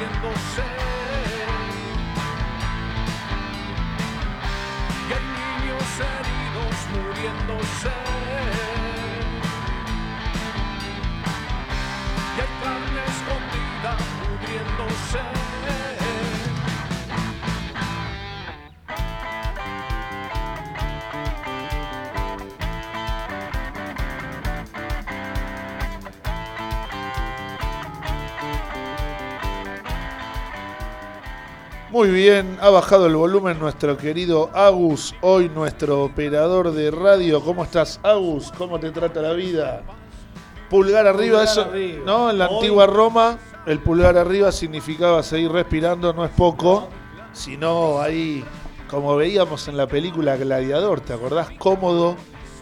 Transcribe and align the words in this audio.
pudriéndose. 0.00 0.62
Y 5.08 5.12
hay 5.12 5.24
niños 5.36 5.88
heridos 6.00 6.76
muriéndose. 6.92 7.94
Y 12.36 12.40
hay 12.40 12.50
carne 12.62 13.02
escondida 13.12 13.96
pudriéndose. 14.20 15.79
Muy 32.00 32.08
bien, 32.12 32.56
ha 32.62 32.70
bajado 32.70 33.04
el 33.08 33.14
volumen 33.14 33.58
nuestro 33.58 33.98
querido 33.98 34.48
Agus, 34.54 35.14
hoy 35.20 35.50
nuestro 35.50 36.02
operador 36.04 36.72
de 36.72 36.90
radio. 36.90 37.42
¿Cómo 37.42 37.62
estás, 37.62 38.00
Agus? 38.02 38.50
¿Cómo 38.56 38.80
te 38.80 38.90
trata 38.90 39.20
la 39.20 39.34
vida? 39.34 39.82
Pulgar 40.70 41.06
arriba, 41.06 41.40
Pulgar 41.40 41.44
eso, 41.44 41.60
arriba. 41.64 42.02
¿no? 42.06 42.30
En 42.30 42.38
la 42.38 42.48
Hoy- 42.48 42.54
antigua 42.56 42.86
Roma, 42.86 43.38
el 43.66 43.80
pulgar 43.80 44.16
arriba 44.16 44.50
significaba 44.50 45.22
seguir 45.22 45.52
respirando, 45.52 46.14
no 46.14 46.24
es 46.24 46.30
poco, 46.30 46.88
sino 47.34 48.00
ahí, 48.00 48.42
como 48.88 49.14
veíamos 49.16 49.68
en 49.68 49.76
la 49.76 49.86
película 49.86 50.36
Gladiador, 50.38 51.02
¿te 51.02 51.12
acordás? 51.12 51.50
Cómodo, 51.58 52.16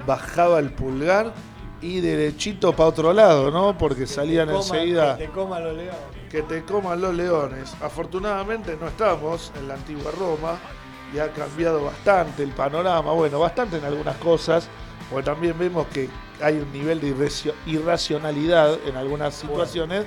bajaba 0.04 0.58
el 0.58 0.72
pulgar 0.72 1.32
y 1.80 2.00
derechito 2.00 2.72
para 2.72 2.88
otro 2.88 3.12
lado, 3.12 3.52
¿no? 3.52 3.78
Porque 3.78 4.04
salían 4.08 4.48
Coma- 4.48 4.58
enseguida 4.58 5.16
Que 5.16 5.26
te 5.28 5.30
coma 5.32 5.60
leones. 5.60 5.94
Que 6.30 6.42
te 6.42 6.62
coman 6.64 7.00
los 7.00 7.14
leones. 7.14 7.74
Afortunadamente 7.82 8.76
no 8.80 8.88
estamos 8.88 9.52
en 9.56 9.68
la 9.68 9.74
antigua 9.74 10.10
Roma 10.12 10.58
y 11.14 11.18
ha 11.18 11.32
cambiado 11.32 11.84
bastante 11.84 12.42
el 12.42 12.50
panorama, 12.50 13.12
bueno, 13.12 13.38
bastante 13.40 13.78
en 13.78 13.84
algunas 13.84 14.16
cosas, 14.16 14.68
porque 15.10 15.24
también 15.24 15.58
vemos 15.58 15.86
que 15.86 16.08
hay 16.42 16.56
un 16.58 16.70
nivel 16.72 17.00
de 17.00 17.08
irracio- 17.08 17.54
irracionalidad 17.66 18.78
en 18.86 18.96
algunas 18.96 19.34
situaciones 19.34 20.04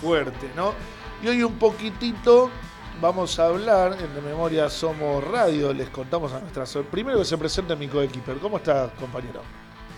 fuerte, 0.00 0.50
¿no? 0.54 0.74
Y 1.22 1.28
hoy 1.28 1.42
un 1.42 1.54
poquitito 1.58 2.50
vamos 3.00 3.38
a 3.38 3.46
hablar, 3.46 3.96
en 3.98 4.14
De 4.14 4.20
Memoria 4.20 4.68
Somos 4.68 5.24
Radio, 5.24 5.72
les 5.72 5.88
contamos 5.88 6.32
a 6.32 6.40
nuestras... 6.40 6.76
Primero 6.90 7.18
que 7.18 7.24
se 7.24 7.38
presente 7.38 7.74
mi 7.74 7.88
coequiper, 7.88 8.36
¿cómo 8.38 8.58
estás 8.58 8.92
compañero? 8.92 9.40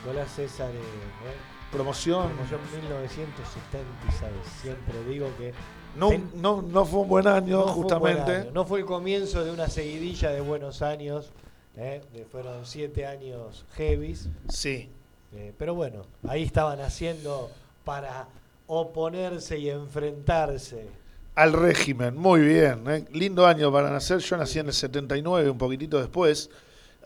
Nicolás 0.04 0.30
César, 0.30 0.70
eh, 0.70 1.53
Promoción. 1.74 2.28
promoción 2.28 2.60
1976. 2.80 4.30
Siempre 4.62 5.04
digo 5.08 5.28
que 5.38 5.52
No, 5.96 6.08
Ten- 6.08 6.30
no, 6.34 6.60
no 6.62 6.84
fue 6.84 7.00
un 7.00 7.08
buen 7.08 7.26
año, 7.28 7.58
no 7.58 7.64
buen 7.66 7.74
justamente. 7.74 8.36
año. 8.36 8.50
No 8.52 8.64
fue 8.64 8.80
el 8.80 8.84
comienzo 8.84 9.44
de 9.44 9.50
una 9.52 9.68
seguidilla 9.68 10.30
de 10.30 10.40
buenos 10.40 10.82
años. 10.82 11.30
eh, 11.76 12.00
fueron 12.30 12.64
siete 12.66 13.04
años 13.06 13.64
heavies. 13.76 14.28
Sí, 14.48 14.88
eh, 15.32 15.52
pero 15.58 15.74
bueno, 15.74 16.02
ahí 16.28 16.44
estaban 16.44 16.80
haciendo 16.80 17.50
para 17.84 18.28
oponerse 18.68 19.58
y 19.58 19.70
enfrentarse. 19.70 20.86
Al 21.34 21.52
régimen, 21.52 22.16
muy 22.16 22.42
bien. 22.42 22.84
¿eh? 22.88 23.04
Lindo 23.12 23.44
año 23.44 23.72
para 23.72 23.90
nacer. 23.90 24.18
Yo 24.20 24.36
nací 24.36 24.60
en 24.60 24.68
el 24.68 24.72
79, 24.72 25.50
un 25.50 25.58
poquitito 25.58 25.98
después. 25.98 26.48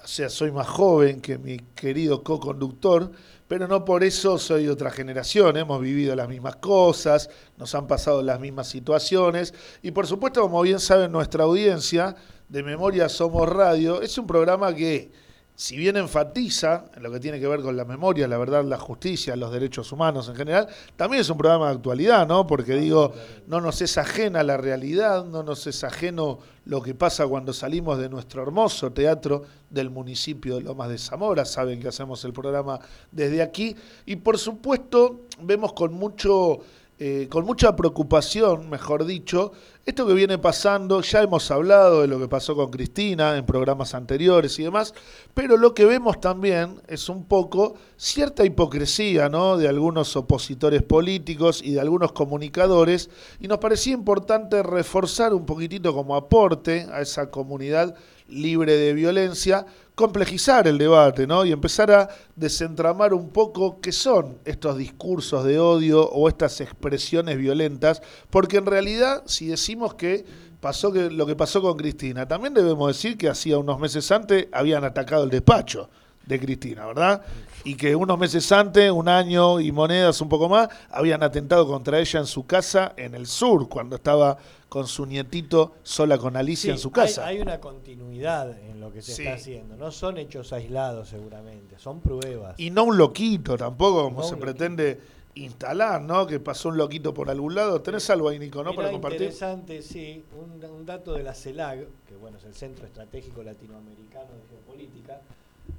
O 0.04 0.06
sea, 0.06 0.28
soy 0.28 0.52
más 0.52 0.66
joven 0.68 1.22
que 1.22 1.38
mi 1.38 1.56
querido 1.74 2.22
co-conductor, 2.22 3.10
pero 3.48 3.66
no 3.66 3.84
por 3.84 4.04
eso 4.04 4.38
soy 4.38 4.64
de 4.64 4.70
otra 4.70 4.90
generación. 4.90 5.56
Hemos 5.56 5.80
vivido 5.80 6.14
las 6.14 6.28
mismas 6.28 6.56
cosas, 6.56 7.30
nos 7.56 7.74
han 7.74 7.86
pasado 7.86 8.22
las 8.22 8.38
mismas 8.38 8.68
situaciones. 8.68 9.54
Y 9.82 9.90
por 9.90 10.06
supuesto, 10.06 10.42
como 10.42 10.62
bien 10.62 10.78
sabe 10.78 11.08
nuestra 11.08 11.44
audiencia, 11.44 12.14
de 12.48 12.62
Memoria 12.62 13.08
Somos 13.08 13.48
Radio, 13.48 14.00
es 14.00 14.16
un 14.16 14.26
programa 14.26 14.74
que, 14.74 15.10
si 15.58 15.76
bien 15.76 15.96
enfatiza 15.96 16.84
en 16.94 17.02
lo 17.02 17.10
que 17.10 17.18
tiene 17.18 17.40
que 17.40 17.48
ver 17.48 17.62
con 17.62 17.76
la 17.76 17.84
memoria, 17.84 18.28
la 18.28 18.38
verdad, 18.38 18.62
la 18.62 18.78
justicia, 18.78 19.34
los 19.34 19.50
derechos 19.50 19.90
humanos 19.90 20.28
en 20.28 20.36
general, 20.36 20.68
también 20.94 21.20
es 21.20 21.30
un 21.30 21.36
programa 21.36 21.66
de 21.66 21.74
actualidad, 21.74 22.28
¿no? 22.28 22.46
Porque 22.46 22.76
digo, 22.76 23.12
no 23.48 23.60
nos 23.60 23.82
es 23.82 23.98
ajena 23.98 24.44
la 24.44 24.56
realidad, 24.56 25.24
no 25.24 25.42
nos 25.42 25.66
es 25.66 25.82
ajeno 25.82 26.38
lo 26.64 26.80
que 26.80 26.94
pasa 26.94 27.26
cuando 27.26 27.52
salimos 27.52 27.98
de 27.98 28.08
nuestro 28.08 28.40
hermoso 28.40 28.92
teatro 28.92 29.42
del 29.68 29.90
municipio 29.90 30.54
de 30.54 30.60
Lomas 30.60 30.90
de 30.90 30.98
Zamora, 30.98 31.44
saben 31.44 31.80
que 31.80 31.88
hacemos 31.88 32.24
el 32.24 32.32
programa 32.32 32.78
desde 33.10 33.42
aquí, 33.42 33.74
y 34.06 34.14
por 34.14 34.38
supuesto 34.38 35.22
vemos 35.42 35.72
con 35.72 35.92
mucho... 35.92 36.60
eh, 37.00 37.28
con 37.30 37.44
mucha 37.44 37.76
preocupación, 37.76 38.68
mejor 38.68 39.04
dicho, 39.04 39.52
esto 39.86 40.04
que 40.04 40.14
viene 40.14 40.36
pasando, 40.36 41.00
ya 41.00 41.22
hemos 41.22 41.48
hablado 41.52 42.02
de 42.02 42.08
lo 42.08 42.18
que 42.18 42.26
pasó 42.26 42.56
con 42.56 42.70
Cristina 42.70 43.36
en 43.36 43.46
programas 43.46 43.94
anteriores 43.94 44.58
y 44.58 44.64
demás, 44.64 44.92
pero 45.32 45.56
lo 45.56 45.74
que 45.74 45.84
vemos 45.84 46.20
también 46.20 46.80
es 46.88 47.08
un 47.08 47.24
poco 47.24 47.74
cierta 47.96 48.44
hipocresía 48.44 49.28
¿no? 49.28 49.56
de 49.56 49.68
algunos 49.68 50.16
opositores 50.16 50.82
políticos 50.82 51.62
y 51.64 51.74
de 51.74 51.80
algunos 51.80 52.10
comunicadores, 52.10 53.10
y 53.38 53.46
nos 53.46 53.58
parecía 53.58 53.94
importante 53.94 54.60
reforzar 54.64 55.32
un 55.34 55.46
poquitito 55.46 55.94
como 55.94 56.16
aporte 56.16 56.88
a 56.92 57.00
esa 57.00 57.30
comunidad 57.30 57.94
libre 58.28 58.76
de 58.76 58.92
violencia, 58.92 59.66
complejizar 59.98 60.68
el 60.68 60.78
debate, 60.78 61.26
¿no? 61.26 61.44
Y 61.44 61.50
empezar 61.50 61.90
a 61.90 62.08
desentramar 62.36 63.12
un 63.12 63.30
poco 63.30 63.80
qué 63.80 63.90
son 63.90 64.38
estos 64.44 64.78
discursos 64.78 65.42
de 65.42 65.58
odio 65.58 66.08
o 66.08 66.28
estas 66.28 66.60
expresiones 66.60 67.36
violentas, 67.36 68.00
porque 68.30 68.58
en 68.58 68.66
realidad, 68.66 69.24
si 69.26 69.48
decimos 69.48 69.94
que 69.94 70.24
pasó 70.60 70.92
que 70.92 71.10
lo 71.10 71.26
que 71.26 71.34
pasó 71.34 71.60
con 71.60 71.76
Cristina, 71.76 72.28
también 72.28 72.54
debemos 72.54 72.86
decir 72.86 73.18
que 73.18 73.28
hacía 73.28 73.58
unos 73.58 73.80
meses 73.80 74.08
antes 74.12 74.46
habían 74.52 74.84
atacado 74.84 75.24
el 75.24 75.30
despacho 75.30 75.90
de 76.26 76.38
Cristina, 76.38 76.86
¿verdad? 76.86 77.22
Y 77.64 77.74
que 77.76 77.94
unos 77.96 78.18
meses 78.18 78.50
antes, 78.52 78.90
un 78.90 79.08
año 79.08 79.60
y 79.60 79.72
monedas 79.72 80.20
un 80.20 80.28
poco 80.28 80.48
más, 80.48 80.68
habían 80.90 81.22
atentado 81.22 81.66
contra 81.66 81.98
ella 81.98 82.20
en 82.20 82.26
su 82.26 82.46
casa 82.46 82.92
en 82.96 83.14
el 83.14 83.26
sur, 83.26 83.68
cuando 83.68 83.96
estaba 83.96 84.38
con 84.68 84.86
su 84.86 85.06
nietito 85.06 85.72
sola 85.82 86.18
con 86.18 86.36
Alicia 86.36 86.68
Sí, 86.68 86.70
en 86.70 86.78
su 86.78 86.90
casa. 86.90 87.26
Hay, 87.26 87.36
hay 87.36 87.42
una 87.42 87.58
continuidad 87.60 88.58
en 88.58 88.80
lo 88.80 88.92
que 88.92 89.00
se 89.02 89.14
Sí. 89.14 89.22
está 89.22 89.34
haciendo. 89.34 89.76
No 89.76 89.90
son 89.90 90.18
hechos 90.18 90.52
aislados 90.52 91.08
seguramente, 91.08 91.78
son 91.78 92.00
pruebas. 92.00 92.54
Y 92.58 92.70
no 92.70 92.84
un 92.84 92.98
loquito 92.98 93.56
tampoco, 93.56 94.04
como 94.04 94.20
No 94.20 94.26
se 94.28 94.36
pretende 94.36 95.00
instalar, 95.34 96.02
¿no? 96.02 96.26
Que 96.26 96.40
pasó 96.40 96.68
un 96.68 96.76
loquito 96.76 97.14
por 97.14 97.30
algún 97.30 97.54
lado. 97.54 97.80
¿Tenés 97.80 98.08
algo 98.10 98.28
ahí, 98.28 98.38
Nico, 98.38 98.62
no? 98.62 98.70
Mirá, 98.70 98.82
Para 98.82 98.92
compartir. 98.92 99.22
interesante, 99.22 99.82
sí, 99.82 100.24
un, 100.38 100.62
un 100.64 100.84
dato 100.84 101.14
de 101.14 101.22
la 101.22 101.32
CELAG, 101.32 101.86
que 102.06 102.16
bueno, 102.16 102.38
es 102.38 102.44
el 102.44 102.54
Centro 102.54 102.84
Estratégico 102.86 103.42
Latinoamericano 103.42 104.26
de 104.34 104.48
Geopolítica, 104.50 105.20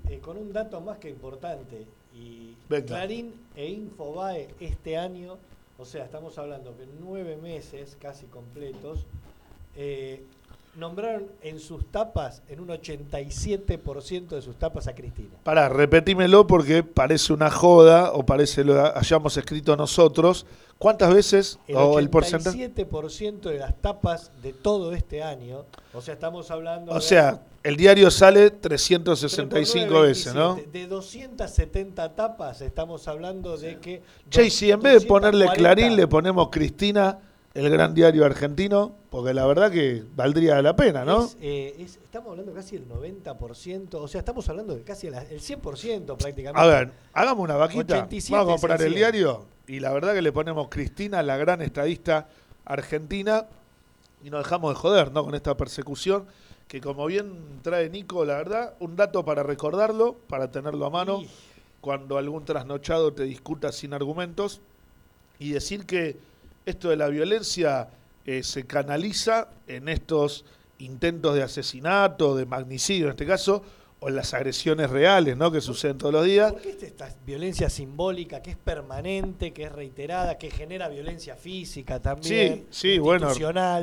eh, 0.09 0.19
con 0.19 0.38
un 0.38 0.51
dato 0.53 0.81
más 0.81 0.97
que 0.97 1.09
importante. 1.09 1.86
Y 2.13 2.56
Venga. 2.68 2.86
Clarín 2.88 3.33
e 3.56 3.68
Infobae 3.68 4.47
este 4.59 4.97
año, 4.97 5.38
o 5.77 5.86
sea, 5.86 6.06
estamos 6.06 6.38
hablando 6.38 6.75
que 6.75 6.86
nueve 7.00 7.38
meses 7.38 7.97
casi 8.00 8.25
completos, 8.25 9.06
eh, 9.75 10.24
nombraron 10.79 11.27
en 11.41 11.59
sus 11.59 11.85
tapas, 11.91 12.41
en 12.47 12.59
un 12.61 12.69
87% 12.69 14.27
de 14.29 14.41
sus 14.41 14.55
tapas 14.57 14.87
a 14.87 14.95
Cristina. 14.95 15.29
Pará, 15.43 15.69
repetímelo 15.69 16.47
porque 16.47 16.83
parece 16.83 17.33
una 17.33 17.51
joda 17.51 18.11
o 18.13 18.25
parece 18.25 18.63
lo 18.63 18.95
hayamos 18.97 19.37
escrito 19.37 19.75
nosotros. 19.75 20.45
¿Cuántas 20.77 21.13
veces? 21.13 21.59
El 21.67 21.75
o 21.75 21.99
el 21.99 22.09
porcentaje. 22.09 22.57
87% 22.73 23.41
de 23.49 23.59
las 23.59 23.75
tapas 23.81 24.31
de 24.41 24.53
todo 24.53 24.93
este 24.93 25.21
año, 25.21 25.65
o 25.93 26.01
sea, 26.01 26.13
estamos 26.13 26.49
hablando 26.51 26.93
O 26.93 26.95
de- 26.95 27.01
sea, 27.01 27.41
el 27.63 27.75
diario 27.75 28.09
sale 28.09 28.49
365 28.49 30.01
veces, 30.01 30.33
¿no? 30.33 30.57
De 30.71 30.87
270 30.87 32.15
tapas 32.15 32.61
estamos 32.61 33.05
hablando 33.09 33.57
de 33.57 33.77
que... 33.79 34.01
Che, 34.29 34.45
y 34.45 34.49
si 34.49 34.71
en 34.71 34.79
vez 34.81 35.01
de 35.01 35.07
ponerle 35.07 35.45
240 35.45 35.53
Clarín 35.57 35.95
le 35.97 36.07
ponemos 36.07 36.47
Cristina 36.49 37.19
el 37.56 37.69
gran 37.69 37.94
diario 37.94 38.25
argentino, 38.25 38.96
porque 39.10 39.34
la 39.34 39.46
verdad 39.46 39.72
que 39.72 40.04
valdría 40.16 40.62
la 40.62 40.75
pena, 40.75 41.04
¿no? 41.04 41.25
Es, 41.25 41.38
eh, 41.42 41.75
es- 41.80 41.98
estamos 42.04 42.30
hablando 42.31 42.54
casi 42.54 42.78
del 42.78 42.88
90%, 42.88 43.96
o 44.01 44.07
sea, 44.07 44.19
estamos 44.19 44.48
hablando 44.50 44.75
de 44.75 44.84
casi 44.84 45.07
el 45.07 45.16
100% 45.42 46.16
prácticamente. 46.18 46.62
A 46.62 46.66
ver, 46.66 46.92
hagamos 47.13 47.44
una 47.44 47.56
vaquita. 47.56 47.96
87 47.96 48.38
Vamos 48.38 48.48
a 48.48 48.51
comprar 48.54 48.80
el 48.81 48.88
el 48.88 48.94
100. 48.94 48.98
diario 49.00 49.46
y 49.68 49.80
la 49.80 49.92
verdad 49.92 50.13
que 50.13 50.22
le 50.22 50.31
ponemos 50.31 50.68
Cristina, 50.69 51.24
la 51.24 51.38
gran 51.38 51.62
estadista 51.62 52.28
argentina, 52.66 53.48
y 54.24 54.30
nos 54.30 54.44
dejamos 54.44 54.74
de 54.74 54.80
joder, 54.80 55.12
¿no? 55.12 55.24
Con 55.24 55.34
esta 55.36 55.56
persecución 55.57 56.25
que 56.68 56.81
como 56.81 57.07
bien 57.07 57.34
trae 57.63 57.90
Nico, 57.90 58.25
la 58.25 58.36
verdad, 58.38 58.74
un 58.80 58.96
dato 58.96 59.25
para 59.25 59.42
recordarlo, 59.42 60.18
para 60.28 60.51
tenerlo 60.51 60.86
a 60.86 60.90
mano, 60.92 61.24
cuando 61.81 62.18
algún 62.19 62.46
trasnochado 62.46 63.12
te 63.13 63.24
discuta 63.24 63.72
sin 63.72 63.94
argumentos, 63.94 64.62
y 65.40 65.51
decir 65.51 65.86
que 65.88 66.18
esto 66.69 66.89
de 66.89 66.95
la 66.95 67.07
violencia 67.07 67.89
eh, 68.25 68.44
se 68.44 68.66
canaliza 68.66 69.50
en 69.68 69.89
estos 69.89 70.45
intentos 70.80 71.36
de 71.36 71.44
asesinato, 71.44 72.36
de 72.36 72.45
magnicidio 72.45 73.06
en 73.06 73.12
este 73.12 73.25
caso, 73.25 73.63
o 74.00 74.07
en 74.07 74.16
las 74.16 74.33
agresiones 74.33 74.89
reales, 74.89 75.36
¿no? 75.36 75.51
Que 75.51 75.60
suceden 75.60 75.98
todos 75.98 76.13
los 76.13 76.25
días. 76.25 76.54
¿Por 76.54 76.62
qué 76.62 76.69
es 76.69 76.83
esta 76.83 77.10
violencia 77.25 77.69
simbólica 77.69 78.42
que 78.42 78.51
es 78.51 78.57
permanente, 78.57 79.51
que 79.51 79.63
es 79.63 79.71
reiterada, 79.71 80.38
que 80.38 80.50
genera 80.50 80.88
violencia 80.88 81.36
física 81.36 82.00
también? 82.00 82.66
Sí, 82.72 82.94
sí, 82.94 83.00
bueno, 83.00 83.33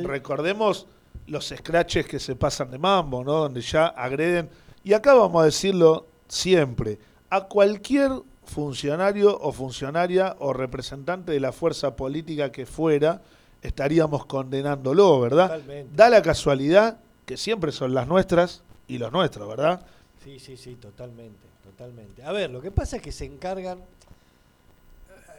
recordemos 0.05 0.87
los 1.27 1.49
scratches 1.49 2.07
que 2.07 2.19
se 2.19 2.35
pasan 2.37 2.71
de 2.71 2.79
mambo, 2.79 3.23
¿no? 3.25 3.33
Donde 3.33 3.61
ya 3.61 3.89
agreden, 3.89 4.49
y 4.85 4.93
acá 4.95 5.13
vamos 5.15 5.43
a 5.43 5.47
decirlo 5.47 6.07
siempre, 6.29 6.99
a 7.29 7.43
cualquier 7.43 8.13
funcionario 8.47 9.39
o 9.39 9.53
funcionaria 9.53 10.37
o 10.39 10.53
representante 10.53 11.33
de 11.33 11.41
la 11.41 11.53
fuerza 11.53 11.97
política 11.97 12.51
que 12.51 12.65
fuera, 12.65 13.21
estaríamos 13.61 14.25
condenándolo, 14.27 15.21
¿verdad? 15.21 15.49
Totalmente. 15.49 15.97
Da 15.97 16.09
la 16.09 16.23
casualidad 16.23 16.99
que 17.27 17.37
siempre 17.37 17.73
son 17.73 17.93
las 17.93 18.07
nuestras 18.07 18.63
y 18.89 18.99
los 18.99 19.13
nuestros, 19.13 19.49
¿verdad? 19.49 19.85
Sí, 20.23 20.39
sí, 20.39 20.57
sí, 20.57 20.77
totalmente, 20.77 21.47
totalmente. 21.65 22.23
A 22.23 22.33
ver, 22.33 22.51
lo 22.51 22.61
que 22.61 22.71
pasa 22.71 22.97
es 22.97 23.03
que 23.03 23.13
se 23.13 23.25
encargan, 23.25 23.81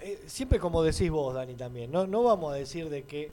eh, 0.01 0.23
siempre 0.27 0.59
como 0.59 0.83
decís 0.83 1.09
vos, 1.09 1.33
Dani, 1.33 1.55
también, 1.55 1.91
no, 1.91 2.05
no 2.05 2.23
vamos 2.23 2.53
a 2.53 2.55
decir 2.55 2.89
de 2.89 3.03
que 3.03 3.31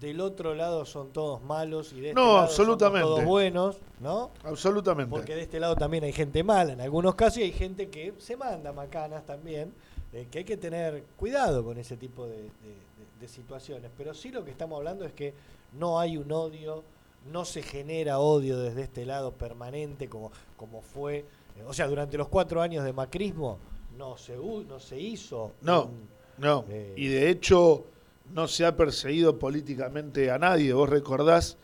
del 0.00 0.20
otro 0.20 0.54
lado 0.54 0.84
son 0.84 1.10
todos 1.12 1.42
malos 1.42 1.92
y 1.92 2.00
de 2.00 2.08
este 2.10 2.20
No, 2.20 2.26
lado 2.26 2.38
absolutamente. 2.40 3.06
todos 3.08 3.24
buenos, 3.24 3.76
¿no? 4.00 4.30
Absolutamente. 4.44 5.10
Porque 5.10 5.34
de 5.34 5.42
este 5.42 5.58
lado 5.58 5.74
también 5.76 6.04
hay 6.04 6.12
gente 6.12 6.42
mala 6.44 6.72
en 6.74 6.80
algunos 6.82 7.14
casos 7.14 7.38
y 7.38 7.42
hay 7.44 7.52
gente 7.52 7.88
que 7.88 8.12
se 8.18 8.36
manda 8.36 8.72
macanas 8.72 9.24
también, 9.24 9.72
eh, 10.12 10.26
que 10.30 10.38
hay 10.38 10.44
que 10.44 10.56
tener 10.58 11.02
cuidado 11.16 11.64
con 11.64 11.78
ese 11.78 11.96
tipo 11.96 12.26
de, 12.26 12.36
de- 12.36 12.42
de- 12.42 13.20
de 13.20 13.28
situaciones. 13.28 13.90
Pero 13.96 14.12
sí 14.12 14.30
lo 14.30 14.44
que 14.44 14.50
estamos 14.50 14.76
hablando 14.76 15.04
es 15.06 15.12
que 15.14 15.32
no 15.78 15.98
hay 15.98 16.18
un 16.18 16.30
odio, 16.30 16.84
no 17.32 17.44
se 17.46 17.62
genera 17.62 18.18
odio 18.18 18.58
desde 18.58 18.82
este 18.82 19.06
lado 19.06 19.32
permanente 19.32 20.08
como, 20.08 20.30
como 20.58 20.82
fue, 20.82 21.18
eh, 21.18 21.24
o 21.66 21.72
sea, 21.72 21.86
durante 21.88 22.18
los 22.18 22.28
cuatro 22.28 22.60
años 22.60 22.84
de 22.84 22.92
macrismo 22.92 23.58
no 23.96 24.18
se, 24.18 24.36
no 24.36 24.78
se 24.78 25.00
hizo. 25.00 25.52
No. 25.62 25.84
un- 25.84 26.16
No, 26.38 26.66
Eh. 26.68 26.92
y 26.98 27.08
de 27.08 27.30
hecho 27.30 27.86
no 28.32 28.48
se 28.48 28.64
ha 28.66 28.76
perseguido 28.76 29.38
políticamente 29.38 30.30
a 30.30 30.38
nadie. 30.38 30.72
Vos 30.72 30.88
recordás 30.88 31.56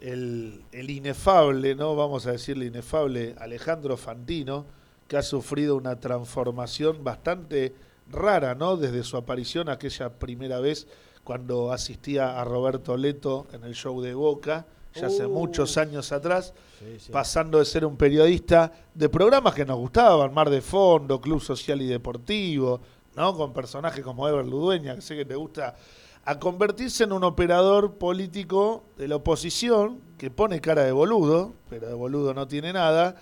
el, 0.00 0.64
el 0.72 0.90
inefable, 0.90 1.74
¿no? 1.74 1.96
Vamos 1.96 2.26
a 2.26 2.32
decirle 2.32 2.66
inefable, 2.66 3.34
Alejandro 3.38 3.96
Fantino, 3.96 4.66
que 5.08 5.16
ha 5.16 5.22
sufrido 5.22 5.76
una 5.76 6.00
transformación 6.00 7.02
bastante 7.04 7.74
rara, 8.10 8.54
¿no? 8.54 8.76
Desde 8.76 9.02
su 9.04 9.16
aparición 9.16 9.68
aquella 9.68 10.10
primera 10.18 10.60
vez 10.60 10.86
cuando 11.24 11.72
asistía 11.72 12.40
a 12.40 12.44
Roberto 12.44 12.96
Leto 12.96 13.46
en 13.52 13.64
el 13.64 13.74
show 13.74 14.00
de 14.00 14.14
Boca, 14.14 14.66
ya 14.94 15.06
hace 15.08 15.26
Uh. 15.26 15.30
muchos 15.30 15.76
años 15.76 16.12
atrás, 16.12 16.54
Sí, 16.78 16.96
sí. 16.98 17.12
pasando 17.12 17.58
de 17.58 17.64
ser 17.64 17.84
un 17.84 17.96
periodista 17.96 18.72
de 18.94 19.08
programas 19.08 19.54
que 19.54 19.64
nos 19.64 19.76
gustaban, 19.78 20.32
Mar 20.32 20.48
de 20.50 20.60
Fondo, 20.60 21.20
Club 21.20 21.40
Social 21.40 21.82
y 21.82 21.86
Deportivo, 21.86 22.80
¿no? 23.16 23.34
Con 23.36 23.52
personajes 23.52 24.04
como 24.04 24.28
Ever 24.28 24.46
Ludueña, 24.46 24.94
que 24.94 25.00
sé 25.02 25.16
que 25.16 25.24
te 25.24 25.34
gusta, 25.34 25.74
a 26.26 26.40
convertirse 26.40 27.04
en 27.04 27.12
un 27.12 27.22
operador 27.22 27.94
político 27.94 28.82
de 28.98 29.06
la 29.06 29.16
oposición, 29.16 30.00
que 30.18 30.28
pone 30.28 30.60
cara 30.60 30.82
de 30.82 30.90
boludo, 30.90 31.54
pero 31.70 31.86
de 31.86 31.94
boludo 31.94 32.34
no 32.34 32.48
tiene 32.48 32.72
nada, 32.72 33.14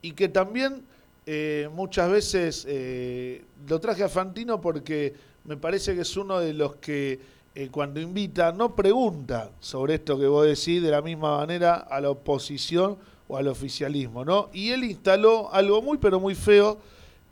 y 0.00 0.12
que 0.12 0.30
también 0.30 0.82
eh, 1.26 1.68
muchas 1.74 2.10
veces 2.10 2.64
eh, 2.66 3.44
lo 3.68 3.78
traje 3.78 4.04
a 4.04 4.08
Fantino 4.08 4.58
porque 4.60 5.12
me 5.44 5.58
parece 5.58 5.94
que 5.94 6.00
es 6.00 6.16
uno 6.16 6.40
de 6.40 6.54
los 6.54 6.76
que 6.76 7.20
eh, 7.54 7.68
cuando 7.70 8.00
invita 8.00 8.52
no 8.52 8.74
pregunta 8.74 9.50
sobre 9.60 9.96
esto 9.96 10.18
que 10.18 10.26
vos 10.26 10.46
decís 10.46 10.82
de 10.82 10.90
la 10.90 11.02
misma 11.02 11.36
manera 11.36 11.74
a 11.74 12.00
la 12.00 12.08
oposición 12.08 12.96
o 13.28 13.36
al 13.36 13.48
oficialismo, 13.48 14.24
¿no? 14.24 14.48
Y 14.54 14.70
él 14.70 14.84
instaló 14.84 15.52
algo 15.52 15.82
muy 15.82 15.98
pero 15.98 16.20
muy 16.20 16.34
feo 16.34 16.78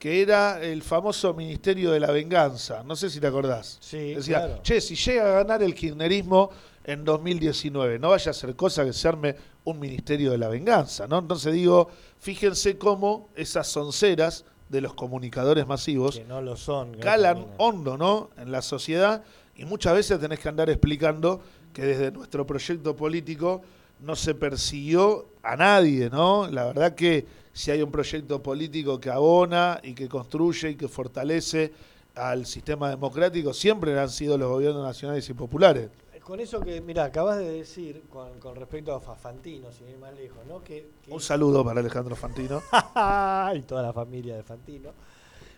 que 0.04 0.20
era 0.20 0.62
el 0.62 0.82
famoso 0.82 1.32
Ministerio 1.32 1.90
de 1.90 1.98
la 1.98 2.10
Venganza. 2.10 2.82
No 2.82 2.94
sé 2.94 3.08
si 3.08 3.20
te 3.20 3.26
acordás. 3.26 3.78
Sí, 3.80 4.12
Decía, 4.12 4.40
claro. 4.44 4.62
che, 4.62 4.78
si 4.82 4.96
llega 4.96 5.22
a 5.24 5.42
ganar 5.42 5.62
el 5.62 5.74
kirchnerismo 5.74 6.50
en 6.84 7.06
2019, 7.06 7.98
no 7.98 8.10
vaya 8.10 8.30
a 8.30 8.34
ser 8.34 8.54
cosa 8.54 8.84
que 8.84 8.92
se 8.92 9.08
arme 9.08 9.34
un 9.64 9.80
Ministerio 9.80 10.30
de 10.30 10.36
la 10.36 10.48
Venganza, 10.48 11.06
¿no? 11.06 11.20
Entonces 11.20 11.54
digo, 11.54 11.88
fíjense 12.18 12.76
cómo 12.76 13.30
esas 13.34 13.66
sonceras 13.66 14.44
de 14.68 14.82
los 14.82 14.92
comunicadores 14.92 15.66
masivos 15.66 16.18
que 16.18 16.24
no 16.24 16.42
lo 16.42 16.58
son. 16.58 16.98
calan 16.98 17.46
hondo, 17.56 17.96
¿no? 17.96 18.28
En 18.36 18.52
la 18.52 18.60
sociedad 18.60 19.22
y 19.56 19.64
muchas 19.64 19.94
veces 19.94 20.20
tenés 20.20 20.38
que 20.38 20.50
andar 20.50 20.68
explicando 20.68 21.40
que 21.72 21.80
desde 21.80 22.10
nuestro 22.10 22.46
proyecto 22.46 22.94
político 22.94 23.62
no 24.00 24.16
se 24.16 24.34
persiguió 24.34 25.28
a 25.42 25.56
nadie, 25.56 26.10
¿no? 26.10 26.46
La 26.46 26.66
verdad 26.66 26.94
que 26.94 27.24
si 27.54 27.70
hay 27.70 27.80
un 27.82 27.90
proyecto 27.90 28.42
político 28.42 29.00
que 29.00 29.08
abona 29.08 29.80
y 29.82 29.94
que 29.94 30.08
construye 30.08 30.70
y 30.70 30.74
que 30.76 30.88
fortalece 30.88 31.72
al 32.14 32.44
sistema 32.44 32.90
democrático, 32.90 33.54
siempre 33.54 33.98
han 33.98 34.10
sido 34.10 34.36
los 34.36 34.50
gobiernos 34.50 34.84
nacionales 34.84 35.26
y 35.30 35.32
populares. 35.34 35.88
Con 36.22 36.40
eso 36.40 36.60
que, 36.60 36.80
mira, 36.80 37.04
acabas 37.04 37.36
de 37.38 37.50
decir 37.50 38.02
con, 38.10 38.38
con 38.40 38.56
respecto 38.56 38.94
a 38.94 39.00
Fa- 39.00 39.14
Fantino, 39.14 39.70
sin 39.72 39.88
ir 39.90 39.98
más 39.98 40.14
lejos, 40.14 40.38
¿no? 40.48 40.62
Que, 40.64 40.88
que- 41.04 41.12
Un 41.12 41.20
saludo 41.20 41.62
para 41.64 41.80
Alejandro 41.80 42.16
Fantino. 42.16 42.62
y 43.54 43.60
toda 43.62 43.82
la 43.82 43.92
familia 43.92 44.34
de 44.36 44.42
Fantino. 44.42 44.90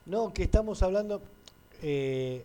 No, 0.07 0.33
que 0.33 0.43
estamos 0.45 0.83
hablando 0.83 1.23
eh, 1.83 2.45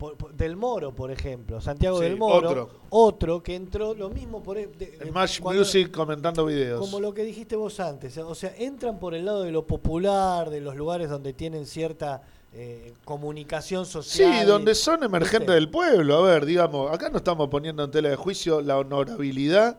por- 0.00 0.16
por- 0.16 0.32
del 0.34 0.56
Moro, 0.56 0.92
por 0.94 1.10
ejemplo, 1.12 1.60
Santiago 1.60 1.98
Sí, 1.98 2.04
del 2.04 2.16
Moro, 2.16 2.48
otro. 2.50 2.70
otro 2.88 3.42
que 3.42 3.54
entró 3.54 3.92
lo 3.94 4.08
mismo 4.08 4.42
por 4.42 4.56
e- 4.56 4.68
Match 5.12 5.40
cuando- 5.40 5.60
Music 5.60 5.90
comentando 5.92 6.44
videos. 6.46 6.80
como 6.80 6.98
lo 7.00 7.12
que 7.12 7.22
dijiste 7.22 7.54
vos 7.54 7.78
antes, 7.80 8.16
o 8.16 8.34
sea, 8.34 8.52
entran 8.56 8.98
por 8.98 9.14
el 9.14 9.26
lado 9.26 9.42
de 9.42 9.52
lo 9.52 9.66
popular, 9.66 10.48
de 10.48 10.60
los 10.62 10.74
lugares 10.74 11.10
donde 11.10 11.32
tienen 11.34 11.66
cierta 11.66 12.22
eh, 12.52 12.94
comunicación 13.04 13.86
Sí, 13.86 13.92
social. 13.92 14.44
donde 14.44 14.74
son 14.74 15.04
emergentes 15.04 15.40
¿viste? 15.40 15.52
del 15.52 15.68
pueblo. 15.70 16.16
A 16.16 16.22
ver, 16.22 16.44
digamos, 16.46 16.90
acá 16.92 17.08
no 17.08 17.18
estamos 17.18 17.48
poniendo 17.48 17.84
en 17.84 17.92
tela 17.92 18.08
de 18.08 18.16
juicio 18.16 18.60
la 18.60 18.76
honorabilidad 18.76 19.78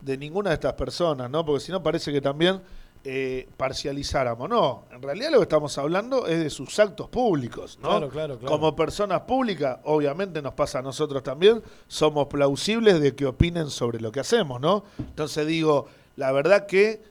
de 0.00 0.16
ninguna 0.18 0.50
de 0.50 0.54
estas 0.54 0.72
personas, 0.72 1.30
¿no? 1.30 1.44
Porque 1.44 1.60
si 1.64 1.70
no 1.70 1.80
parece 1.80 2.12
que 2.12 2.20
también 2.20 2.60
eh, 3.04 3.48
parcializáramos. 3.56 4.48
No, 4.48 4.84
en 4.90 5.00
realidad 5.02 5.30
lo 5.30 5.38
que 5.38 5.44
estamos 5.44 5.76
hablando 5.78 6.26
es 6.26 6.40
de 6.40 6.50
sus 6.50 6.78
actos 6.78 7.08
públicos, 7.08 7.78
¿no? 7.80 7.88
Claro, 7.88 8.08
claro, 8.08 8.38
claro. 8.38 8.52
Como 8.52 8.74
personas 8.76 9.22
públicas, 9.22 9.78
obviamente 9.84 10.42
nos 10.42 10.54
pasa 10.54 10.80
a 10.80 10.82
nosotros 10.82 11.22
también, 11.22 11.62
somos 11.86 12.26
plausibles 12.26 13.00
de 13.00 13.14
que 13.14 13.26
opinen 13.26 13.70
sobre 13.70 14.00
lo 14.00 14.12
que 14.12 14.20
hacemos, 14.20 14.60
¿no? 14.60 14.84
Entonces 14.98 15.46
digo, 15.46 15.86
la 16.16 16.32
verdad 16.32 16.66
que 16.66 17.02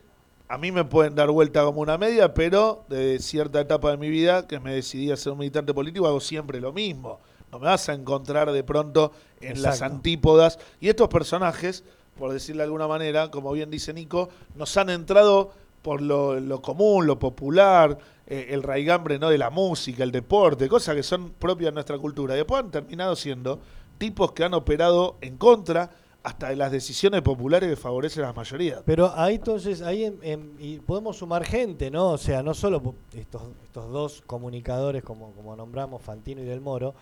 a 0.49 0.57
mí 0.57 0.71
me 0.71 0.85
pueden 0.85 1.15
dar 1.15 1.29
vuelta 1.29 1.63
como 1.63 1.81
una 1.81 1.97
media, 1.97 2.33
pero 2.33 2.85
de 2.89 3.19
cierta 3.19 3.59
etapa 3.59 3.91
de 3.91 3.97
mi 3.97 4.09
vida 4.09 4.47
que 4.47 4.59
me 4.59 4.73
decidí 4.73 5.11
a 5.11 5.17
ser 5.17 5.33
un 5.33 5.39
militante 5.39 5.73
político, 5.73 6.07
hago 6.07 6.19
siempre 6.19 6.61
lo 6.61 6.71
mismo. 6.71 7.19
No 7.51 7.59
me 7.59 7.65
vas 7.65 7.87
a 7.89 7.93
encontrar 7.93 8.51
de 8.51 8.63
pronto 8.63 9.11
en 9.41 9.61
las 9.61 9.81
antípodas. 9.81 10.59
Y 10.79 10.89
estos 10.89 11.07
personajes, 11.07 11.83
por 12.17 12.31
decirlo 12.31 12.59
de 12.59 12.65
alguna 12.65 12.87
manera, 12.87 13.29
como 13.31 13.51
bien 13.51 13.69
dice 13.69 13.93
Nico, 13.93 14.29
nos 14.55 14.75
han 14.77 14.89
entrado 14.89 15.51
por 15.87 16.01
lo, 16.01 16.37
lo 16.37 16.61
común, 16.61 17.07
lo 17.07 17.17
popular, 17.17 17.97
eh, 18.25 18.47
el 18.49 18.61
raigambre 18.61 19.17
¿no? 19.19 19.29
de 19.29 19.37
la 19.37 19.49
música, 19.49 20.03
el 20.03 20.11
deporte, 20.11 20.67
cosas 20.67 20.95
que 20.95 21.01
son 21.01 21.29
propias 21.39 21.67
de 21.67 21.75
nuestra 21.75 21.97
cultura. 21.97 22.33
Y 22.33 22.37
después 22.39 22.61
han 22.61 22.71
terminado 22.71 23.15
siendo 23.15 23.61
tipos 23.97 24.33
que 24.33 24.43
han 24.43 24.53
operado 24.53 25.15
en 25.21 25.37
contra 25.37 25.89
hasta 26.23 26.49
de 26.49 26.57
las 26.57 26.73
decisiones 26.73 27.21
populares 27.21 27.69
que 27.69 27.77
favorecen 27.77 28.25
a 28.25 28.27
las 28.27 28.35
mayorías. 28.35 28.81
Pero 28.85 29.13
ahí 29.15 29.35
entonces, 29.35 29.81
ahí 29.81 30.03
en- 30.03 30.19
en- 30.23 30.55
y 30.59 30.79
podemos 30.79 31.15
sumar 31.15 31.45
gente, 31.45 31.89
¿no? 31.89 32.09
O 32.09 32.17
sea, 32.17 32.43
no 32.43 32.53
solo 32.53 32.95
estos, 33.15 33.43
estos 33.63 33.89
dos 33.89 34.23
comunicadores 34.27 35.03
como, 35.03 35.31
como 35.31 35.55
nombramos, 35.55 36.01
Fantino 36.01 36.41
y 36.41 36.43
Del 36.45 36.59
Moro, 36.59 36.93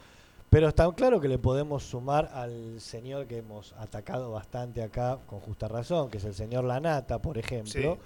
pero 0.51 0.67
está 0.67 0.89
claro 0.91 1.19
que 1.19 1.27
le 1.27 1.39
podemos 1.39 1.81
sumar 1.83 2.29
al 2.35 2.79
señor 2.79 3.25
que 3.25 3.37
hemos 3.39 3.73
atacado 3.79 4.31
bastante 4.31 4.83
acá, 4.83 5.17
con 5.25 5.39
justa 5.39 5.67
razón, 5.67 6.11
que 6.11 6.19
es 6.19 6.23
el 6.23 6.35
señor 6.35 6.63
Lanata, 6.65 7.19
por 7.19 7.39
ejemplo, 7.39 7.97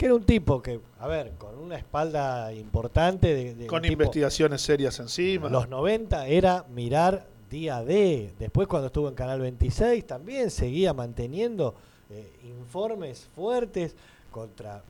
que 0.00 0.06
era 0.06 0.14
un 0.14 0.24
tipo 0.24 0.62
que, 0.62 0.80
a 0.98 1.06
ver, 1.06 1.32
con 1.36 1.58
una 1.58 1.76
espalda 1.76 2.50
importante 2.54 3.34
de, 3.34 3.54
de 3.54 3.66
Con 3.66 3.82
tipo- 3.82 3.92
investigaciones 3.92 4.62
serias 4.62 4.98
encima. 4.98 5.50
los 5.50 5.68
90 5.68 6.26
era 6.26 6.64
mirar 6.74 7.26
día 7.50 7.84
de. 7.84 8.32
Después 8.38 8.66
cuando 8.66 8.86
estuvo 8.86 9.08
en 9.10 9.14
Canal 9.14 9.40
26 9.40 10.06
también 10.06 10.50
seguía 10.50 10.94
manteniendo 10.94 11.74
eh, 12.08 12.32
informes 12.44 13.28
fuertes 13.34 13.94
contra 14.30 14.82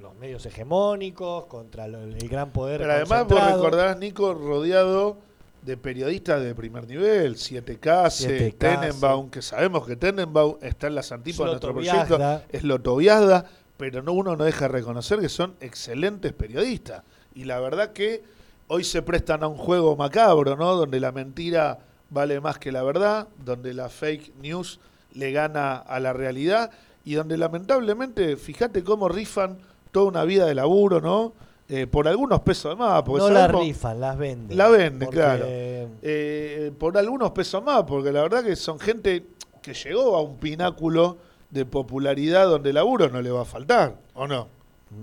los 0.00 0.14
medios 0.14 0.46
hegemónicos, 0.46 1.44
contra 1.46 1.86
lo- 1.86 2.00
el 2.02 2.26
gran 2.26 2.50
poder. 2.50 2.80
Pero 2.80 2.92
además 2.92 3.26
vos 3.28 3.44
recordarás, 3.52 3.98
Nico, 3.98 4.32
rodeado 4.32 5.18
de 5.60 5.76
periodistas 5.76 6.42
de 6.42 6.54
primer 6.54 6.86
nivel, 6.86 7.34
7K, 7.36 8.06
7K, 8.06 8.56
Tenenbaum, 8.56 9.28
que 9.28 9.42
sabemos 9.42 9.86
que 9.86 9.96
Tenenbaum 9.96 10.56
está 10.62 10.86
en 10.86 10.94
las 10.94 11.12
antípodas 11.12 11.50
de 11.50 11.52
nuestro 11.54 11.74
proyecto, 11.74 12.40
es 12.50 12.62
Lotoviazda, 12.62 13.44
pero 13.76 14.02
no 14.02 14.12
uno 14.12 14.36
no 14.36 14.44
deja 14.44 14.62
de 14.66 14.68
reconocer 14.68 15.20
que 15.20 15.28
son 15.28 15.54
excelentes 15.60 16.32
periodistas. 16.32 17.02
Y 17.34 17.44
la 17.44 17.60
verdad 17.60 17.92
que 17.92 18.22
hoy 18.68 18.84
se 18.84 19.02
prestan 19.02 19.42
a 19.42 19.48
un 19.48 19.56
juego 19.56 19.96
macabro, 19.96 20.56
¿no? 20.56 20.74
Donde 20.74 21.00
la 21.00 21.12
mentira 21.12 21.78
vale 22.10 22.40
más 22.40 22.58
que 22.58 22.72
la 22.72 22.82
verdad, 22.82 23.28
donde 23.44 23.74
la 23.74 23.88
fake 23.88 24.34
news 24.40 24.80
le 25.12 25.32
gana 25.32 25.76
a 25.76 26.00
la 26.00 26.12
realidad 26.12 26.70
y 27.04 27.14
donde 27.14 27.36
lamentablemente, 27.36 28.36
fíjate 28.36 28.82
cómo 28.82 29.08
rifan 29.08 29.58
toda 29.92 30.06
una 30.06 30.24
vida 30.24 30.46
de 30.46 30.54
laburo, 30.54 31.00
¿no? 31.00 31.32
Eh, 31.68 31.86
por 31.86 32.06
algunos 32.06 32.40
pesos 32.40 32.76
más. 32.78 33.02
Porque 33.02 33.24
no 33.24 33.30
la 33.30 33.48
rifan, 33.48 34.00
las 34.00 34.16
venden. 34.16 34.56
La 34.56 34.68
venden, 34.68 35.06
Porque, 35.06 35.16
claro. 35.16 35.44
eh, 35.48 36.72
por 36.78 36.96
algunos 36.96 37.32
pesos 37.32 37.62
más, 37.62 37.82
porque 37.84 38.12
la 38.12 38.22
verdad 38.22 38.44
que 38.44 38.54
son 38.56 38.78
gente 38.78 39.26
que 39.62 39.74
llegó 39.74 40.16
a 40.16 40.22
un 40.22 40.36
pináculo 40.36 41.18
de 41.50 41.64
popularidad 41.64 42.46
donde 42.46 42.72
laburo 42.72 43.08
no 43.08 43.22
le 43.22 43.30
va 43.30 43.42
a 43.42 43.44
faltar, 43.44 43.98
¿o 44.14 44.26
no? 44.26 44.48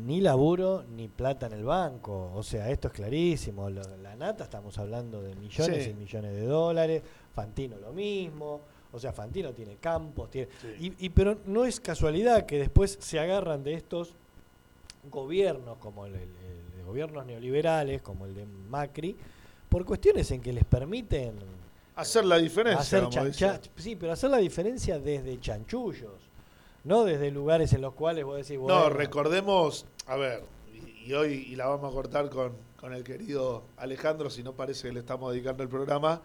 Ni 0.06 0.22
laburo 0.22 0.84
ni 0.96 1.08
plata 1.08 1.48
en 1.48 1.54
el 1.54 1.64
banco. 1.66 2.32
O 2.36 2.42
sea, 2.44 2.70
esto 2.70 2.88
es 2.88 2.94
clarísimo. 2.94 3.70
Lo- 3.70 3.98
la 3.98 4.16
nata 4.16 4.46
estamos 4.46 4.78
hablando 4.78 5.22
de 5.22 5.36
millones 5.36 5.84
Sí. 5.84 5.90
y 5.90 5.94
millones 5.94 6.34
de 6.34 6.46
dólares. 6.46 7.02
Fantino 7.34 7.78
lo 7.78 7.92
mismo. 7.92 8.62
O 8.94 9.00
sea, 9.00 9.12
Fantino 9.12 9.52
tiene 9.54 9.76
campos, 9.78 10.30
tiene. 10.30 10.48
Sí. 10.62 10.94
Y, 11.00 11.06
y- 11.08 11.10
pero 11.10 11.38
no 11.48 11.66
es 11.66 11.80
casualidad 11.80 12.46
que 12.46 12.60
después 12.60 12.98
se 13.02 13.20
agarran 13.20 13.64
de 13.64 13.74
estos 13.74 14.14
gobiernos, 15.12 15.78
como 15.80 16.06
el, 16.06 16.14
el- 16.16 16.22
el 16.22 16.78
de 16.78 16.84
gobiernos 16.86 17.26
neoliberales, 17.26 18.02
como 18.02 18.26
el 18.26 18.34
de 18.36 18.46
Macri, 18.46 19.16
por 19.68 19.84
cuestiones 19.86 20.30
en 20.32 20.42
que 20.42 20.54
les 20.54 20.64
permiten 20.64 21.34
Hacer 21.96 22.26
la 22.26 22.38
diferencia. 22.38 22.80
hacer 22.82 23.10
chancha- 23.10 23.60
sí, 23.76 23.96
pero 23.96 24.14
hacer 24.14 24.30
la 24.30 24.38
diferencia 24.38 24.98
desde 25.00 25.40
chanchullos, 25.40 26.23
no 26.84 27.04
desde 27.04 27.32
lugares 27.32 27.74
en 27.74 27.82
los 27.82 27.94
cuales 27.94 28.26
vos 28.26 28.38
decís, 28.38 28.58
bueno, 28.58 28.80
No, 28.80 28.90
recordemos, 28.90 29.86
a 30.08 30.16
ver, 30.16 30.44
y, 30.74 31.10
y 31.10 31.14
hoy 31.14 31.48
y 31.50 31.56
la 31.56 31.68
vamos 31.68 31.92
a 31.92 31.96
cortar 31.96 32.30
con, 32.30 32.54
con 32.80 32.94
el 32.94 33.04
querido 33.04 33.64
Alejandro, 33.78 34.30
si 34.30 34.44
no 34.44 34.54
parece 34.54 34.88
que 34.88 34.94
le 34.94 35.00
estamos 35.00 35.32
dedicando 35.32 35.64
el 35.64 35.70
programa, 35.70 36.22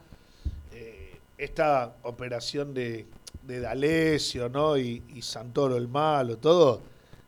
eh, 0.72 1.18
esta 1.36 1.96
operación 2.02 2.74
de, 2.74 3.06
de 3.42 3.60
D'Alessio, 3.60 4.48
¿no? 4.48 4.76
Y, 4.76 5.02
y 5.14 5.22
Santoro 5.22 5.76
el 5.76 5.88
malo, 5.88 6.36
todo, 6.38 6.80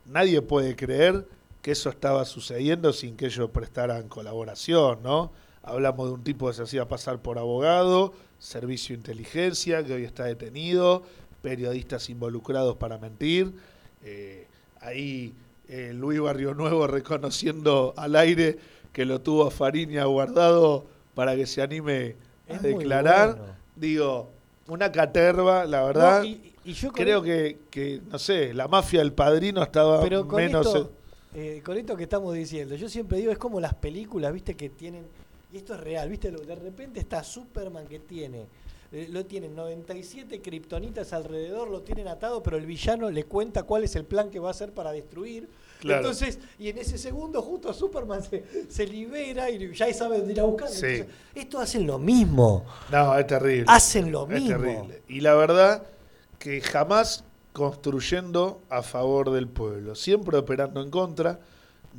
nadie 0.06 0.42
puede 0.42 0.74
creer 0.74 1.26
que 1.62 1.72
eso 1.72 1.90
estaba 1.90 2.24
sucediendo 2.24 2.92
sin 2.92 3.16
que 3.16 3.26
ellos 3.26 3.50
prestaran 3.50 4.08
colaboración, 4.08 5.02
¿no? 5.02 5.30
Hablamos 5.62 6.08
de 6.08 6.14
un 6.14 6.24
tipo 6.24 6.48
que 6.48 6.54
se 6.54 6.62
hacía 6.62 6.88
pasar 6.88 7.20
por 7.20 7.38
abogado, 7.38 8.14
servicio 8.38 8.94
de 8.94 9.00
inteligencia, 9.00 9.84
que 9.84 9.92
hoy 9.92 10.04
está 10.04 10.24
detenido, 10.24 11.02
periodistas 11.42 12.08
involucrados 12.10 12.76
para 12.76 12.98
mentir. 12.98 13.52
eh, 14.02 14.46
ahí 14.80 15.34
eh, 15.68 15.92
Luis 15.94 16.18
Barrio 16.20 16.54
Nuevo 16.54 16.86
reconociendo 16.86 17.94
al 17.96 18.16
aire 18.16 18.58
que 18.92 19.04
lo 19.04 19.20
tuvo 19.20 19.46
a 19.46 19.50
Fariña 19.50 20.04
guardado 20.06 20.84
para 21.14 21.36
que 21.36 21.46
se 21.46 21.62
anime 21.62 22.16
a 22.48 22.54
Es 22.54 22.62
declarar. 22.62 23.36
bueno. 23.36 23.52
Digo, 23.76 24.30
una 24.66 24.90
caterva, 24.90 25.64
la 25.66 25.82
verdad. 25.84 26.20
No, 26.20 26.24
y, 26.26 26.54
y 26.64 26.72
yo 26.72 26.90
Creo 26.92 27.22
que, 27.22 27.58
que, 27.70 28.00
no 28.10 28.18
sé, 28.18 28.52
la 28.54 28.68
mafia 28.68 29.00
del 29.00 29.12
padrino 29.12 29.62
estaba 29.62 30.00
Pero 30.02 30.26
con 30.26 30.36
menos. 30.36 30.66
esto, 30.66 30.90
eh, 31.34 31.62
con 31.64 31.76
esto 31.78 31.96
que 31.96 32.02
estamos 32.04 32.34
diciendo, 32.34 32.74
yo 32.74 32.88
siempre 32.88 33.18
digo, 33.18 33.30
es 33.30 33.38
como 33.38 33.60
las 33.60 33.74
películas, 33.74 34.32
viste, 34.32 34.54
que 34.56 34.70
tienen, 34.70 35.04
y 35.52 35.58
esto 35.58 35.74
es 35.74 35.80
real, 35.80 36.08
viste, 36.08 36.30
de 36.30 36.54
repente 36.56 36.98
está 37.00 37.22
Superman 37.22 37.86
que 37.86 38.00
tiene, 38.00 38.46
eh, 38.92 39.08
lo 39.10 39.24
tienen 39.26 39.54
97 39.54 40.40
kriptonitas 40.42 41.12
alrededor, 41.12 41.70
lo 41.70 41.82
tienen 41.82 42.08
atado, 42.08 42.42
pero 42.42 42.56
el 42.56 42.66
villano 42.66 43.10
le 43.10 43.24
cuenta 43.24 43.62
cuál 43.62 43.84
es 43.84 43.94
el 43.96 44.04
plan 44.04 44.30
que 44.30 44.38
va 44.40 44.48
a 44.48 44.50
hacer 44.50 44.72
para 44.72 44.92
destruir. 44.92 45.48
Claro. 45.80 46.00
Entonces, 46.00 46.38
y 46.58 46.68
en 46.68 46.76
ese 46.78 46.98
segundo 46.98 47.40
justo 47.40 47.72
Superman 47.72 48.22
se, 48.22 48.44
se 48.68 48.86
libera 48.86 49.48
y 49.48 49.72
ya 49.74 49.92
sabe 49.94 50.18
dónde 50.18 50.32
ir 50.34 50.40
a 50.40 50.44
buscar. 50.44 50.68
Sí. 50.68 50.84
Entonces, 50.86 51.06
esto 51.34 51.58
hacen 51.58 51.86
lo 51.86 51.98
mismo, 51.98 52.66
No, 52.92 53.16
es 53.18 53.26
terrible. 53.26 53.64
hacen 53.68 54.12
lo 54.12 54.24
Es 54.30 54.42
mismo. 54.42 54.48
terrible. 54.58 55.02
Y 55.08 55.20
la 55.20 55.34
verdad 55.34 55.84
que 56.38 56.60
jamás 56.60 57.24
construyendo 57.52 58.60
a 58.68 58.82
favor 58.82 59.30
del 59.30 59.48
pueblo, 59.48 59.94
siempre 59.94 60.36
operando 60.36 60.82
en 60.82 60.90
contra. 60.90 61.40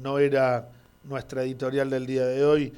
No 0.01 0.19
era 0.19 0.69
nuestra 1.03 1.43
editorial 1.43 1.89
del 1.89 2.05
día 2.05 2.25
de 2.25 2.45
hoy 2.45 2.73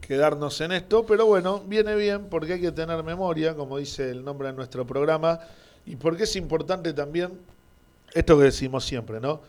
quedarnos 0.00 0.60
en 0.60 0.72
esto, 0.72 1.04
pero 1.04 1.26
bueno, 1.26 1.60
viene 1.66 1.96
bien 1.96 2.28
porque 2.30 2.54
hay 2.54 2.60
que 2.60 2.72
tener 2.72 3.02
memoria, 3.02 3.56
como 3.56 3.78
dice 3.78 4.08
el 4.10 4.24
nombre 4.24 4.48
de 4.48 4.54
nuestro 4.54 4.86
programa, 4.86 5.40
y 5.84 5.96
porque 5.96 6.24
es 6.24 6.36
importante 6.36 6.92
también 6.92 7.40
esto 8.12 8.38
que 8.38 8.44
decimos 8.44 8.84
siempre, 8.84 9.20
¿no? 9.20 9.40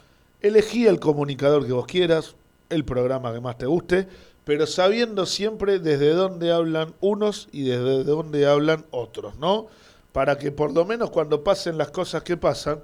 Elegí 0.42 0.88
el 0.88 1.00
comunicador 1.00 1.66
que 1.66 1.74
vos 1.74 1.86
quieras, 1.86 2.36
el 2.70 2.84
programa 2.84 3.32
que 3.32 3.40
más 3.40 3.58
te 3.58 3.68
guste, 3.68 4.08
pero 4.44 4.66
sabiendo 4.66 5.28
siempre 5.28 5.80
desde 5.80 6.10
dónde 6.10 6.52
hablan 6.52 6.96
unos 7.02 7.48
y 7.52 7.64
desde 7.64 8.04
dónde 8.04 8.48
hablan 8.48 8.86
otros, 8.90 9.38
¿no? 9.38 9.68
Para 10.12 10.40
que 10.40 10.52
por 10.52 10.74
lo 10.74 10.86
menos 10.86 11.12
cuando 11.12 11.44
pasen 11.44 11.78
las 11.78 11.92
cosas 11.92 12.24
que 12.24 12.36
pasan, 12.36 12.80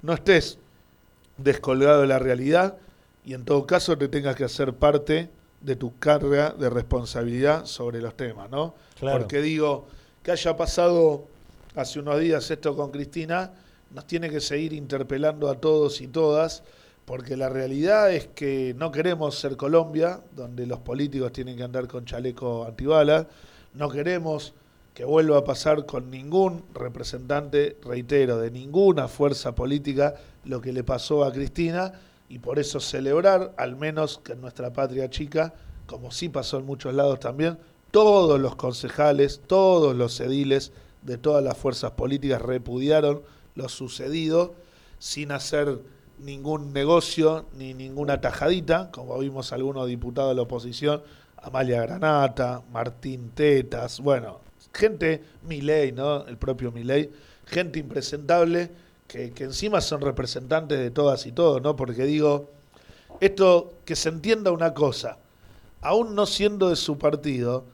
no 0.00 0.14
estés 0.14 0.58
descolgado 1.36 2.00
de 2.00 2.06
la 2.06 2.18
realidad 2.18 2.78
y 3.24 3.34
en 3.34 3.44
todo 3.44 3.66
caso 3.66 3.98
te 3.98 4.08
tengas 4.08 4.36
que 4.36 4.44
hacer 4.44 4.72
parte 4.72 5.28
de 5.64 5.76
tu 5.76 5.98
carga 5.98 6.50
de 6.50 6.68
responsabilidad 6.68 7.64
sobre 7.64 8.00
los 8.00 8.16
temas, 8.16 8.50
¿no? 8.50 8.74
Claro. 8.98 9.20
Porque 9.20 9.40
digo, 9.40 9.86
que 10.22 10.30
haya 10.30 10.56
pasado 10.56 11.26
hace 11.74 12.00
unos 12.00 12.20
días 12.20 12.50
esto 12.50 12.76
con 12.76 12.90
Cristina, 12.90 13.52
nos 13.90 14.06
tiene 14.06 14.28
que 14.28 14.40
seguir 14.40 14.72
interpelando 14.72 15.48
a 15.48 15.60
todos 15.60 16.00
y 16.00 16.08
todas, 16.08 16.62
porque 17.04 17.36
la 17.36 17.48
realidad 17.48 18.12
es 18.12 18.26
que 18.28 18.74
no 18.76 18.92
queremos 18.92 19.38
ser 19.38 19.56
Colombia, 19.56 20.20
donde 20.34 20.66
los 20.66 20.80
políticos 20.80 21.32
tienen 21.32 21.56
que 21.56 21.62
andar 21.62 21.86
con 21.88 22.04
chaleco 22.04 22.64
antibalas, 22.64 23.26
no 23.72 23.88
queremos 23.88 24.54
que 24.94 25.04
vuelva 25.04 25.38
a 25.38 25.44
pasar 25.44 25.86
con 25.86 26.10
ningún 26.10 26.62
representante, 26.72 27.76
reitero, 27.82 28.38
de 28.38 28.50
ninguna 28.50 29.08
fuerza 29.08 29.54
política 29.54 30.14
lo 30.44 30.60
que 30.60 30.72
le 30.72 30.84
pasó 30.84 31.24
a 31.24 31.32
Cristina, 31.32 31.92
y 32.34 32.40
por 32.40 32.58
eso 32.58 32.80
celebrar, 32.80 33.54
al 33.56 33.76
menos 33.76 34.18
que 34.18 34.32
en 34.32 34.40
nuestra 34.40 34.72
patria 34.72 35.08
chica, 35.08 35.54
como 35.86 36.10
sí 36.10 36.28
pasó 36.28 36.58
en 36.58 36.66
muchos 36.66 36.92
lados 36.92 37.20
también, 37.20 37.60
todos 37.92 38.40
los 38.40 38.56
concejales, 38.56 39.40
todos 39.46 39.94
los 39.94 40.18
ediles 40.18 40.72
de 41.02 41.16
todas 41.16 41.44
las 41.44 41.56
fuerzas 41.56 41.92
políticas 41.92 42.42
repudiaron 42.42 43.22
lo 43.54 43.68
sucedido 43.68 44.56
sin 44.98 45.30
hacer 45.30 45.78
ningún 46.18 46.72
negocio 46.72 47.46
ni 47.56 47.72
ninguna 47.72 48.20
tajadita, 48.20 48.90
como 48.90 49.16
vimos 49.20 49.52
algunos 49.52 49.86
diputados 49.86 50.32
de 50.32 50.34
la 50.34 50.42
oposición, 50.42 51.04
Amalia 51.36 51.82
Granata, 51.82 52.64
Martín 52.72 53.30
Tetas, 53.30 54.00
bueno, 54.00 54.40
gente, 54.72 55.22
Milei, 55.44 55.92
¿no? 55.92 56.26
El 56.26 56.36
propio 56.36 56.72
Milei, 56.72 57.12
gente 57.46 57.78
impresentable 57.78 58.72
que, 59.06 59.32
que 59.32 59.44
encima 59.44 59.80
son 59.80 60.00
representantes 60.00 60.78
de 60.78 60.90
todas 60.90 61.26
y 61.26 61.32
todos, 61.32 61.62
¿no? 61.62 61.76
Porque 61.76 62.04
digo, 62.04 62.50
esto, 63.20 63.74
que 63.84 63.96
se 63.96 64.08
entienda 64.08 64.50
una 64.50 64.74
cosa, 64.74 65.18
aún 65.80 66.14
no 66.14 66.26
siendo 66.26 66.70
de 66.70 66.76
su 66.76 66.98
partido, 66.98 67.64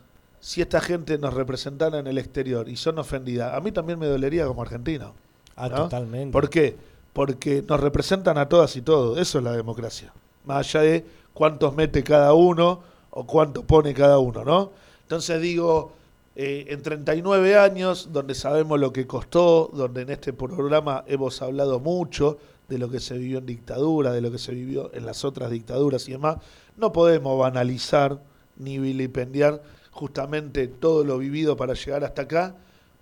si 0.41 0.63
esta 0.63 0.81
gente 0.81 1.19
nos 1.19 1.35
representara 1.35 1.99
en 1.99 2.07
el 2.07 2.19
exterior 2.19 2.69
y 2.69 2.77
son 2.77 2.99
ofendidas, 2.99 3.55
a 3.55 3.61
mí 3.61 3.73
también 3.73 3.99
me 3.99 4.07
dolería 4.07 4.47
como 4.47 4.63
argentino. 4.63 5.15
Ah, 5.57 5.69
¿no? 5.69 5.77
totalmente. 5.85 6.33
¿Por 6.33 6.49
qué? 6.49 6.77
Porque 7.13 7.63
nos 7.67 7.81
representan 7.81 8.39
a 8.39 8.49
todas 8.49 8.75
y 8.77 8.83
todos. 8.83 9.19
Eso 9.19 9.39
es 9.39 9.45
la 9.45 9.53
democracia. 9.53 10.13
Más 10.45 10.67
allá 10.67 10.81
de 10.81 11.07
cuántos 11.35 11.75
mete 11.75 12.03
cada 12.03 12.33
uno 12.33 12.81
o 13.11 13.27
cuánto 13.27 13.65
pone 13.65 13.93
cada 13.93 14.19
uno, 14.19 14.45
¿no? 14.45 14.73
Entonces 15.03 15.41
digo, 15.43 15.93
eh, 16.37 16.67
en 16.69 16.83
39 16.83 17.59
años, 17.59 18.11
donde 18.13 18.35
sabemos 18.35 18.79
lo 18.79 18.93
que 18.93 19.07
costó, 19.07 19.71
donde 19.73 20.03
en 20.03 20.11
este 20.11 20.33
programa 20.33 21.05
hemos 21.07 21.43
hablado 21.43 21.81
mucho 21.81 22.39
de 22.69 22.79
lo 22.79 22.89
que 22.89 23.01
se 23.01 23.19
vivió 23.19 23.39
en 23.39 23.47
dictadura, 23.47 24.13
de 24.13 24.21
lo 24.21 24.31
que 24.31 24.39
se 24.39 24.53
vivió 24.53 24.95
en 24.95 25.05
las 25.05 25.25
otras 25.25 25.51
dictaduras 25.51 26.09
y 26.09 26.13
demás, 26.13 26.37
no 26.77 26.93
podemos 26.93 27.39
banalizar 27.39 28.21
ni 28.57 28.79
vilipendiar 28.79 29.63
justamente 29.91 30.69
todo 30.69 31.05
lo 31.05 31.19
vivido 31.19 31.57
para 31.57 31.75
llegar 31.75 32.05
hasta 32.05 32.23
acá, 32.23 32.55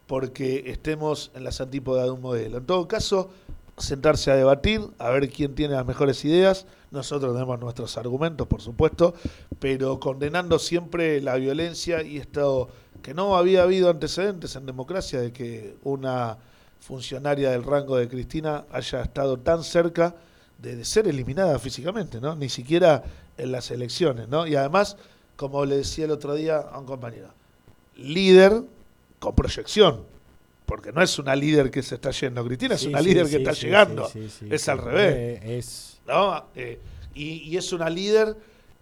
porque 0.06 0.64
estemos 0.66 1.30
en 1.34 1.44
las 1.44 1.60
antípodas 1.60 2.06
de 2.06 2.12
un 2.12 2.22
modelo. 2.22 2.58
En 2.58 2.64
todo 2.64 2.88
caso, 2.88 3.28
sentarse 3.76 4.30
a 4.30 4.36
debatir, 4.36 4.80
a 4.98 5.10
ver 5.10 5.28
quién 5.28 5.54
tiene 5.54 5.74
las 5.74 5.86
mejores 5.86 6.24
ideas. 6.24 6.66
Nosotros 6.90 7.34
tenemos 7.34 7.60
nuestros 7.60 7.98
argumentos, 7.98 8.46
por 8.46 8.62
supuesto, 8.62 9.14
pero 9.58 10.00
condenando 10.00 10.58
siempre 10.58 11.20
la 11.20 11.36
violencia 11.36 12.02
y 12.02 12.16
esto 12.16 12.70
que 13.02 13.14
no 13.14 13.36
había 13.36 13.62
habido 13.62 13.90
antecedentes 13.90 14.54
en 14.56 14.66
democracia 14.66 15.20
de 15.20 15.32
que 15.32 15.76
una 15.84 16.36
funcionaria 16.80 17.50
del 17.50 17.64
rango 17.64 17.96
de 17.96 18.08
Cristina 18.08 18.64
haya 18.72 19.02
estado 19.02 19.38
tan 19.38 19.64
cerca 19.64 20.14
de, 20.58 20.76
de 20.76 20.84
ser 20.84 21.08
eliminada 21.08 21.58
físicamente, 21.58 22.20
¿no? 22.20 22.34
Ni 22.36 22.48
siquiera 22.48 23.02
en 23.36 23.52
las 23.52 23.70
elecciones, 23.70 24.28
¿no? 24.28 24.46
Y 24.46 24.56
además, 24.56 24.96
como 25.36 25.64
le 25.64 25.78
decía 25.78 26.04
el 26.06 26.10
otro 26.10 26.34
día 26.34 26.58
a 26.58 26.78
un 26.78 26.86
compañero, 26.86 27.28
líder 27.96 28.62
con 29.18 29.34
proyección, 29.34 30.02
porque 30.66 30.92
no 30.92 31.02
es 31.02 31.18
una 31.18 31.34
líder 31.34 31.70
que 31.70 31.82
se 31.82 31.94
está 31.96 32.10
yendo, 32.10 32.44
Cristina 32.44 32.74
es 32.74 32.82
Sí, 32.82 32.88
una 32.88 33.00
sí, 33.00 33.04
líder 33.06 33.26
sí, 33.26 33.30
que 33.32 33.36
está 33.38 33.52
llegando, 33.52 34.10
es 34.50 34.68
al 34.68 34.78
revés. 34.78 35.14
Eh, 35.16 35.58
es 35.58 35.98
¿no? 36.06 36.44
Eh, 36.54 36.78
y, 37.14 37.42
y 37.50 37.56
es 37.56 37.72
una 37.72 37.88
líder 37.90 38.36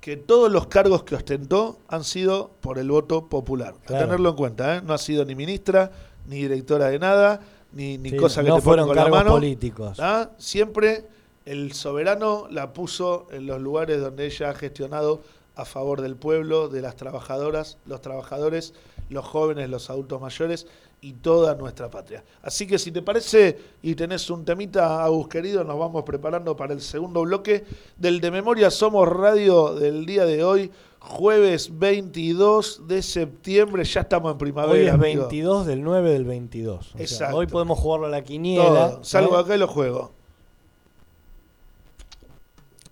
que 0.07 0.17
todos 0.17 0.53
los 0.53 0.69
cargos 0.69 1.03
que 1.03 1.17
ostentó 1.17 1.81
han 1.89 2.05
sido 2.05 2.53
por 2.61 2.79
el 2.79 2.89
voto 2.89 3.29
popular. 3.29 3.75
A 3.87 3.99
tenerlo 3.99 4.29
en 4.29 4.37
cuenta, 4.37 4.77
¿eh? 4.77 4.81
No 4.81 4.95
ha 4.95 4.99
sido 4.99 5.25
ni 5.25 5.35
ministra, 5.35 5.91
ni 6.29 6.37
directora 6.43 6.87
de 6.91 7.01
nada, 7.01 7.41
ni, 7.73 7.99
ni 7.99 8.11
sí, 8.11 8.17
cosa 8.17 8.45
que 8.45 8.51
no 8.51 8.55
te 8.55 8.63
fueron 8.63 8.87
con 8.87 8.95
la 8.95 9.03
cargos 9.03 9.19
mano. 9.19 9.33
políticos. 9.33 9.99
¿ah? 10.01 10.31
Siempre 10.39 11.09
el 11.45 11.73
soberano 11.73 12.47
la 12.53 12.73
puso 12.73 13.27
en 13.33 13.47
los 13.47 13.61
lugares 13.61 14.01
donde 14.01 14.27
ella 14.27 14.51
ha 14.51 14.55
gestionado 14.55 15.23
a 15.57 15.65
favor 15.65 16.01
del 16.03 16.15
pueblo, 16.15 16.69
de 16.69 16.83
las 16.83 16.95
trabajadoras, 16.95 17.79
los 17.85 18.01
trabajadores, 18.01 18.75
los 19.09 19.25
jóvenes, 19.25 19.69
los 19.71 19.91
adultos 19.91 20.21
mayores 20.21 20.69
y 21.01 21.13
toda 21.15 21.55
nuestra 21.55 21.91
patria. 21.91 22.25
Así 22.43 22.67
que 22.67 22.79
si 22.79 22.91
te 22.91 23.03
parece 23.03 23.59
y 23.83 23.95
tenés 23.95 24.29
un 24.31 24.45
temita, 24.45 25.05
Agus 25.05 25.29
querido, 25.29 25.63
nos 25.63 25.79
vamos 25.79 26.03
preparando 26.05 26.57
para 26.57 26.73
el 26.73 26.81
segundo 26.81 27.23
bloque 27.23 27.65
del 27.97 28.21
De 28.21 28.31
Memoria 28.31 28.71
Somos 28.71 29.09
Radio 29.09 29.75
del 29.75 30.07
día 30.07 30.25
de 30.25 30.43
hoy, 30.43 30.71
jueves 30.99 31.79
22 31.79 32.89
de 32.89 33.03
septiembre, 33.03 33.85
ya 33.85 34.01
estamos 34.01 34.33
en 34.33 34.39
primavera. 34.39 34.73
Hoy 34.75 34.87
es 34.87 34.93
amigo. 34.93 35.23
22 35.29 35.67
del 35.67 35.83
9 35.83 36.11
del 36.11 36.25
22. 36.25 36.79
O 36.79 36.83
sea, 36.83 37.01
Exacto. 37.01 37.37
hoy 37.37 37.47
podemos 37.47 37.79
jugarlo 37.79 38.07
a 38.07 38.11
la 38.11 38.25
quiniela. 38.25 38.91
Todo. 38.93 39.05
Salgo 39.05 39.33
¿no? 39.33 39.39
acá 39.39 39.55
y 39.55 39.59
lo 39.59 39.69
juego. 39.69 40.13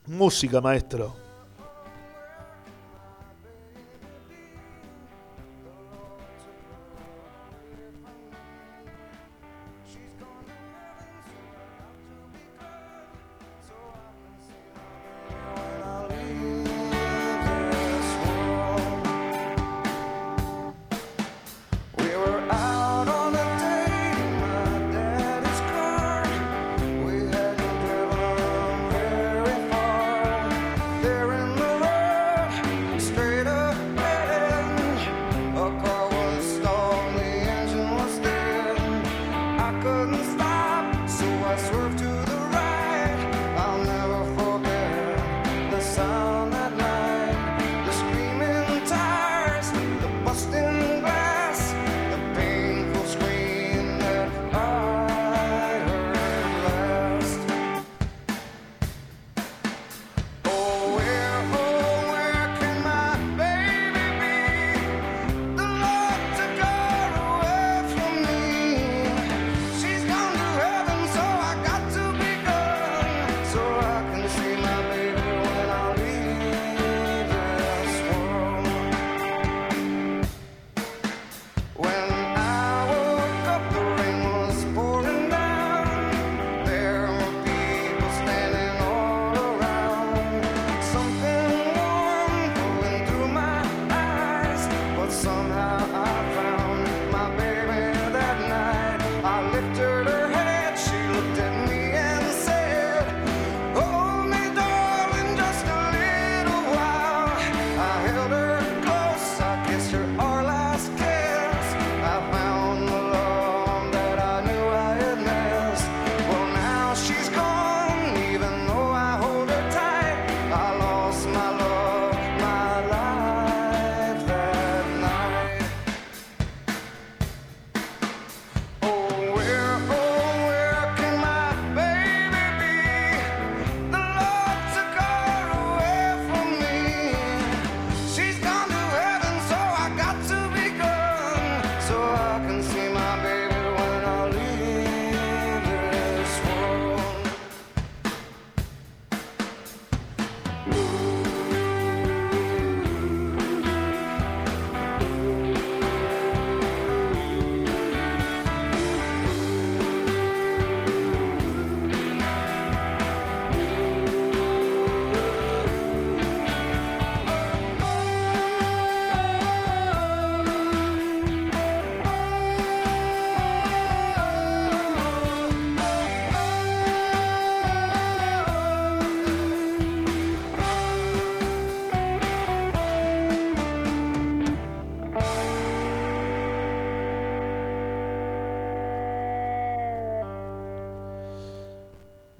Música, 0.06 0.60
maestro. 0.60 1.23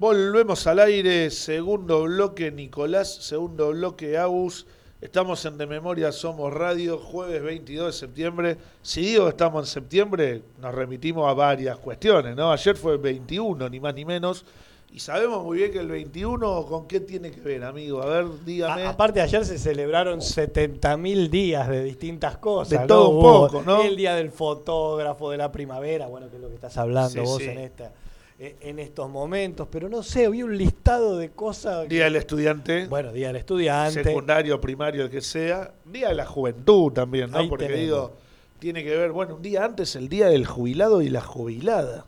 Volvemos 0.05 0.67
al 0.67 0.77
aire, 0.81 1.31
segundo 1.31 2.03
bloque 2.03 2.51
Nicolás, 2.51 3.11
segundo 3.11 3.69
bloque 3.71 4.19
Agus. 4.19 4.67
Estamos 5.01 5.43
en 5.45 5.57
De 5.57 5.65
Memoria 5.65 6.11
Somos 6.11 6.53
Radio, 6.53 6.99
jueves 6.99 7.41
22 7.41 7.87
de 7.87 7.91
septiembre. 7.91 8.57
Si 8.83 9.01
digo 9.01 9.27
estamos 9.27 9.63
en 9.63 9.73
septiembre, 9.73 10.43
nos 10.61 10.75
remitimos 10.75 11.27
a 11.27 11.33
varias 11.33 11.79
cuestiones, 11.79 12.35
¿no? 12.35 12.51
Ayer 12.51 12.75
fue 12.75 12.91
el 12.93 12.97
21, 12.99 13.67
ni 13.67 13.79
más 13.79 13.95
ni 13.95 14.05
menos. 14.05 14.45
Y 14.93 14.99
sabemos 14.99 15.43
muy 15.43 15.57
bien 15.57 15.71
que 15.71 15.79
el 15.79 15.87
21, 15.89 16.67
¿con 16.67 16.87
qué 16.87 16.99
tiene 16.99 17.31
que 17.31 17.41
ver, 17.41 17.63
amigo? 17.63 18.03
A 18.03 18.05
ver, 18.05 18.25
dígame. 18.45 18.83
A- 18.83 18.91
aparte 18.91 19.21
ayer 19.21 19.43
se 19.43 19.57
celebraron 19.57 20.19
70.000 20.21 21.31
días 21.31 21.67
de 21.67 21.83
distintas 21.83 22.37
cosas. 22.37 22.69
De 22.69 22.77
¿no? 22.81 22.85
todo 22.85 23.09
un 23.09 23.21
poco, 23.23 23.63
¿no? 23.63 23.81
El 23.81 23.95
día 23.97 24.13
del 24.13 24.29
fotógrafo 24.29 25.31
de 25.31 25.37
la 25.37 25.51
primavera, 25.51 26.05
bueno, 26.05 26.29
que 26.29 26.35
es 26.35 26.41
lo 26.43 26.49
que 26.49 26.53
estás 26.55 26.77
hablando 26.77 27.09
Sí, 27.09 27.19
vos 27.21 27.37
sí. 27.39 27.45
en 27.45 27.57
esta 27.57 27.91
en 28.37 28.79
estos 28.79 29.09
momentos, 29.09 29.67
pero 29.71 29.87
no 29.87 30.03
sé, 30.03 30.27
vi 30.29 30.43
un 30.43 30.57
listado 30.57 31.17
de 31.17 31.29
cosas. 31.31 31.87
Día 31.87 32.03
del 32.05 32.17
estudiante, 32.17 32.85
Bueno, 32.87 33.13
Día 33.13 33.27
del 33.27 33.37
Estudiante. 33.37 34.03
secundario, 34.03 34.59
primario, 34.59 35.03
el 35.03 35.09
que 35.09 35.21
sea. 35.21 35.71
Día 35.85 36.09
de 36.09 36.15
la 36.15 36.25
juventud 36.25 36.91
también, 36.91 37.31
¿no? 37.31 37.37
Ahí 37.37 37.47
Porque 37.47 37.65
tenemos. 37.67 37.85
digo, 37.85 38.13
tiene 38.59 38.83
que 38.83 38.95
ver, 38.97 39.11
bueno, 39.13 39.35
un 39.35 39.41
día 39.41 39.63
antes 39.63 39.95
el 39.95 40.09
día 40.09 40.27
del 40.27 40.45
jubilado 40.45 41.01
y 41.01 41.09
la 41.09 41.21
jubilada, 41.21 42.05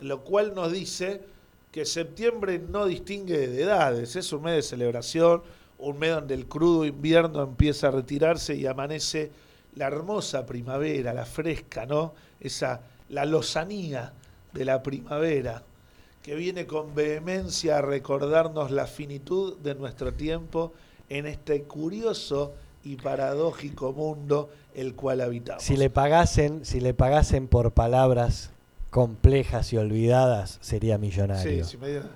lo 0.00 0.22
cual 0.24 0.52
nos 0.54 0.72
dice 0.72 1.20
que 1.70 1.84
septiembre 1.84 2.58
no 2.58 2.86
distingue 2.86 3.46
de 3.46 3.62
edades, 3.62 4.16
es 4.16 4.32
un 4.32 4.42
mes 4.42 4.54
de 4.56 4.62
celebración, 4.62 5.42
un 5.78 5.98
mes 5.98 6.10
donde 6.12 6.34
el 6.34 6.46
crudo 6.46 6.86
invierno 6.86 7.42
empieza 7.42 7.88
a 7.88 7.90
retirarse 7.92 8.56
y 8.56 8.66
amanece 8.66 9.30
la 9.76 9.86
hermosa 9.86 10.44
primavera, 10.44 11.12
la 11.12 11.24
fresca, 11.24 11.86
¿no? 11.86 12.14
Esa, 12.40 12.80
la 13.10 13.24
lozanía 13.26 14.12
de 14.52 14.64
la 14.64 14.82
primavera, 14.82 15.62
que 16.22 16.34
viene 16.34 16.66
con 16.66 16.94
vehemencia 16.94 17.78
a 17.78 17.82
recordarnos 17.82 18.70
la 18.70 18.86
finitud 18.86 19.56
de 19.58 19.74
nuestro 19.74 20.12
tiempo 20.12 20.72
en 21.08 21.26
este 21.26 21.62
curioso 21.62 22.52
y 22.84 22.96
paradójico 22.96 23.92
mundo 23.92 24.50
el 24.74 24.94
cual 24.94 25.20
habitamos. 25.20 25.62
Si 25.62 25.76
le 25.76 25.90
pagasen, 25.90 26.64
si 26.64 26.80
le 26.80 26.94
pagasen 26.94 27.48
por 27.48 27.72
palabras 27.72 28.50
complejas 28.90 29.72
y 29.72 29.76
olvidadas, 29.76 30.58
sería 30.60 30.98
millonario. 30.98 31.64
sí, 31.64 31.76
me 31.76 31.88
dieron- 31.88 32.10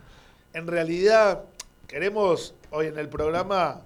En 0.55 0.67
realidad, 0.67 1.45
queremos 1.87 2.55
hoy 2.71 2.87
en 2.87 2.99
el 2.99 3.09
programa 3.09 3.81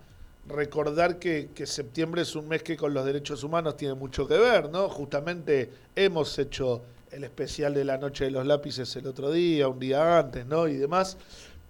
recordar 0.49 1.19
que, 1.19 1.49
que 1.55 1.67
septiembre 1.67 2.23
es 2.23 2.37
un 2.37 2.47
mes 2.49 2.63
que 2.63 2.77
con 2.77 2.95
los 2.95 3.05
derechos 3.05 3.43
humanos 3.43 3.77
tiene 3.77 3.95
mucho 3.95 4.29
que 4.29 4.37
ver, 4.39 4.71
¿no? 4.71 4.89
Justamente 4.89 5.71
hemos 5.97 6.39
hecho 6.39 6.83
el 7.11 7.25
especial 7.25 7.75
de 7.75 7.85
la 7.85 7.99
Noche 7.99 8.25
de 8.25 8.31
los 8.31 8.47
Lápices 8.47 8.95
el 8.97 9.07
otro 9.07 9.31
día, 9.31 9.69
un 9.69 9.79
día 9.79 10.19
antes, 10.19 10.47
¿no? 10.47 10.69
Y 10.69 10.77
demás, 10.77 11.17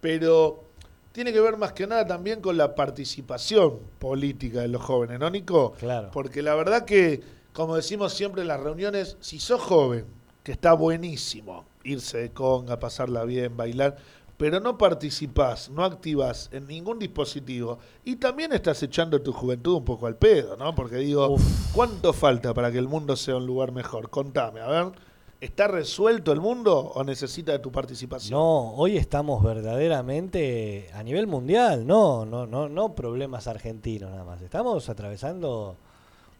pero 0.00 0.64
tiene 1.12 1.32
que 1.32 1.40
ver 1.40 1.56
más 1.56 1.72
que 1.72 1.86
nada 1.86 2.06
también 2.06 2.40
con 2.40 2.56
la 2.56 2.74
participación 2.74 3.78
política 3.98 4.60
de 4.60 4.68
los 4.68 4.82
jóvenes, 4.82 5.18
¿no, 5.18 5.30
Nico? 5.30 5.72
Claro. 5.78 6.10
Porque 6.12 6.42
la 6.42 6.54
verdad 6.54 6.84
que, 6.84 7.22
como 7.52 7.76
decimos 7.76 8.12
siempre 8.12 8.42
en 8.42 8.48
las 8.48 8.60
reuniones, 8.60 9.16
si 9.20 9.38
sos 9.38 9.60
joven, 9.62 10.04
que 10.42 10.52
está 10.52 10.74
buenísimo 10.74 11.64
irse 11.84 12.18
de 12.18 12.30
conga, 12.30 12.78
pasarla 12.78 13.24
bien, 13.24 13.56
bailar, 13.56 13.96
pero 14.36 14.60
no 14.60 14.76
participás, 14.76 15.70
no 15.70 15.84
activás 15.84 16.50
en 16.52 16.66
ningún 16.66 16.98
dispositivo 16.98 17.78
y 18.04 18.16
también 18.16 18.52
estás 18.52 18.82
echando 18.82 19.20
tu 19.22 19.32
juventud 19.32 19.76
un 19.76 19.84
poco 19.84 20.06
al 20.06 20.16
pedo, 20.16 20.56
¿no? 20.56 20.74
Porque 20.74 20.96
digo, 20.96 21.28
Uf. 21.28 21.72
¿cuánto 21.72 22.12
falta 22.12 22.52
para 22.52 22.70
que 22.70 22.78
el 22.78 22.88
mundo 22.88 23.16
sea 23.16 23.36
un 23.36 23.46
lugar 23.46 23.72
mejor? 23.72 24.10
Contame, 24.10 24.60
a 24.60 24.68
ver, 24.68 24.92
¿está 25.40 25.68
resuelto 25.68 26.32
el 26.32 26.40
mundo 26.40 26.78
o 26.94 27.04
necesita 27.04 27.52
de 27.52 27.58
tu 27.58 27.70
participación? 27.70 28.38
No, 28.38 28.74
hoy 28.74 28.96
estamos 28.96 29.42
verdaderamente 29.42 30.90
a 30.94 31.02
nivel 31.02 31.26
mundial, 31.26 31.86
no, 31.86 32.24
no, 32.24 32.46
no, 32.46 32.68
no 32.68 32.94
problemas 32.94 33.46
argentinos 33.46 34.10
nada 34.10 34.24
más. 34.24 34.42
Estamos 34.42 34.88
atravesando 34.88 35.76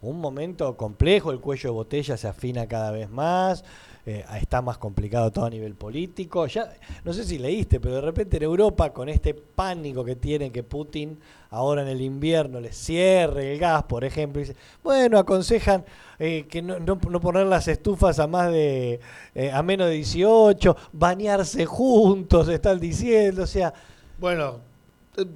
un 0.01 0.19
momento 0.19 0.75
complejo, 0.77 1.31
el 1.31 1.39
cuello 1.39 1.69
de 1.69 1.73
botella 1.73 2.17
se 2.17 2.27
afina 2.27 2.67
cada 2.67 2.91
vez 2.91 3.09
más, 3.09 3.63
eh, 4.05 4.23
está 4.39 4.61
más 4.61 4.77
complicado 4.77 5.31
todo 5.31 5.45
a 5.45 5.49
nivel 5.49 5.73
político. 5.75 6.45
Ya, 6.47 6.71
no 7.03 7.11
sé 7.13 7.23
si 7.25 7.37
leíste, 7.39 7.79
pero 7.79 7.95
de 7.95 8.01
repente 8.01 8.37
en 8.37 8.43
Europa, 8.43 8.93
con 8.93 9.09
este 9.09 9.33
pánico 9.33 10.05
que 10.05 10.15
tienen 10.15 10.51
que 10.51 10.63
Putin 10.63 11.19
ahora 11.49 11.81
en 11.81 11.87
el 11.87 12.01
invierno 12.01 12.59
les 12.59 12.75
cierre 12.77 13.53
el 13.53 13.59
gas, 13.59 13.83
por 13.83 14.03
ejemplo, 14.03 14.39
dice, 14.39 14.55
bueno, 14.83 15.17
aconsejan 15.17 15.83
eh, 16.19 16.45
que 16.49 16.61
no, 16.61 16.79
no- 16.79 16.99
no 17.09 17.19
poner 17.19 17.45
las 17.47 17.67
estufas 17.67 18.19
a 18.19 18.27
más 18.27 18.51
de 18.51 18.99
eh, 19.35 19.51
a 19.51 19.61
menos 19.63 19.87
de 19.87 19.93
18, 19.95 20.75
bañarse 20.93 21.65
juntos, 21.65 22.47
están 22.49 22.79
diciendo, 22.79 23.43
o 23.43 23.47
sea, 23.47 23.73
Bueno, 24.19 24.59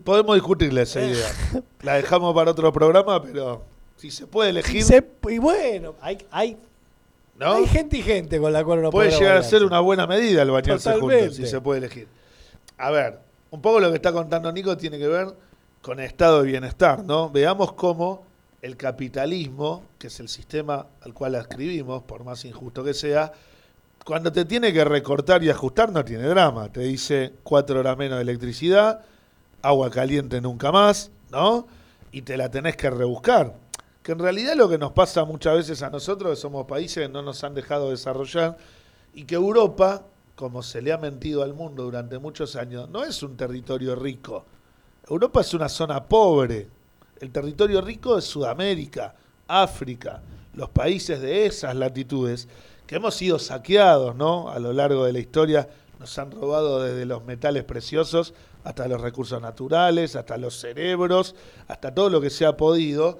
podemos 0.03 0.35
discutirle 0.35 0.83
esa 0.83 1.01
idea. 1.01 1.27
La 1.81 1.95
dejamos 1.95 2.33
para 2.35 2.51
otro 2.51 2.71
programa, 2.71 3.21
pero 3.21 3.63
si 4.01 4.09
se 4.09 4.25
puede 4.25 4.49
elegir, 4.49 4.83
se- 4.83 5.05
y 5.29 5.37
bueno, 5.37 5.93
hay, 6.01 6.17
hay, 6.31 6.57
¿no? 7.37 7.53
hay 7.53 7.67
gente 7.67 7.97
y 7.97 8.01
gente 8.01 8.39
con 8.39 8.51
la 8.51 8.63
cual 8.63 8.79
uno 8.79 8.89
puede 8.89 9.11
llegar 9.19 9.37
a 9.37 9.43
ser 9.43 9.63
una 9.63 9.79
buena 9.79 10.07
medida 10.07 10.41
el 10.41 10.49
bañarse 10.49 10.89
juntos, 10.99 11.35
si 11.35 11.45
se 11.45 11.61
puede 11.61 11.77
elegir. 11.77 12.07
A 12.79 12.89
ver, 12.89 13.19
un 13.51 13.61
poco 13.61 13.79
lo 13.79 13.89
que 13.91 13.97
está 13.97 14.11
contando 14.11 14.51
Nico 14.51 14.75
tiene 14.75 14.97
que 14.97 15.07
ver 15.07 15.27
con 15.83 15.99
el 15.99 16.07
estado 16.07 16.41
de 16.41 16.47
bienestar, 16.49 17.03
¿no? 17.03 17.29
Veamos 17.29 17.73
cómo 17.73 18.23
el 18.63 18.75
capitalismo, 18.75 19.83
que 19.99 20.07
es 20.07 20.19
el 20.19 20.29
sistema 20.29 20.87
al 21.01 21.13
cual 21.13 21.35
ascribimos, 21.35 22.01
por 22.01 22.23
más 22.23 22.43
injusto 22.45 22.83
que 22.83 22.95
sea, 22.95 23.31
cuando 24.03 24.31
te 24.31 24.45
tiene 24.45 24.73
que 24.73 24.83
recortar 24.83 25.43
y 25.43 25.51
ajustar 25.51 25.91
no 25.91 26.03
tiene 26.03 26.23
drama. 26.23 26.71
Te 26.71 26.79
dice 26.81 27.33
cuatro 27.43 27.79
horas 27.79 27.95
menos 27.97 28.17
de 28.17 28.23
electricidad, 28.23 29.01
agua 29.61 29.91
caliente 29.91 30.41
nunca 30.41 30.71
más, 30.71 31.11
¿no? 31.31 31.67
Y 32.11 32.23
te 32.23 32.35
la 32.35 32.49
tenés 32.49 32.75
que 32.75 32.89
rebuscar. 32.89 33.53
Que 34.03 34.13
en 34.13 34.19
realidad 34.19 34.55
lo 34.55 34.67
que 34.67 34.77
nos 34.77 34.93
pasa 34.93 35.25
muchas 35.25 35.57
veces 35.57 35.83
a 35.83 35.89
nosotros, 35.89 36.31
que 36.31 36.41
somos 36.41 36.65
países 36.65 37.05
que 37.05 37.13
no 37.13 37.21
nos 37.21 37.43
han 37.43 37.53
dejado 37.53 37.91
desarrollar, 37.91 38.57
y 39.13 39.25
que 39.25 39.35
Europa, 39.35 40.05
como 40.35 40.63
se 40.63 40.81
le 40.81 40.91
ha 40.91 40.97
mentido 40.97 41.43
al 41.43 41.53
mundo 41.53 41.83
durante 41.83 42.17
muchos 42.17 42.55
años, 42.55 42.89
no 42.89 43.03
es 43.03 43.21
un 43.21 43.37
territorio 43.37 43.95
rico. 43.95 44.45
Europa 45.07 45.41
es 45.41 45.53
una 45.53 45.69
zona 45.69 46.03
pobre. 46.03 46.67
El 47.19 47.31
territorio 47.31 47.81
rico 47.81 48.17
es 48.17 48.25
Sudamérica, 48.25 49.13
África, 49.47 50.21
los 50.53 50.69
países 50.69 51.21
de 51.21 51.45
esas 51.45 51.75
latitudes, 51.75 52.47
que 52.87 52.95
hemos 52.95 53.13
sido 53.13 53.37
saqueados, 53.37 54.15
¿no? 54.15 54.49
A 54.49 54.57
lo 54.59 54.73
largo 54.73 55.05
de 55.05 55.13
la 55.13 55.19
historia 55.19 55.69
nos 55.99 56.17
han 56.17 56.31
robado 56.31 56.81
desde 56.81 57.05
los 57.05 57.23
metales 57.23 57.63
preciosos 57.63 58.33
hasta 58.63 58.87
los 58.87 58.99
recursos 58.99 59.39
naturales, 59.41 60.15
hasta 60.15 60.37
los 60.37 60.59
cerebros, 60.59 61.35
hasta 61.67 61.93
todo 61.93 62.09
lo 62.09 62.19
que 62.19 62.31
se 62.31 62.45
ha 62.45 62.57
podido. 62.57 63.19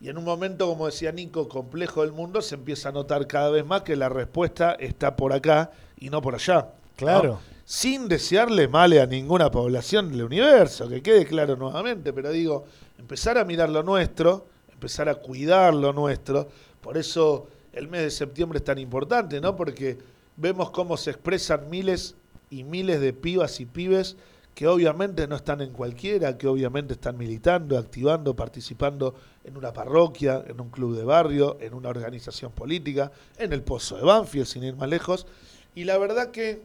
Y 0.00 0.08
en 0.08 0.16
un 0.16 0.24
momento, 0.24 0.66
como 0.66 0.86
decía 0.86 1.12
Nico, 1.12 1.46
complejo 1.48 2.00
del 2.00 2.12
mundo, 2.12 2.40
se 2.40 2.54
empieza 2.54 2.88
a 2.88 2.92
notar 2.92 3.26
cada 3.26 3.50
vez 3.50 3.66
más 3.66 3.82
que 3.82 3.96
la 3.96 4.08
respuesta 4.08 4.72
está 4.72 5.14
por 5.14 5.34
acá 5.34 5.72
y 5.98 6.08
no 6.08 6.22
por 6.22 6.34
allá. 6.34 6.60
¿no? 6.60 6.72
Claro. 6.96 7.40
Sin 7.66 8.08
desearle 8.08 8.66
male 8.66 9.00
a 9.00 9.06
ninguna 9.06 9.50
población 9.50 10.10
del 10.10 10.24
universo, 10.24 10.88
que 10.88 11.02
quede 11.02 11.26
claro 11.26 11.54
nuevamente, 11.54 12.12
pero 12.12 12.30
digo, 12.30 12.64
empezar 12.98 13.36
a 13.36 13.44
mirar 13.44 13.68
lo 13.68 13.82
nuestro, 13.82 14.46
empezar 14.72 15.08
a 15.08 15.16
cuidar 15.16 15.74
lo 15.74 15.92
nuestro, 15.92 16.48
por 16.80 16.96
eso 16.96 17.48
el 17.72 17.86
mes 17.88 18.02
de 18.02 18.10
septiembre 18.10 18.58
es 18.58 18.64
tan 18.64 18.78
importante, 18.78 19.40
¿no? 19.40 19.54
Porque 19.54 19.98
vemos 20.36 20.70
cómo 20.70 20.96
se 20.96 21.10
expresan 21.10 21.68
miles 21.68 22.16
y 22.48 22.64
miles 22.64 23.00
de 23.00 23.12
pibas 23.12 23.60
y 23.60 23.66
pibes 23.66 24.16
que 24.54 24.66
obviamente 24.66 25.26
no 25.26 25.36
están 25.36 25.60
en 25.60 25.72
cualquiera, 25.72 26.36
que 26.36 26.46
obviamente 26.46 26.94
están 26.94 27.16
militando, 27.16 27.78
activando, 27.78 28.34
participando 28.34 29.14
en 29.44 29.56
una 29.56 29.72
parroquia, 29.72 30.44
en 30.46 30.60
un 30.60 30.70
club 30.70 30.96
de 30.96 31.04
barrio, 31.04 31.56
en 31.60 31.74
una 31.74 31.88
organización 31.88 32.52
política, 32.52 33.10
en 33.38 33.52
el 33.52 33.62
Pozo 33.62 33.96
de 33.96 34.02
Banfield, 34.02 34.46
sin 34.46 34.64
ir 34.64 34.76
más 34.76 34.88
lejos. 34.88 35.26
Y 35.74 35.84
la 35.84 35.96
verdad 35.98 36.30
que, 36.30 36.62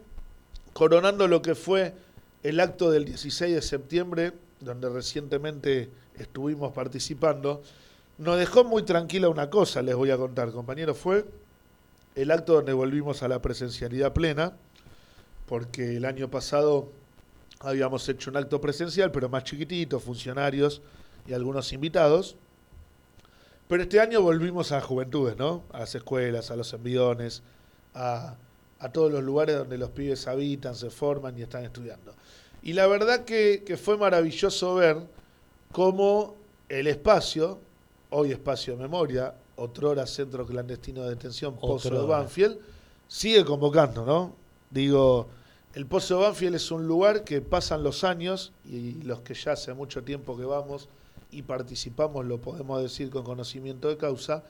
coronando 0.74 1.28
lo 1.28 1.42
que 1.42 1.56
fue 1.56 1.94
el 2.44 2.60
acto 2.60 2.92
del 2.92 3.06
16 3.06 3.56
de 3.56 3.62
septiembre, 3.62 4.34
donde 4.60 4.90
recientemente 4.90 5.90
estuvimos 6.18 6.74
participando, 6.74 7.62
nos 8.18 8.38
dejó 8.38 8.64
muy 8.64 8.84
tranquila 8.84 9.30
una 9.30 9.50
cosa, 9.50 9.82
les 9.82 9.96
voy 9.96 10.12
a 10.12 10.18
contar, 10.18 10.52
compañeros, 10.52 10.98
fue 10.98 11.26
el 12.16 12.32
acto 12.32 12.54
donde 12.54 12.74
volvimos 12.74 13.24
a 13.24 13.28
la 13.28 13.42
presencialidad 13.42 14.14
plena, 14.14 14.54
porque 15.46 15.98
el 15.98 16.06
año 16.06 16.30
pasado 16.30 16.90
habíamos 17.60 18.08
hecho 18.10 18.30
un 18.30 18.38
acto 18.38 18.60
presencial, 18.62 19.12
pero 19.12 19.30
más 19.30 19.44
chiquitito, 19.44 20.00
funcionarios 20.00 20.82
y 21.28 21.34
algunos 21.34 21.72
invitados. 21.74 22.36
Pero 23.68 23.84
este 23.84 24.00
año 24.00 24.22
volvimos 24.22 24.72
a 24.72 24.82
juventudes, 24.82 25.38
¿no? 25.38 25.64
A 25.72 25.80
las 25.80 25.96
escuelas, 25.96 26.52
a 26.52 26.56
los 26.56 26.72
envidones, 26.74 27.42
a, 27.94 28.36
a 28.80 28.90
todos 28.90 29.12
los 29.12 29.24
lugares 29.24 29.58
donde 29.58 29.78
los 29.78 29.90
pibes 29.90 30.28
habitan, 30.28 30.76
se 30.76 30.90
forman 30.90 31.38
y 31.38 31.42
están 31.42 31.64
estudiando. 31.64 32.14
Y 32.62 32.74
la 32.74 32.88
verdad 32.88 33.26
que, 33.26 33.64
que 33.66 33.78
fue 33.78 33.98
maravilloso 33.98 34.76
ver 34.76 34.98
cómo 35.72 36.36
el 36.70 36.88
espacio, 36.88 37.60
hoy 38.10 38.32
espacio 38.32 38.76
de 38.76 38.84
memoria, 38.84 39.34
otrora 39.56 40.06
centro 40.06 40.46
clandestino 40.46 41.04
de 41.04 41.12
detención, 41.12 41.56
Pozo 41.58 41.90
de. 41.90 42.06
Banfield, 42.08 42.58
sigue 43.08 43.44
convocando, 43.46 44.06
¿no? 44.06 44.36
Digo, 44.70 45.28
el 45.76 45.86
Pozo 45.86 46.22
Banfield 46.22 46.56
es 46.56 46.72
un 46.72 46.88
lugar 46.88 47.26
que 47.26 47.42
pasan 47.42 47.84
los 47.84 48.06
años 48.06 48.54
y 48.64 48.94
los 49.04 49.20
que 49.20 49.34
ya 49.34 49.52
hace 49.52 49.74
mucho 49.74 50.04
tiempo 50.04 50.38
que 50.38 50.46
vamos 50.46 50.88
y 51.32 51.42
participamos, 51.42 52.26
lo 52.26 52.40
podemos 52.40 52.82
decir 52.82 53.10
con 53.10 53.24
conocimiento 53.24 53.90
de 53.90 53.98
causa, 53.98 54.44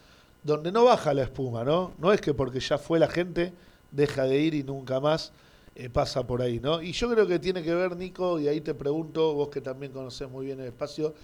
donde 0.44 0.72
no 0.72 0.86
baja 0.86 1.16
la 1.16 1.24
espuma, 1.24 1.64
¿no? 1.64 1.94
No 1.98 2.14
es 2.14 2.22
que 2.22 2.36
porque 2.36 2.60
ya 2.60 2.78
fue 2.78 3.00
la 3.00 3.08
gente 3.08 3.54
deja 3.90 4.26
de 4.26 4.40
ir 4.40 4.54
y 4.54 4.62
nunca 4.62 5.00
más 5.00 5.32
eh, 5.76 5.90
pasa 5.90 6.28
por 6.28 6.44
ahí, 6.44 6.60
¿no? 6.60 6.80
Y 6.80 6.92
yo 6.92 7.10
creo 7.10 7.26
que 7.26 7.40
tiene 7.40 7.64
que 7.64 7.74
ver, 7.74 7.98
Nico, 7.98 8.40
y 8.40 8.48
ahí 8.48 8.62
te 8.62 8.76
pregunto, 8.76 9.34
vos 9.34 9.50
que 9.50 9.62
también 9.62 9.92
conocés 9.92 10.30
muy 10.30 10.46
bien 10.46 10.60
el 10.60 10.68
espacio, 10.68 11.16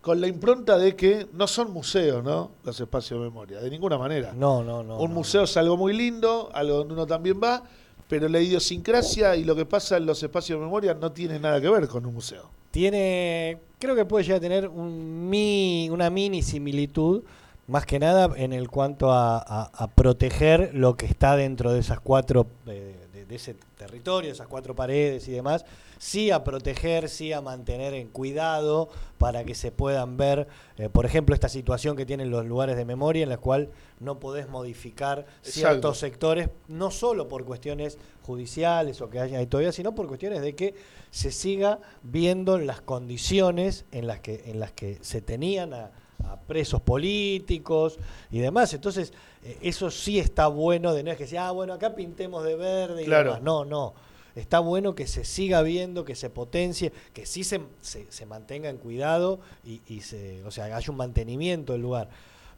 con 0.00 0.20
la 0.20 0.26
impronta 0.26 0.76
de 0.76 0.96
que 0.96 1.28
no 1.32 1.46
son 1.46 1.70
museos, 1.70 2.24
¿no? 2.24 2.50
Los 2.64 2.80
espacios 2.80 3.20
de 3.20 3.26
memoria, 3.26 3.60
de 3.60 3.70
ninguna 3.70 3.98
manera. 3.98 4.32
No, 4.32 4.64
no, 4.64 4.82
no. 4.82 4.98
Un 4.98 5.10
no. 5.10 5.14
museo 5.14 5.44
es 5.44 5.56
algo 5.56 5.76
muy 5.76 5.92
lindo, 5.92 6.50
algo 6.52 6.78
donde 6.78 6.94
uno 6.94 7.06
también 7.06 7.40
va, 7.40 7.62
pero 8.08 8.28
la 8.28 8.40
idiosincrasia 8.40 9.36
y 9.36 9.44
lo 9.44 9.56
que 9.56 9.66
pasa 9.66 9.96
en 9.96 10.06
los 10.06 10.22
espacios 10.22 10.58
de 10.58 10.64
memoria 10.64 10.94
no 10.94 11.12
tiene 11.12 11.38
nada 11.38 11.60
que 11.60 11.68
ver 11.68 11.88
con 11.88 12.06
un 12.06 12.14
museo. 12.14 12.50
Tiene, 12.70 13.58
creo 13.78 13.94
que 13.94 14.04
puede 14.04 14.24
llegar 14.24 14.38
a 14.38 14.40
tener 14.40 14.68
un 14.68 15.28
mi, 15.28 15.88
una 15.90 16.10
mini 16.10 16.42
similitud, 16.42 17.22
Más 17.66 17.86
que 17.86 17.98
nada 17.98 18.30
en 18.36 18.52
el 18.52 18.68
cuanto 18.68 19.10
a, 19.12 19.90
proteger 19.94 20.70
lo 20.74 20.96
que 20.96 21.06
está 21.06 21.34
dentro 21.36 21.72
de 21.72 21.80
esas 21.80 22.00
cuatro, 22.00 22.46
eh, 22.66 22.94
de, 23.12 23.24
de 23.24 23.34
ese 23.36 23.56
territorio, 23.78 24.30
esas 24.30 24.48
cuatro 24.48 24.74
paredes 24.74 25.26
y 25.28 25.32
demás. 25.32 25.64
Sí 26.04 26.30
a 26.30 26.44
proteger, 26.44 27.08
sí 27.08 27.32
a 27.32 27.40
mantener 27.40 27.94
en 27.94 28.08
cuidado 28.08 28.90
para 29.16 29.42
que 29.44 29.54
se 29.54 29.72
puedan 29.72 30.18
ver, 30.18 30.46
eh, 30.76 30.90
por 30.90 31.06
ejemplo, 31.06 31.34
esta 31.34 31.48
situación 31.48 31.96
que 31.96 32.04
tienen 32.04 32.28
los 32.28 32.44
lugares 32.44 32.76
de 32.76 32.84
memoria 32.84 33.22
en 33.22 33.30
la 33.30 33.38
cual 33.38 33.70
no 34.00 34.20
podés 34.20 34.46
modificar 34.50 35.24
ciertos 35.40 35.56
Exacto. 35.56 35.94
sectores, 35.94 36.50
no 36.68 36.90
solo 36.90 37.26
por 37.26 37.46
cuestiones 37.46 37.96
judiciales 38.20 39.00
o 39.00 39.08
que 39.08 39.18
haya 39.18 39.38
ahí 39.38 39.46
todavía, 39.46 39.72
sino 39.72 39.94
por 39.94 40.06
cuestiones 40.06 40.42
de 40.42 40.54
que 40.54 40.74
se 41.10 41.32
siga 41.32 41.78
viendo 42.02 42.58
las 42.58 42.82
condiciones 42.82 43.86
en 43.90 44.06
las 44.06 44.20
que, 44.20 44.42
en 44.50 44.60
las 44.60 44.72
que 44.72 44.98
se 45.00 45.22
tenían 45.22 45.72
a, 45.72 45.90
a 46.28 46.38
presos 46.40 46.82
políticos 46.82 47.98
y 48.30 48.40
demás. 48.40 48.74
Entonces, 48.74 49.14
eh, 49.42 49.56
eso 49.62 49.90
sí 49.90 50.18
está 50.18 50.48
bueno 50.48 50.92
de 50.92 51.02
no 51.02 51.10
es 51.10 51.16
que 51.16 51.26
sea, 51.26 51.48
ah, 51.48 51.52
bueno, 51.52 51.72
acá 51.72 51.94
pintemos 51.94 52.44
de 52.44 52.56
verde 52.56 53.02
y 53.02 53.06
Claro. 53.06 53.30
demás. 53.30 53.42
No, 53.42 53.64
no. 53.64 53.94
Está 54.34 54.58
bueno 54.58 54.94
que 54.94 55.06
se 55.06 55.24
siga 55.24 55.62
viendo, 55.62 56.04
que 56.04 56.14
se 56.16 56.28
potencie, 56.30 56.92
que 57.12 57.24
sí 57.26 57.44
se, 57.44 57.60
se, 57.80 58.10
se 58.10 58.26
mantenga 58.26 58.68
en 58.68 58.78
cuidado 58.78 59.40
y, 59.64 59.80
y 59.86 60.00
se, 60.00 60.42
o 60.44 60.50
sea, 60.50 60.64
haya 60.76 60.90
un 60.90 60.96
mantenimiento 60.96 61.72
del 61.72 61.82
lugar. 61.82 62.08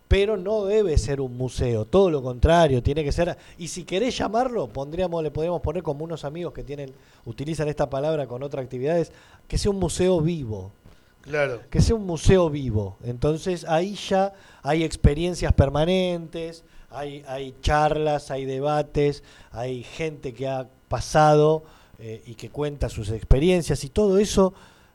Pero 0.09 0.37
no 0.37 0.65
debe 0.65 0.97
ser 0.99 1.21
un 1.21 1.37
museo, 1.37 1.85
todo 1.85 2.11
lo 2.11 2.23
contrario, 2.23 2.83
tiene 2.83 3.03
que 3.03 3.11
ser. 3.11 3.37
Y 3.59 3.69
si 3.69 3.85
querés 3.85 4.17
llamarlo, 4.17 4.69
pondríamos, 4.69 5.23
le 5.23 5.33
podríamos 5.33 5.61
poner 5.61 5.83
como 5.83 6.05
unos 6.05 6.25
amigos 6.25 6.53
que 6.55 6.63
tienen, 6.63 6.93
utilizan 7.25 7.69
esta 7.69 7.91
palabra 7.91 8.27
con 8.27 8.43
otras 8.43 8.63
actividades, 8.65 9.13
que 9.49 9.59
sea 9.59 9.71
un 9.71 9.79
museo 9.79 10.21
vivo 10.21 10.73
Claro. 11.23 11.61
que 11.71 11.81
sea 11.81 11.97
un 11.97 12.07
museo 12.07 12.49
vivo. 12.49 12.97
Entonces 13.03 13.65
ahí 13.65 13.95
ya 13.97 14.33
hay 14.63 14.85
experiencias 14.85 15.53
permanentes, 15.53 16.65
hay, 16.89 17.25
hay 17.27 17.53
charlas, 17.61 18.31
hay 18.31 18.45
debates, 18.45 19.25
hay 19.51 19.83
gente 19.83 20.33
que 20.33 20.47
ha 20.47 20.69
pasado 20.89 21.63
eh, 21.99 22.23
y 22.27 22.35
que 22.35 22.51
cuenta 22.51 22.89
sus 22.89 23.11
experiencias 23.11 23.83
y 23.85 23.89
todo 23.91 24.19
eso 24.19 24.53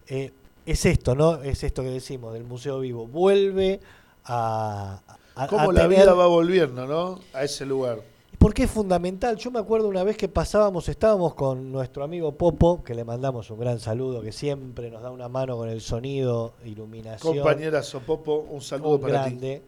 eh, 0.07 0.31
es 0.65 0.85
esto, 0.85 1.15
¿no? 1.15 1.41
Es 1.41 1.63
esto 1.63 1.81
que 1.83 1.89
decimos 1.89 2.33
del 2.33 2.43
museo 2.43 2.79
vivo. 2.79 3.07
Vuelve 3.07 3.79
a... 4.25 5.01
a- 5.35 5.47
Cómo 5.47 5.69
a 5.71 5.73
la 5.73 5.81
tener- 5.83 5.99
vida 6.01 6.13
va 6.13 6.27
volviendo, 6.27 6.85
¿no? 6.85 7.19
A 7.33 7.43
ese 7.43 7.65
lugar. 7.65 7.99
porque 8.37 8.63
es 8.63 8.71
fundamental. 8.71 9.37
Yo 9.37 9.49
me 9.51 9.59
acuerdo 9.59 9.87
una 9.87 10.03
vez 10.03 10.17
que 10.17 10.27
pasábamos, 10.27 10.87
estábamos 10.89 11.33
con 11.35 11.71
nuestro 11.71 12.03
amigo 12.03 12.31
Popo, 12.33 12.83
que 12.83 12.93
le 12.95 13.03
mandamos 13.03 13.49
un 13.49 13.59
gran 13.59 13.79
saludo, 13.79 14.21
que 14.21 14.31
siempre 14.31 14.89
nos 14.91 15.01
da 15.01 15.09
una 15.11 15.29
mano 15.29 15.57
con 15.57 15.69
el 15.69 15.81
sonido, 15.81 16.53
iluminación. 16.65 17.35
Compañera 17.37 17.81
Sopopo, 17.83 18.45
un 18.49 18.61
saludo 18.61 18.95
un 18.95 19.01
para 19.01 19.23
ti. 19.25 19.29
grande. 19.31 19.61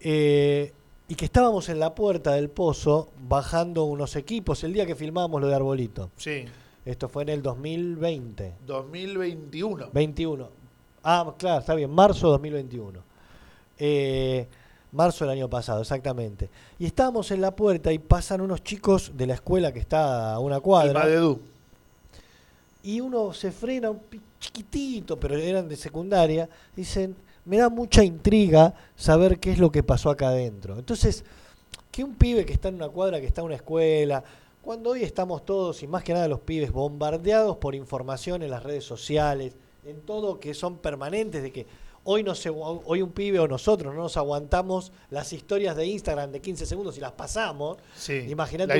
Eh, 0.00 0.72
y 1.08 1.14
que 1.14 1.24
estábamos 1.26 1.68
en 1.68 1.78
la 1.78 1.94
puerta 1.94 2.32
del 2.32 2.48
pozo 2.50 3.10
bajando 3.28 3.84
unos 3.84 4.16
equipos 4.16 4.64
el 4.64 4.72
día 4.72 4.86
que 4.86 4.94
filmábamos 4.94 5.40
lo 5.40 5.48
de 5.48 5.54
Arbolito. 5.54 6.10
Sí, 6.16 6.44
Esto 6.84 7.08
fue 7.08 7.22
en 7.24 7.28
el 7.30 7.42
2020. 7.42 8.54
2021. 8.66 9.88
21. 9.92 10.48
Ah, 11.02 11.34
claro, 11.38 11.60
está 11.60 11.74
bien, 11.74 11.90
marzo 11.90 12.26
de 12.28 12.32
2021. 12.32 13.00
Eh, 13.78 14.46
marzo 14.92 15.24
del 15.24 15.32
año 15.38 15.50
pasado, 15.50 15.80
exactamente. 15.82 16.48
Y 16.78 16.86
estábamos 16.86 17.30
en 17.30 17.40
la 17.40 17.54
puerta 17.54 17.92
y 17.92 17.98
pasan 17.98 18.40
unos 18.40 18.62
chicos 18.62 19.12
de 19.14 19.26
la 19.26 19.34
escuela 19.34 19.72
que 19.72 19.80
está 19.80 20.32
a 20.34 20.38
una 20.38 20.56
El 20.56 20.62
cuadra. 20.62 21.00
Madedú. 21.00 21.40
y 22.82 23.00
uno 23.00 23.32
se 23.32 23.50
frena 23.50 23.90
un 23.90 24.00
chiquitito, 24.40 25.18
pero 25.18 25.36
eran 25.36 25.68
de 25.68 25.76
secundaria, 25.76 26.48
dicen, 26.76 27.16
me 27.44 27.58
da 27.58 27.68
mucha 27.68 28.04
intriga 28.04 28.74
saber 28.96 29.38
qué 29.38 29.52
es 29.52 29.58
lo 29.58 29.70
que 29.70 29.82
pasó 29.82 30.10
acá 30.10 30.28
adentro. 30.28 30.78
Entonces, 30.78 31.24
que 31.90 32.02
un 32.02 32.14
pibe 32.14 32.44
que 32.44 32.52
está 32.52 32.68
en 32.68 32.76
una 32.76 32.88
cuadra, 32.88 33.20
que 33.20 33.26
está 33.26 33.40
en 33.40 33.46
una 33.46 33.56
escuela, 33.56 34.24
cuando 34.62 34.90
hoy 34.90 35.02
estamos 35.02 35.44
todos, 35.44 35.82
y 35.82 35.86
más 35.86 36.02
que 36.02 36.14
nada 36.14 36.26
los 36.26 36.40
pibes, 36.40 36.72
bombardeados 36.72 37.58
por 37.58 37.74
información 37.74 38.42
en 38.42 38.50
las 38.50 38.62
redes 38.62 38.84
sociales, 38.84 39.54
en 39.84 40.00
todo 40.00 40.40
que 40.40 40.54
son 40.54 40.78
permanentes, 40.78 41.42
de 41.42 41.52
que 41.52 41.66
hoy, 42.04 42.22
no 42.22 42.34
se, 42.34 42.50
hoy 42.50 43.02
un 43.02 43.12
pibe 43.12 43.38
o 43.38 43.48
nosotros 43.48 43.94
no 43.94 44.02
nos 44.02 44.16
aguantamos 44.16 44.92
las 45.10 45.32
historias 45.32 45.76
de 45.76 45.86
Instagram 45.86 46.32
de 46.32 46.40
15 46.40 46.66
segundos 46.66 46.96
y 46.96 47.00
las 47.00 47.12
pasamos, 47.12 47.78
Sí. 47.96 48.24
Imagínate 48.28 48.72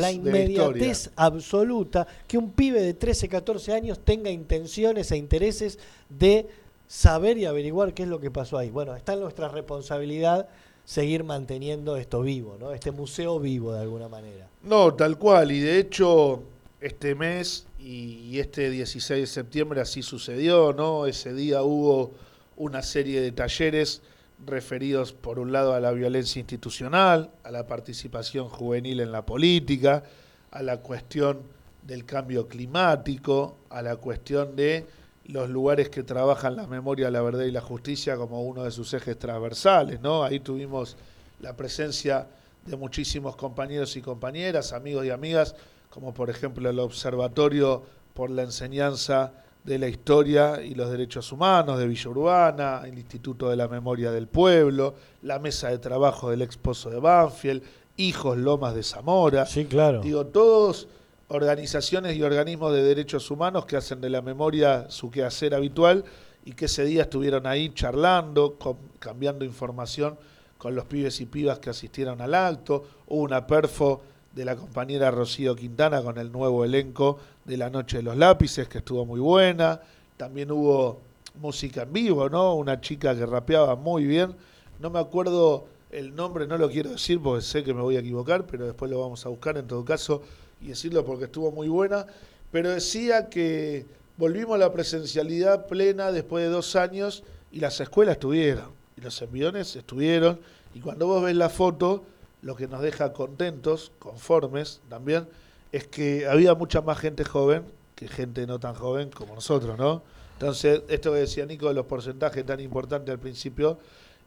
la 0.00 0.10
inmediatez 0.10 1.10
absoluta 1.16 2.06
que 2.26 2.38
un 2.38 2.50
pibe 2.50 2.80
de 2.80 2.94
13, 2.94 3.28
14 3.28 3.72
años 3.74 4.00
tenga 4.04 4.30
intenciones 4.30 5.10
e 5.12 5.16
intereses 5.16 5.78
de 6.08 6.48
saber 6.92 7.38
y 7.38 7.46
averiguar 7.46 7.94
qué 7.94 8.02
es 8.02 8.08
lo 8.10 8.20
que 8.20 8.30
pasó 8.30 8.58
ahí. 8.58 8.68
Bueno, 8.68 8.94
está 8.94 9.14
en 9.14 9.20
nuestra 9.20 9.48
responsabilidad 9.48 10.46
seguir 10.84 11.24
manteniendo 11.24 11.96
esto 11.96 12.20
vivo, 12.20 12.58
¿no? 12.60 12.72
Este 12.72 12.90
museo 12.90 13.40
vivo 13.40 13.72
de 13.72 13.80
alguna 13.80 14.08
manera. 14.08 14.46
No, 14.62 14.92
tal 14.92 15.16
cual. 15.16 15.52
Y 15.52 15.60
de 15.60 15.78
hecho, 15.78 16.42
este 16.82 17.14
mes 17.14 17.66
y, 17.78 18.38
este 18.38 18.68
16 18.68 19.22
de 19.22 19.26
septiembre 19.26 19.80
así 19.80 20.02
sucedió, 20.02 20.74
¿no? 20.74 21.06
Ese 21.06 21.32
día 21.32 21.62
hubo 21.62 22.12
una 22.58 22.82
serie 22.82 23.22
de 23.22 23.32
talleres 23.32 24.02
referidos, 24.44 25.14
por 25.14 25.38
un 25.38 25.50
lado, 25.50 25.72
a 25.72 25.80
la 25.80 25.92
violencia 25.92 26.40
institucional, 26.40 27.30
a 27.42 27.50
la 27.50 27.66
participación 27.66 28.50
juvenil 28.50 29.00
en 29.00 29.12
la 29.12 29.24
política, 29.24 30.04
a 30.50 30.62
la 30.62 30.76
cuestión 30.82 31.40
del 31.86 32.04
cambio 32.04 32.48
climático, 32.48 33.56
a 33.70 33.80
la 33.80 33.96
cuestión 33.96 34.54
de 34.56 34.84
los 35.26 35.48
lugares 35.48 35.88
que 35.88 36.02
trabajan 36.02 36.56
la 36.56 36.66
memoria, 36.66 37.10
la 37.10 37.22
verdad 37.22 37.44
y 37.44 37.50
la 37.50 37.60
justicia 37.60 38.16
como 38.16 38.42
uno 38.42 38.64
de 38.64 38.70
sus 38.70 38.92
ejes 38.94 39.18
transversales, 39.18 40.00
¿no? 40.00 40.24
Ahí 40.24 40.40
tuvimos 40.40 40.96
la 41.40 41.56
presencia 41.56 42.26
de 42.66 42.76
muchísimos 42.76 43.36
compañeros 43.36 43.96
y 43.96 44.02
compañeras, 44.02 44.72
amigos 44.72 45.04
y 45.04 45.10
amigas, 45.10 45.54
como 45.90 46.14
por 46.14 46.30
ejemplo 46.30 46.68
el 46.68 46.78
Observatorio 46.78 47.82
por 48.14 48.30
la 48.30 48.42
Enseñanza 48.42 49.32
de 49.64 49.78
la 49.78 49.88
Historia 49.88 50.62
y 50.62 50.74
los 50.74 50.90
Derechos 50.90 51.30
Humanos 51.30 51.78
de 51.78 51.86
Villa 51.86 52.10
Urbana, 52.10 52.82
el 52.84 52.98
Instituto 52.98 53.48
de 53.48 53.56
la 53.56 53.68
Memoria 53.68 54.10
del 54.10 54.26
Pueblo, 54.26 54.94
la 55.22 55.38
Mesa 55.38 55.68
de 55.68 55.78
Trabajo 55.78 56.30
del 56.30 56.42
Exposo 56.42 56.90
de 56.90 56.98
Banfield, 56.98 57.62
Hijos 57.96 58.38
Lomas 58.38 58.74
de 58.74 58.82
Zamora. 58.82 59.46
Sí, 59.46 59.66
claro. 59.66 60.00
Digo, 60.00 60.26
todos 60.26 60.88
organizaciones 61.32 62.14
y 62.16 62.22
organismos 62.22 62.72
de 62.74 62.82
derechos 62.82 63.30
humanos 63.30 63.64
que 63.64 63.76
hacen 63.76 64.00
de 64.00 64.10
la 64.10 64.20
memoria 64.20 64.90
su 64.90 65.10
quehacer 65.10 65.54
habitual 65.54 66.04
y 66.44 66.52
que 66.52 66.66
ese 66.66 66.84
día 66.84 67.02
estuvieron 67.02 67.46
ahí 67.46 67.72
charlando, 67.72 68.58
cambiando 68.98 69.44
información 69.44 70.18
con 70.58 70.74
los 70.74 70.84
pibes 70.84 71.20
y 71.20 71.26
pibas 71.26 71.58
que 71.58 71.70
asistieron 71.70 72.20
al 72.20 72.34
acto. 72.34 72.84
Hubo 73.06 73.22
una 73.22 73.46
perfo 73.46 74.02
de 74.34 74.44
la 74.44 74.56
compañera 74.56 75.10
Rocío 75.10 75.56
Quintana 75.56 76.02
con 76.02 76.18
el 76.18 76.30
nuevo 76.30 76.64
elenco 76.64 77.18
de 77.44 77.56
La 77.56 77.70
Noche 77.70 77.98
de 77.98 78.02
los 78.02 78.16
Lápices, 78.16 78.68
que 78.68 78.78
estuvo 78.78 79.06
muy 79.06 79.20
buena. 79.20 79.80
También 80.16 80.50
hubo 80.50 81.00
música 81.40 81.82
en 81.82 81.92
vivo, 81.92 82.28
¿no? 82.28 82.54
Una 82.54 82.80
chica 82.80 83.16
que 83.16 83.24
rapeaba 83.24 83.74
muy 83.74 84.04
bien. 84.04 84.34
No 84.80 84.90
me 84.90 84.98
acuerdo 84.98 85.66
el 85.92 86.14
nombre, 86.14 86.46
no 86.46 86.56
lo 86.56 86.70
quiero 86.70 86.90
decir 86.90 87.20
porque 87.22 87.42
sé 87.42 87.62
que 87.62 87.74
me 87.74 87.82
voy 87.82 87.96
a 87.96 88.00
equivocar, 88.00 88.46
pero 88.46 88.66
después 88.66 88.90
lo 88.90 88.98
vamos 89.00 89.24
a 89.24 89.28
buscar 89.28 89.56
en 89.58 89.66
todo 89.66 89.84
caso 89.84 90.22
y 90.60 90.68
decirlo 90.68 91.04
porque 91.04 91.26
estuvo 91.26 91.52
muy 91.52 91.68
buena. 91.68 92.06
Pero 92.50 92.70
decía 92.70 93.28
que 93.28 93.86
volvimos 94.16 94.56
a 94.56 94.58
la 94.58 94.72
presencialidad 94.72 95.66
plena 95.66 96.10
después 96.10 96.44
de 96.44 96.50
dos 96.50 96.76
años 96.76 97.22
y 97.50 97.60
las 97.60 97.78
escuelas 97.80 98.14
estuvieron, 98.14 98.70
y 98.96 99.02
los 99.02 99.20
enviones 99.20 99.76
estuvieron. 99.76 100.40
Y 100.74 100.80
cuando 100.80 101.06
vos 101.06 101.22
ves 101.22 101.36
la 101.36 101.50
foto, 101.50 102.04
lo 102.40 102.56
que 102.56 102.66
nos 102.66 102.80
deja 102.80 103.12
contentos, 103.12 103.92
conformes 103.98 104.80
también, 104.88 105.28
es 105.70 105.86
que 105.86 106.26
había 106.26 106.54
mucha 106.54 106.80
más 106.80 106.98
gente 106.98 107.24
joven 107.24 107.64
que 107.94 108.08
gente 108.08 108.46
no 108.46 108.58
tan 108.58 108.74
joven 108.74 109.10
como 109.10 109.34
nosotros, 109.34 109.78
¿no? 109.78 110.02
Entonces, 110.34 110.82
esto 110.88 111.12
que 111.12 111.20
decía 111.20 111.46
Nico 111.46 111.68
de 111.68 111.74
los 111.74 111.86
porcentajes 111.86 112.44
tan 112.44 112.58
importantes 112.58 113.12
al 113.12 113.20
principio, 113.20 113.78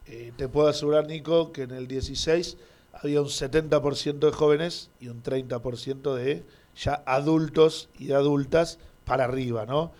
eh, 0.07 0.31
te 0.37 0.47
puedo 0.47 0.67
asegurar, 0.67 1.07
Nico, 1.07 1.51
que 1.51 1.63
en 1.63 1.71
el 1.71 1.87
16 1.87 2.57
había 2.93 3.21
un 3.21 3.27
70% 3.27 4.19
de 4.19 4.31
jóvenes 4.31 4.89
y 4.99 5.07
un 5.07 5.23
30% 5.23 6.13
de 6.15 6.43
ya 6.75 7.03
adultos 7.05 7.89
y 7.97 8.11
adultas 8.11 8.79
para 9.05 9.25
arriba, 9.25 9.65
¿no? 9.65 9.91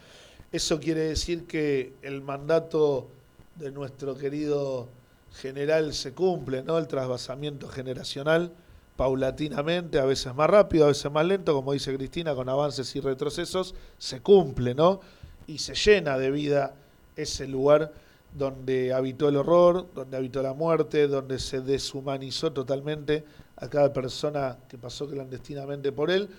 Eso 0.52 0.80
quiere 0.80 1.02
decir 1.02 1.46
que 1.46 1.94
el 2.02 2.22
mandato 2.22 3.08
de 3.56 3.72
nuestro 3.72 4.16
querido 4.16 4.88
general 5.34 5.94
se 5.94 6.14
cumple, 6.14 6.64
¿no? 6.64 6.78
El 6.78 6.88
trasvasamiento 6.88 7.68
generacional 7.68 8.54
paulatinamente, 8.96 10.00
a 10.00 10.06
veces 10.06 10.34
más 10.36 10.50
rápido, 10.50 10.86
a 10.86 10.90
veces 10.90 11.12
más 11.12 11.26
lento, 11.26 11.54
como 11.54 11.74
dice 11.74 11.96
Cristina, 11.96 12.34
con 12.36 12.48
avances 12.48 12.96
y 12.96 13.02
retrocesos, 13.02 13.76
se 13.98 14.22
cumple, 14.22 14.74
¿no? 14.74 15.02
Y 15.48 15.58
se 15.58 15.76
llena 15.76 16.18
de 16.18 16.32
vida 16.32 16.76
ese 17.16 17.48
lugar 17.48 17.92
donde 18.38 18.94
habitó 18.94 19.30
el 19.30 19.38
horror, 19.38 19.88
donde 19.94 20.18
habitó 20.18 20.44
la 20.44 20.54
muerte, 20.54 21.08
donde 21.08 21.40
se 21.40 21.62
deshumanizó 21.62 22.52
totalmente 22.52 23.24
a 23.56 23.70
cada 23.70 23.94
persona 23.94 24.58
que 24.68 24.78
pasó 24.78 25.08
clandestinamente 25.08 25.92
por 25.92 26.12
él, 26.12 26.30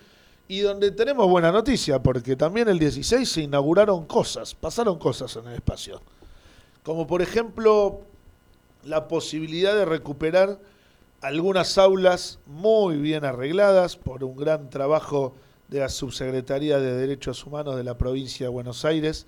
y 0.47 0.59
donde 0.59 0.91
tenemos 0.91 1.27
buena 1.27 1.51
noticia, 1.51 2.01
porque 2.01 2.35
también 2.35 2.69
el 2.69 2.79
16 2.79 3.27
se 3.27 3.41
inauguraron 3.41 4.05
cosas, 4.05 4.53
pasaron 4.53 4.97
cosas 4.97 5.35
en 5.35 5.47
el 5.47 5.55
espacio. 5.55 6.01
Como 6.83 7.05
por 7.05 7.21
ejemplo 7.21 8.01
la 8.83 9.07
posibilidad 9.07 9.75
de 9.75 9.83
recuperar 9.83 10.59
algunas 11.21 11.77
aulas 11.77 12.39
muy 12.45 12.97
bien 12.97 13.25
arregladas 13.25 13.97
por 13.97 14.23
un 14.23 14.37
gran 14.37 14.69
trabajo 14.69 15.33
de 15.67 15.79
la 15.79 15.89
Subsecretaría 15.89 16.79
de 16.79 16.93
Derechos 16.93 17.45
Humanos 17.45 17.75
de 17.75 17.83
la 17.83 17.97
provincia 17.97 18.45
de 18.45 18.51
Buenos 18.51 18.85
Aires, 18.85 19.25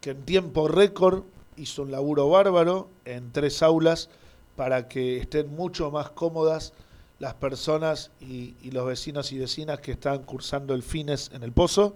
que 0.00 0.10
en 0.10 0.22
tiempo 0.24 0.68
récord 0.68 1.22
hizo 1.58 1.82
un 1.82 1.90
laburo 1.90 2.28
bárbaro 2.28 2.88
en 3.04 3.32
tres 3.32 3.62
aulas 3.62 4.08
para 4.56 4.88
que 4.88 5.18
estén 5.18 5.54
mucho 5.54 5.90
más 5.90 6.10
cómodas 6.10 6.72
las 7.18 7.34
personas 7.34 8.10
y, 8.20 8.54
los 8.70 8.86
vecinos 8.86 9.32
y 9.32 9.38
vecinas 9.38 9.80
que 9.80 9.92
están 9.92 10.22
cursando 10.22 10.74
el 10.74 10.82
fines 10.82 11.30
en 11.32 11.42
el 11.42 11.52
pozo, 11.52 11.94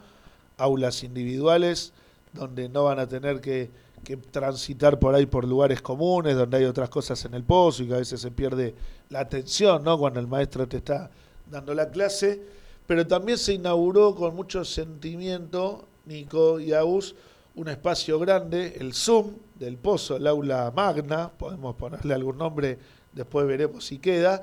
aulas 0.59 1.05
individuales, 1.05 1.93
donde 2.33 2.69
no 2.69 2.85
van 2.85 2.99
a 2.99 3.07
tener 3.07 3.41
que, 3.41 3.71
que 4.05 4.17
transitar 4.17 4.99
por 4.99 5.15
ahí 5.15 5.27
por 5.27 5.47
lugares 5.47 5.81
comunes, 5.81 6.37
donde 6.37 6.57
hay 6.57 6.65
otras 6.65 6.89
cosas 6.89 7.25
en 7.25 7.35
el 7.35 7.45
pozo 7.45 7.83
y 7.83 7.89
que 7.89 7.95
a 7.95 7.99
veces 7.99 8.21
se 8.21 8.31
pierde 8.31 8.75
la 9.11 9.21
atención, 9.21 9.85
¿no? 9.85 9.99
Cuando 9.99 10.19
el 10.19 10.27
maestro 10.27 10.67
te 10.67 10.79
está 10.79 11.11
dando 11.51 11.75
la 11.75 11.91
clase. 11.91 12.43
Pero 12.87 13.07
también 13.07 13.39
se 13.39 13.55
inauguró 13.55 14.15
con 14.15 14.35
mucho 14.35 14.65
sentimiento, 14.65 15.87
Nico 16.05 16.59
y 16.59 16.73
Agus, 16.73 17.15
un 17.55 17.69
espacio 17.69 18.19
grande, 18.19 18.77
el 18.81 18.95
Zoom 18.95 19.35
del 19.67 19.77
Pozo, 19.79 20.17
el 20.17 20.27
aula 20.27 20.73
magna, 20.75 21.31
podemos 21.31 21.75
ponerle 21.77 22.15
algún 22.15 22.39
nombre, 22.39 22.79
después 23.13 23.47
veremos 23.47 23.85
si 23.85 23.99
queda, 23.99 24.43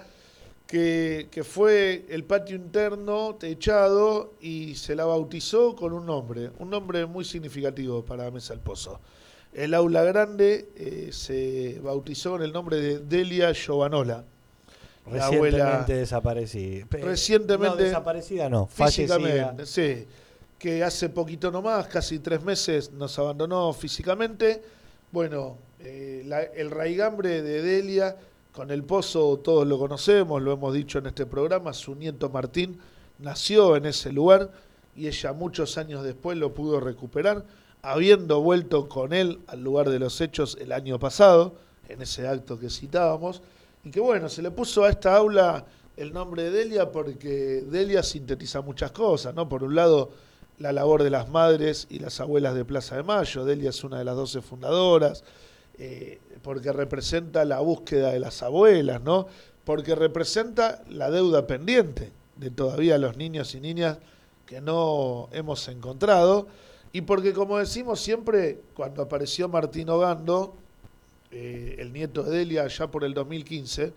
que, 0.68 1.28
que 1.32 1.44
fue 1.44 2.06
el 2.10 2.24
patio 2.24 2.56
interno 2.56 3.36
techado 3.36 4.34
y 4.40 4.76
se 4.76 4.96
la 4.96 5.06
bautizó 5.06 5.76
con 5.76 5.94
un 5.94 6.06
nombre, 6.06 6.52
un 6.60 6.70
nombre 6.70 7.06
muy 7.06 7.26
significativo 7.26 8.04
para 8.06 8.30
Mesa 8.30 8.54
del 8.54 8.62
Pozo. 8.62 9.00
El 9.52 9.74
aula 9.74 10.04
grande 10.04 10.70
eh, 10.76 11.10
se 11.12 11.80
bautizó 11.84 12.32
con 12.32 12.44
el 12.44 12.54
nombre 12.54 12.78
de 12.78 13.00
Delia 13.00 13.52
Giovanola. 13.52 14.24
La 15.12 15.28
Recientemente 15.28 15.94
desaparecida. 15.96 16.86
Recientemente- 16.92 17.78
No, 17.78 17.84
desaparecida 17.84 18.48
no, 18.48 18.68
fallecida. 18.68 19.16
Físicamente, 19.18 19.66
sí. 19.66 20.06
Que 20.60 20.84
hace 20.84 21.10
poquito 21.10 21.50
nomás, 21.50 21.88
casi 21.88 22.20
tres 22.20 22.44
meses, 22.44 22.92
nos 22.92 23.18
abandonó 23.18 23.74
físicamente. 23.74 24.62
Bueno, 25.12 25.58
eh, 25.80 26.24
el 26.56 26.70
raigambre 26.70 27.42
de 27.42 27.64
Delia 27.64 28.16
con 28.52 28.70
el 28.70 28.84
pozo 28.84 29.38
todos 29.38 29.66
lo 29.66 29.80
conocemos, 29.80 30.40
lo 30.40 30.54
hemos 30.54 30.72
dicho 30.72 31.00
en 31.00 31.08
este 31.08 31.26
programa. 31.26 31.74
Su 31.74 31.96
nieto 31.96 32.30
Martín 32.30 32.78
nació 33.18 33.76
en 33.76 33.88
ese 33.88 34.12
lugar 34.12 34.52
y 34.96 35.08
ella 35.08 35.34
muchos 35.34 35.80
años 35.80 36.04
después 36.04 36.38
lo 36.38 36.54
pudo 36.54 36.80
recuperar, 36.80 37.44
habiendo 37.82 38.42
vuelto 38.42 38.88
con 38.88 39.12
él 39.12 39.40
al 39.48 39.64
lugar 39.64 39.90
de 39.90 39.98
los 39.98 40.22
hechos 40.22 40.58
el 40.62 40.72
año 40.72 41.00
pasado, 41.00 41.56
en 41.88 42.04
ese 42.04 42.28
acto 42.28 42.60
que 42.60 42.70
citábamos. 42.70 43.42
Y 43.84 43.90
que 43.90 44.02
bueno, 44.02 44.30
se 44.30 44.44
le 44.44 44.52
puso 44.52 44.84
a 44.84 44.92
esta 44.92 45.16
aula 45.16 45.66
el 45.98 46.14
nombre 46.14 46.44
de 46.44 46.52
Delia 46.52 46.92
porque 46.92 47.64
Delia 47.66 48.04
sintetiza 48.04 48.62
muchas 48.62 48.92
cosas, 48.92 49.34
¿no? 49.34 49.50
Por 49.50 49.64
un 49.64 49.74
lado, 49.74 50.12
la 50.60 50.74
labor 50.74 51.04
de 51.04 51.10
las 51.10 51.30
madres 51.30 51.88
y 51.90 52.00
las 52.00 52.20
abuelas 52.20 52.54
de 52.54 52.66
Plaza 52.66 52.96
de 52.98 53.04
Mayo. 53.04 53.46
Delia 53.46 53.70
es 53.70 53.84
una 53.84 53.98
de 53.98 54.04
las 54.04 54.16
doce 54.16 54.42
fundadoras, 54.42 55.24
eh, 55.78 56.20
porque 56.44 56.72
representa 56.74 57.46
la 57.46 57.60
búsqueda 57.60 58.12
de 58.12 58.20
las 58.20 58.44
abuelas, 58.44 59.02
¿no? 59.02 59.28
Porque 59.64 59.96
representa 59.96 60.84
la 60.90 61.10
deuda 61.10 61.48
pendiente 61.48 62.12
de 62.36 62.52
todavía 62.52 62.98
los 62.98 63.16
niños 63.18 63.56
y 63.56 63.62
niñas 63.62 63.98
que 64.46 64.60
no 64.60 65.30
hemos 65.32 65.68
encontrado. 65.70 66.48
Y 66.92 67.02
porque, 67.02 67.34
como 67.34 67.58
decimos 67.58 68.02
siempre, 68.02 68.60
cuando 68.76 69.02
apareció 69.04 69.48
Martín 69.48 69.90
Ogando, 69.90 70.56
eh, 71.32 71.76
el 71.80 71.94
nieto 71.94 72.24
de 72.24 72.38
Delia, 72.38 72.68
ya 72.68 72.88
por 72.88 73.04
el 73.04 73.14
2015, 73.14 73.94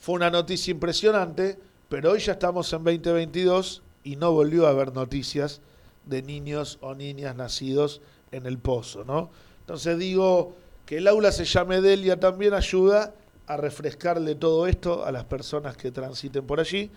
fue 0.00 0.14
una 0.16 0.30
noticia 0.30 0.70
impresionante, 0.70 1.58
pero 1.88 2.12
hoy 2.12 2.20
ya 2.20 2.32
estamos 2.32 2.72
en 2.72 2.82
2022 2.82 3.82
y 4.02 4.16
no 4.16 4.32
volvió 4.32 4.66
a 4.66 4.70
haber 4.70 4.92
noticias 4.92 5.60
de 6.06 6.22
niños 6.22 6.78
o 6.80 6.94
niñas 6.94 7.36
nacidos 7.36 8.00
en 8.30 8.46
el 8.46 8.58
pozo, 8.58 9.04
¿no? 9.04 9.30
Entonces 9.60 9.98
digo 9.98 10.54
que 10.86 10.98
el 10.98 11.08
aula 11.08 11.32
se 11.32 11.44
llame 11.44 11.80
Delia 11.80 12.18
también 12.18 12.54
ayuda 12.54 13.14
a 13.46 13.56
refrescarle 13.56 14.34
todo 14.34 14.66
esto 14.66 15.04
a 15.04 15.12
las 15.12 15.24
personas 15.24 15.76
que 15.76 15.90
transiten 15.90 16.46
por 16.46 16.60
allí, 16.60 16.90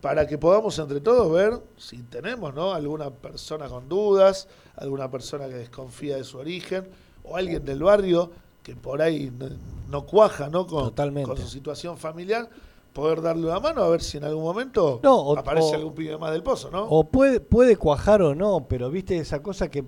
para 0.00 0.26
que 0.26 0.36
podamos 0.36 0.78
entre 0.78 1.00
todos 1.00 1.32
ver 1.32 1.60
si 1.76 1.98
tenemos 2.02 2.52
¿no? 2.54 2.72
alguna 2.72 3.10
persona 3.10 3.68
con 3.68 3.88
dudas, 3.88 4.48
alguna 4.76 5.10
persona 5.10 5.46
que 5.48 5.54
desconfía 5.54 6.16
de 6.16 6.24
su 6.24 6.38
origen, 6.38 6.88
o 7.22 7.36
alguien 7.36 7.64
del 7.64 7.82
barrio 7.82 8.32
que 8.64 8.74
por 8.74 9.00
ahí 9.00 9.30
no, 9.30 9.48
no 9.88 10.04
cuaja 10.04 10.48
¿no? 10.48 10.66
Con, 10.66 10.84
Totalmente. 10.86 11.28
con 11.28 11.38
su 11.38 11.48
situación 11.48 11.96
familiar, 11.96 12.48
poder 12.92 13.22
darle 13.22 13.46
una 13.46 13.58
mano 13.60 13.82
a 13.82 13.88
ver 13.88 14.02
si 14.02 14.18
en 14.18 14.24
algún 14.24 14.42
momento 14.44 15.00
No, 15.02 15.16
o- 15.20 15.38
aparece 15.38 15.72
o- 15.72 15.74
algún 15.76 15.94
pibe 15.94 16.18
más 16.18 16.32
del 16.32 16.42
pozo, 16.42 16.70
¿no? 16.70 16.84
O 16.84 17.04
puede, 17.04 17.40
puede 17.40 17.76
cuajar 17.76 18.22
o 18.22 18.34
no, 18.34 18.66
pero 18.68 18.90
viste 18.90 19.16
esa 19.16 19.42
cosa 19.42 19.70
que, 19.70 19.84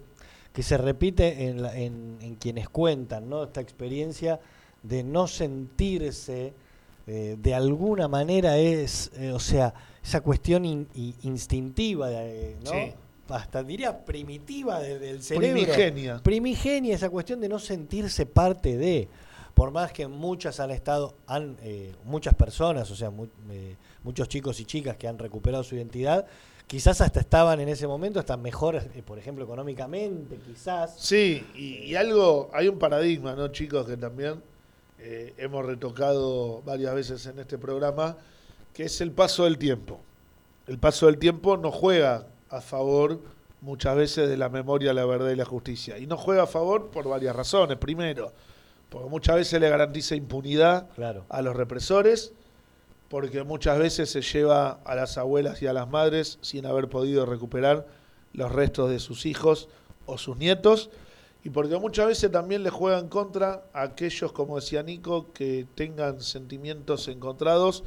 que 0.52 0.62
se 0.62 0.76
repite 0.78 1.46
en, 1.48 1.62
la- 1.62 1.76
en, 1.76 2.18
en 2.20 2.34
quienes 2.36 2.68
cuentan, 2.68 3.28
¿no? 3.28 3.44
Esta 3.44 3.60
experiencia 3.60 4.40
de 4.82 5.02
no 5.02 5.26
sentirse 5.26 6.52
eh, 7.06 7.36
de 7.38 7.54
alguna 7.54 8.08
manera 8.08 8.56
es, 8.56 9.10
eh, 9.18 9.30
o 9.32 9.38
sea, 9.38 9.74
esa 10.02 10.22
cuestión 10.22 10.64
in- 10.64 10.88
instintiva, 11.22 12.08
de, 12.08 12.56
¿no? 12.64 12.70
Sí. 12.70 12.92
Hasta 13.28 13.62
diría 13.62 14.04
primitiva 14.04 14.80
de- 14.80 14.98
del 14.98 15.22
cerebro. 15.22 15.52
Primigenia. 15.54 16.20
Primigenia, 16.22 16.94
esa 16.94 17.08
cuestión 17.10 17.40
de 17.40 17.48
no 17.48 17.58
sentirse 17.58 18.24
parte 18.26 18.76
de. 18.76 19.08
Por 19.54 19.70
más 19.70 19.92
que 19.92 20.08
muchas 20.08 20.58
han 20.60 20.70
estado, 20.72 21.14
han, 21.26 21.56
eh, 21.62 21.92
muchas 22.04 22.34
personas, 22.34 22.90
o 22.90 22.96
sea, 22.96 23.10
mu- 23.10 23.28
eh, 23.50 23.76
muchos 24.02 24.28
chicos 24.28 24.58
y 24.60 24.64
chicas 24.64 24.96
que 24.96 25.06
han 25.06 25.18
recuperado 25.18 25.62
su 25.62 25.76
identidad, 25.76 26.26
quizás 26.66 27.00
hasta 27.00 27.20
estaban 27.20 27.60
en 27.60 27.68
ese 27.68 27.86
momento, 27.86 28.18
hasta 28.18 28.36
mejor, 28.36 28.76
eh, 28.76 29.02
por 29.06 29.18
ejemplo, 29.18 29.44
económicamente, 29.44 30.38
quizás. 30.44 30.96
Sí, 30.98 31.46
y, 31.54 31.84
y 31.84 31.94
algo, 31.94 32.50
hay 32.52 32.66
un 32.68 32.78
paradigma, 32.78 33.34
¿no, 33.34 33.48
chicos? 33.48 33.86
Que 33.86 33.96
también 33.96 34.42
eh, 34.98 35.34
hemos 35.38 35.64
retocado 35.64 36.62
varias 36.62 36.94
veces 36.94 37.24
en 37.26 37.38
este 37.38 37.56
programa, 37.58 38.16
que 38.72 38.84
es 38.84 39.00
el 39.00 39.12
paso 39.12 39.44
del 39.44 39.56
tiempo. 39.58 40.00
El 40.66 40.78
paso 40.78 41.06
del 41.06 41.18
tiempo 41.18 41.56
no 41.56 41.70
juega 41.70 42.26
a 42.50 42.60
favor 42.60 43.20
muchas 43.60 43.94
veces 43.96 44.28
de 44.28 44.36
la 44.36 44.48
memoria, 44.48 44.92
la 44.92 45.04
verdad 45.04 45.30
y 45.30 45.36
la 45.36 45.44
justicia. 45.44 45.96
Y 45.98 46.06
no 46.06 46.16
juega 46.16 46.42
a 46.42 46.46
favor 46.46 46.88
por 46.90 47.06
varias 47.08 47.36
razones. 47.36 47.76
Primero, 47.78 48.32
porque 48.94 49.10
muchas 49.10 49.34
veces 49.36 49.60
le 49.60 49.68
garantiza 49.68 50.14
impunidad 50.14 50.88
Claro. 50.94 51.24
a 51.28 51.42
los 51.42 51.56
represores, 51.56 52.32
porque 53.08 53.42
muchas 53.42 53.76
veces 53.78 54.08
se 54.10 54.22
lleva 54.22 54.78
a 54.84 54.94
las 54.94 55.18
abuelas 55.18 55.60
y 55.62 55.66
a 55.66 55.72
las 55.72 55.88
madres 55.88 56.38
sin 56.42 56.64
haber 56.64 56.88
podido 56.88 57.26
recuperar 57.26 57.86
los 58.32 58.52
restos 58.52 58.90
de 58.90 59.00
sus 59.00 59.26
hijos 59.26 59.68
o 60.06 60.16
sus 60.16 60.36
nietos, 60.36 60.90
y 61.42 61.50
porque 61.50 61.76
muchas 61.76 62.06
veces 62.06 62.30
también 62.30 62.62
le 62.62 62.70
juegan 62.70 63.08
contra 63.08 63.64
a 63.72 63.82
aquellos, 63.82 64.30
como 64.32 64.56
decía 64.56 64.82
Nico, 64.84 65.32
que 65.32 65.66
tengan 65.74 66.20
sentimientos 66.20 67.08
encontrados, 67.08 67.82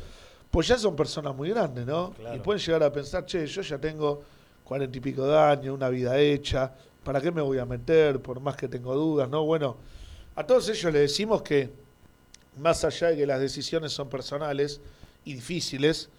pues 0.52 0.68
ya 0.68 0.78
son 0.78 0.96
personas 0.98 1.34
muy 1.36 1.50
grandes, 1.50 1.86
¿no? 1.86 2.12
Claro. 2.12 2.36
Y 2.36 2.40
pueden 2.40 2.62
llegar 2.62 2.84
a 2.84 2.92
pensar, 2.92 3.26
che, 3.26 3.48
yo 3.48 3.62
ya 3.62 3.78
tengo 3.80 4.22
cuarenta 4.66 4.98
y 4.98 5.02
pico 5.02 5.26
de 5.26 5.38
años, 5.38 5.74
una 5.74 5.88
vida 5.90 6.20
hecha, 6.20 6.74
¿para 7.04 7.22
qué 7.22 7.32
me 7.32 7.42
voy 7.42 7.58
a 7.60 7.66
meter? 7.66 8.22
Por 8.22 8.40
más 8.42 8.56
que 8.58 8.68
tengo 8.68 8.94
dudas, 8.94 9.30
¿no? 9.30 9.44
Bueno, 9.46 9.78
a 10.38 10.46
todos 10.48 10.70
ellos 10.70 10.94
les 10.94 11.02
decimos 11.02 11.42
que 11.42 11.70
más 12.58 12.84
allá 12.86 13.08
de 13.10 13.18
que 13.18 13.26
las 13.28 13.40
decisiones 13.42 13.92
son 13.92 14.08
personales 14.10 14.80
y 15.26 15.34
difíciles, 15.34 16.10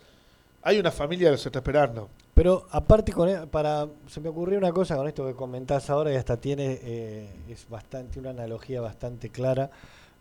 hay 0.62 0.78
una 0.78 0.90
familia 0.90 1.28
que 1.28 1.32
los 1.32 1.46
está 1.46 1.60
esperando. 1.60 2.08
Pero 2.34 2.66
aparte 2.70 3.12
con 3.12 3.28
e- 3.28 3.46
para 3.46 3.88
se 4.08 4.20
me 4.20 4.28
ocurrió 4.28 4.58
una 4.58 4.70
cosa 4.72 4.96
con 4.96 5.08
esto 5.08 5.26
que 5.26 5.34
comentás 5.34 5.88
ahora 5.90 6.12
y 6.12 6.16
hasta 6.16 6.36
tiene 6.36 6.78
eh, 6.82 7.28
es 7.48 7.68
bastante 7.68 8.18
una 8.20 8.30
analogía 8.30 8.80
bastante 8.80 9.30
clara. 9.30 9.70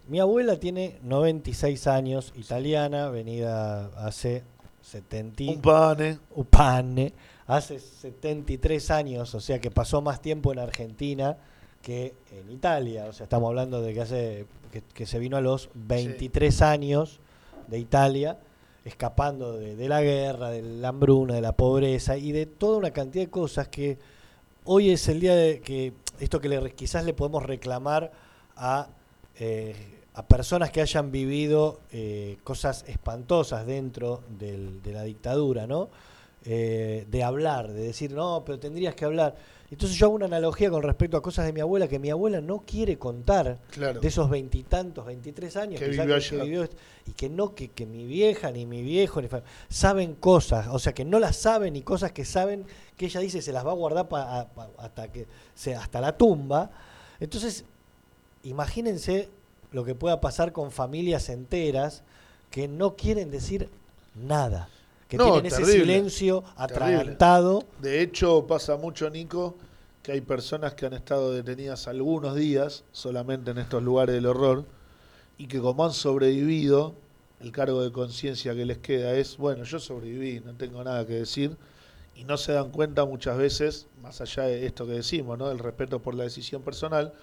Mi 0.07 0.19
abuela 0.19 0.57
tiene 0.59 0.99
96 1.03 1.85
años, 1.87 2.31
italiana, 2.35 3.09
venida 3.09 3.87
hace 3.97 4.43
70 4.81 5.43
y- 5.43 5.49
Un 5.49 5.61
pane. 5.61 6.17
Upane, 6.35 7.13
hace 7.45 7.79
73 7.79 8.89
años, 8.89 9.35
o 9.35 9.39
sea 9.41 9.59
que 9.59 9.69
pasó 9.69 10.01
más 10.01 10.21
tiempo 10.21 10.51
en 10.53 10.59
Argentina 10.59 11.37
que 11.81 12.13
en 12.31 12.51
Italia. 12.51 13.05
O 13.09 13.13
sea, 13.13 13.25
estamos 13.25 13.47
hablando 13.49 13.81
de 13.81 13.93
que 13.93 14.01
hace 14.01 14.45
que, 14.71 14.81
que 14.93 15.05
se 15.05 15.19
vino 15.19 15.37
a 15.37 15.41
los 15.41 15.69
23 15.73 16.61
años 16.61 17.19
de 17.67 17.79
Italia, 17.79 18.37
escapando 18.85 19.53
de, 19.57 19.75
de 19.75 19.87
la 19.89 20.01
guerra, 20.01 20.49
de 20.49 20.61
la 20.61 20.89
hambruna, 20.89 21.33
de 21.35 21.41
la 21.41 21.51
pobreza 21.53 22.17
y 22.17 22.31
de 22.31 22.45
toda 22.45 22.77
una 22.77 22.91
cantidad 22.91 23.25
de 23.25 23.29
cosas 23.31 23.67
que 23.67 23.97
hoy 24.65 24.91
es 24.91 25.07
el 25.07 25.19
día 25.19 25.35
de 25.35 25.59
que 25.61 25.93
esto 26.19 26.39
que 26.41 26.49
le, 26.49 26.71
quizás 26.73 27.03
le 27.05 27.13
podemos 27.13 27.43
reclamar 27.43 28.11
a, 28.55 28.87
eh, 29.39 29.75
a 30.13 30.25
personas 30.25 30.71
que 30.71 30.81
hayan 30.81 31.11
vivido 31.11 31.79
eh, 31.91 32.37
cosas 32.43 32.83
espantosas 32.87 33.65
dentro 33.65 34.21
del- 34.39 34.81
de 34.81 34.91
la 34.93 35.03
dictadura, 35.03 35.67
¿no? 35.67 35.89
eh, 36.49 37.05
de 37.11 37.23
hablar, 37.23 37.67
de 37.73 37.81
decir, 37.83 38.11
no, 38.13 38.43
pero 38.45 38.57
tendrías 38.57 38.95
que 38.95 39.03
hablar. 39.03 39.35
Entonces 39.69 39.97
yo 39.97 40.05
hago 40.05 40.15
una 40.15 40.27
analogía 40.27 40.69
con 40.71 40.81
respecto 40.81 41.17
a 41.17 41.21
cosas 41.21 41.45
de 41.45 41.51
mi 41.51 41.59
abuela 41.59 41.89
que 41.89 41.99
mi 41.99 42.09
abuela 42.09 42.39
no 42.39 42.59
quiere 42.65 42.97
contar 42.97 43.57
Claro. 43.71 43.99
de 43.99 44.07
esos 44.07 44.29
veintitantos, 44.29 45.05
veintitrés 45.05 45.57
años 45.57 45.79
Que 45.79 45.89
vivió 45.89 46.05
que 46.05 46.37
vivió 46.45 46.69
y 47.05 47.11
que 47.11 47.29
no, 47.29 47.53
que, 47.53 47.67
que 47.69 47.85
mi 47.85 48.05
vieja, 48.05 48.49
ni 48.51 48.65
mi 48.65 48.81
viejo, 48.81 49.21
ni 49.21 49.27
saben 49.67 50.15
cosas, 50.15 50.67
o 50.71 50.79
sea 50.79 50.93
que 50.93 51.03
no 51.03 51.19
las 51.19 51.35
saben 51.35 51.75
y 51.75 51.81
cosas 51.81 52.13
que 52.13 52.23
saben 52.23 52.65
que 52.95 53.07
ella 53.07 53.19
dice 53.19 53.41
se 53.41 53.51
las 53.51 53.65
va 53.65 53.71
a 53.71 53.75
guardar 53.75 54.07
pa- 54.07 54.39
a- 54.39 54.47
pa- 54.47 54.69
hasta 54.77 55.11
que 55.11 55.27
sea 55.53 55.81
hasta 55.81 55.99
la 55.99 56.17
tumba. 56.17 56.71
Entonces, 57.19 57.65
imagínense 58.43 59.29
lo 59.71 59.83
que 59.83 59.95
pueda 59.95 60.21
pasar 60.21 60.53
con 60.53 60.71
familias 60.71 61.29
enteras 61.29 62.03
que 62.51 62.67
no 62.69 62.95
quieren 62.95 63.31
decir 63.31 63.69
nada, 64.15 64.69
que 65.07 65.17
No, 65.17 65.33
tienen 65.33 65.45
ese 65.45 65.65
silencio 65.65 66.41
terrible. 66.41 66.63
atragantado. 66.63 67.63
De 67.81 68.01
hecho, 68.01 68.45
pasa 68.47 68.75
mucho, 68.77 69.09
Nico, 69.09 69.55
que 70.03 70.11
hay 70.11 70.21
personas 70.21 70.73
que 70.73 70.85
han 70.85 70.93
estado 70.93 71.31
detenidas 71.31 71.87
algunos 71.87 72.35
días 72.35 72.83
solamente 72.91 73.51
en 73.51 73.57
estos 73.57 73.81
lugares 73.83 74.15
del 74.15 74.25
horror 74.25 74.65
y 75.37 75.47
que 75.47 75.59
como 75.59 75.85
han 75.85 75.93
sobrevivido, 75.93 76.95
el 77.39 77.51
cargo 77.51 77.83
de 77.83 77.91
conciencia 77.91 78.55
que 78.55 78.65
les 78.65 78.79
queda 78.79 79.13
es, 79.13 79.37
bueno, 79.37 79.63
yo 79.63 79.79
sobreviví, 79.79 80.41
no 80.43 80.53
tengo 80.55 80.83
nada 80.83 81.05
que 81.05 81.13
decir, 81.13 81.55
y 82.15 82.23
no 82.23 82.35
se 82.37 82.53
dan 82.53 82.71
cuenta 82.71 83.05
muchas 83.05 83.37
veces, 83.37 83.85
más 84.01 84.19
allá 84.21 84.43
de 84.43 84.65
esto 84.65 84.87
que 84.87 84.93
decimos, 84.93 85.37
¿no? 85.37 85.49
del 85.49 85.59
respeto 85.59 85.99
por 86.01 86.15
la 86.15 86.23
decisión 86.23 86.63
personal, 86.63 87.13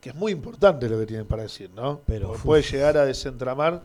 que 0.00 0.08
es 0.10 0.14
muy 0.14 0.32
importante 0.32 0.88
lo 0.88 0.98
que 0.98 1.04
tienen 1.04 1.26
para 1.26 1.42
decir, 1.42 1.68
¿no? 1.76 2.00
Pero, 2.06 2.28
Porque 2.28 2.42
puede 2.42 2.62
llegar 2.62 2.96
a 2.96 3.04
desentramar 3.04 3.82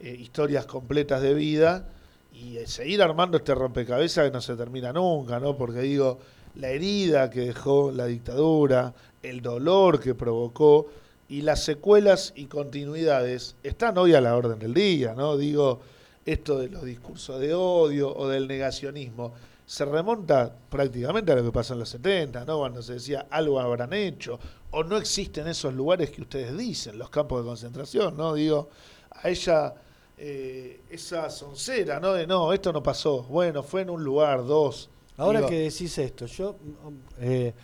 eh, 0.00 0.14
historias 0.20 0.66
completas 0.66 1.22
de 1.22 1.32
vida 1.32 1.88
y 2.36 2.58
eh, 2.58 2.66
seguir 2.66 3.02
armando 3.02 3.38
este 3.38 3.54
rompecabezas 3.54 4.26
que 4.26 4.30
no 4.30 4.40
se 4.40 4.56
termina 4.56 4.92
nunca, 4.92 5.40
¿no? 5.40 5.56
Porque 5.56 5.80
digo, 5.80 6.18
la 6.56 6.68
herida 6.68 7.30
que 7.30 7.40
dejó 7.40 7.90
la 7.90 8.06
dictadura, 8.06 8.94
el 9.22 9.40
dolor 9.40 10.00
que 10.00 10.14
provocó 10.14 10.88
y 11.28 11.42
las 11.42 11.64
secuelas 11.64 12.32
y 12.36 12.46
continuidades 12.46 13.56
están 13.62 13.96
hoy 13.98 14.14
a 14.14 14.20
la 14.20 14.36
orden 14.36 14.58
del 14.58 14.74
día, 14.74 15.14
¿no? 15.14 15.36
Digo, 15.36 15.80
esto 16.26 16.58
de 16.58 16.68
los 16.68 16.84
discursos 16.84 17.40
de 17.40 17.54
odio 17.54 18.14
o 18.14 18.28
del 18.28 18.46
negacionismo 18.46 19.32
se 19.64 19.84
remonta 19.84 20.54
prácticamente 20.68 21.32
a 21.32 21.36
lo 21.36 21.42
que 21.42 21.52
pasó 21.52 21.72
en 21.72 21.80
los 21.80 21.88
70, 21.88 22.44
¿no? 22.44 22.58
Cuando 22.58 22.82
se 22.82 22.94
decía 22.94 23.26
algo 23.30 23.58
habrán 23.58 23.92
hecho 23.94 24.38
o 24.72 24.84
no 24.84 24.98
existen 24.98 25.48
esos 25.48 25.72
lugares 25.72 26.10
que 26.10 26.20
ustedes 26.20 26.56
dicen, 26.56 26.98
los 26.98 27.08
campos 27.08 27.42
de 27.42 27.48
concentración, 27.48 28.16
¿no? 28.16 28.34
Digo, 28.34 28.68
a 29.10 29.28
ella 29.28 29.74
eh, 30.18 30.80
esa 30.90 31.28
soncera, 31.30 32.00
¿no? 32.00 32.12
De 32.12 32.26
no, 32.26 32.52
esto 32.52 32.72
no 32.72 32.82
pasó. 32.82 33.22
Bueno, 33.24 33.62
fue 33.62 33.82
en 33.82 33.90
un 33.90 34.02
lugar, 34.02 34.44
dos. 34.46 34.88
Ahora 35.16 35.40
Digo, 35.40 35.50
que 35.50 35.58
decís 35.60 35.96
esto, 35.98 36.26
yo 36.26 36.52
mm, 36.62 36.94
eh, 37.20 37.54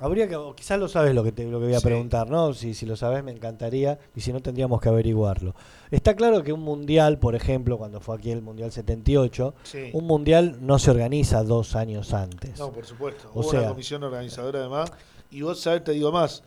habría 0.00 0.26
que, 0.28 0.36
o 0.36 0.54
quizás 0.54 0.78
lo 0.78 0.88
sabes 0.88 1.14
lo 1.14 1.22
que 1.24 1.32
te, 1.32 1.44
lo 1.44 1.58
que 1.60 1.66
voy 1.66 1.74
a 1.74 1.80
Sí. 1.80 1.84
preguntar, 1.84 2.30
¿no? 2.30 2.54
Si, 2.54 2.72
si 2.74 2.86
lo 2.86 2.96
sabes 2.96 3.22
me 3.24 3.30
encantaría 3.32 3.98
y 4.14 4.20
si 4.22 4.32
no 4.32 4.40
tendríamos 4.40 4.80
que 4.80 4.88
averiguarlo. 4.88 5.54
Está 5.90 6.14
claro 6.16 6.42
que 6.42 6.52
un 6.52 6.60
mundial, 6.60 7.18
por 7.18 7.34
ejemplo, 7.34 7.76
cuando 7.78 8.00
fue 8.00 8.16
aquí 8.16 8.30
el 8.30 8.40
mundial 8.42 8.72
78, 8.72 9.54
Sí. 9.64 9.90
un 9.92 10.06
mundial 10.06 10.58
no 10.60 10.78
se 10.78 10.90
organiza 10.90 11.42
dos 11.42 11.74
años 11.76 12.12
antes. 12.14 12.58
No, 12.58 12.70
por 12.72 12.86
supuesto. 12.86 13.30
O 13.34 13.40
Hubo 13.40 13.50
sea- 13.50 13.60
una 13.60 13.68
comisión 13.70 14.02
organizadora 14.02 14.60
además. 14.60 14.90
Y 15.30 15.42
vos 15.42 15.60
sabés, 15.60 15.84
te 15.84 15.92
digo 15.92 16.10
más. 16.10 16.42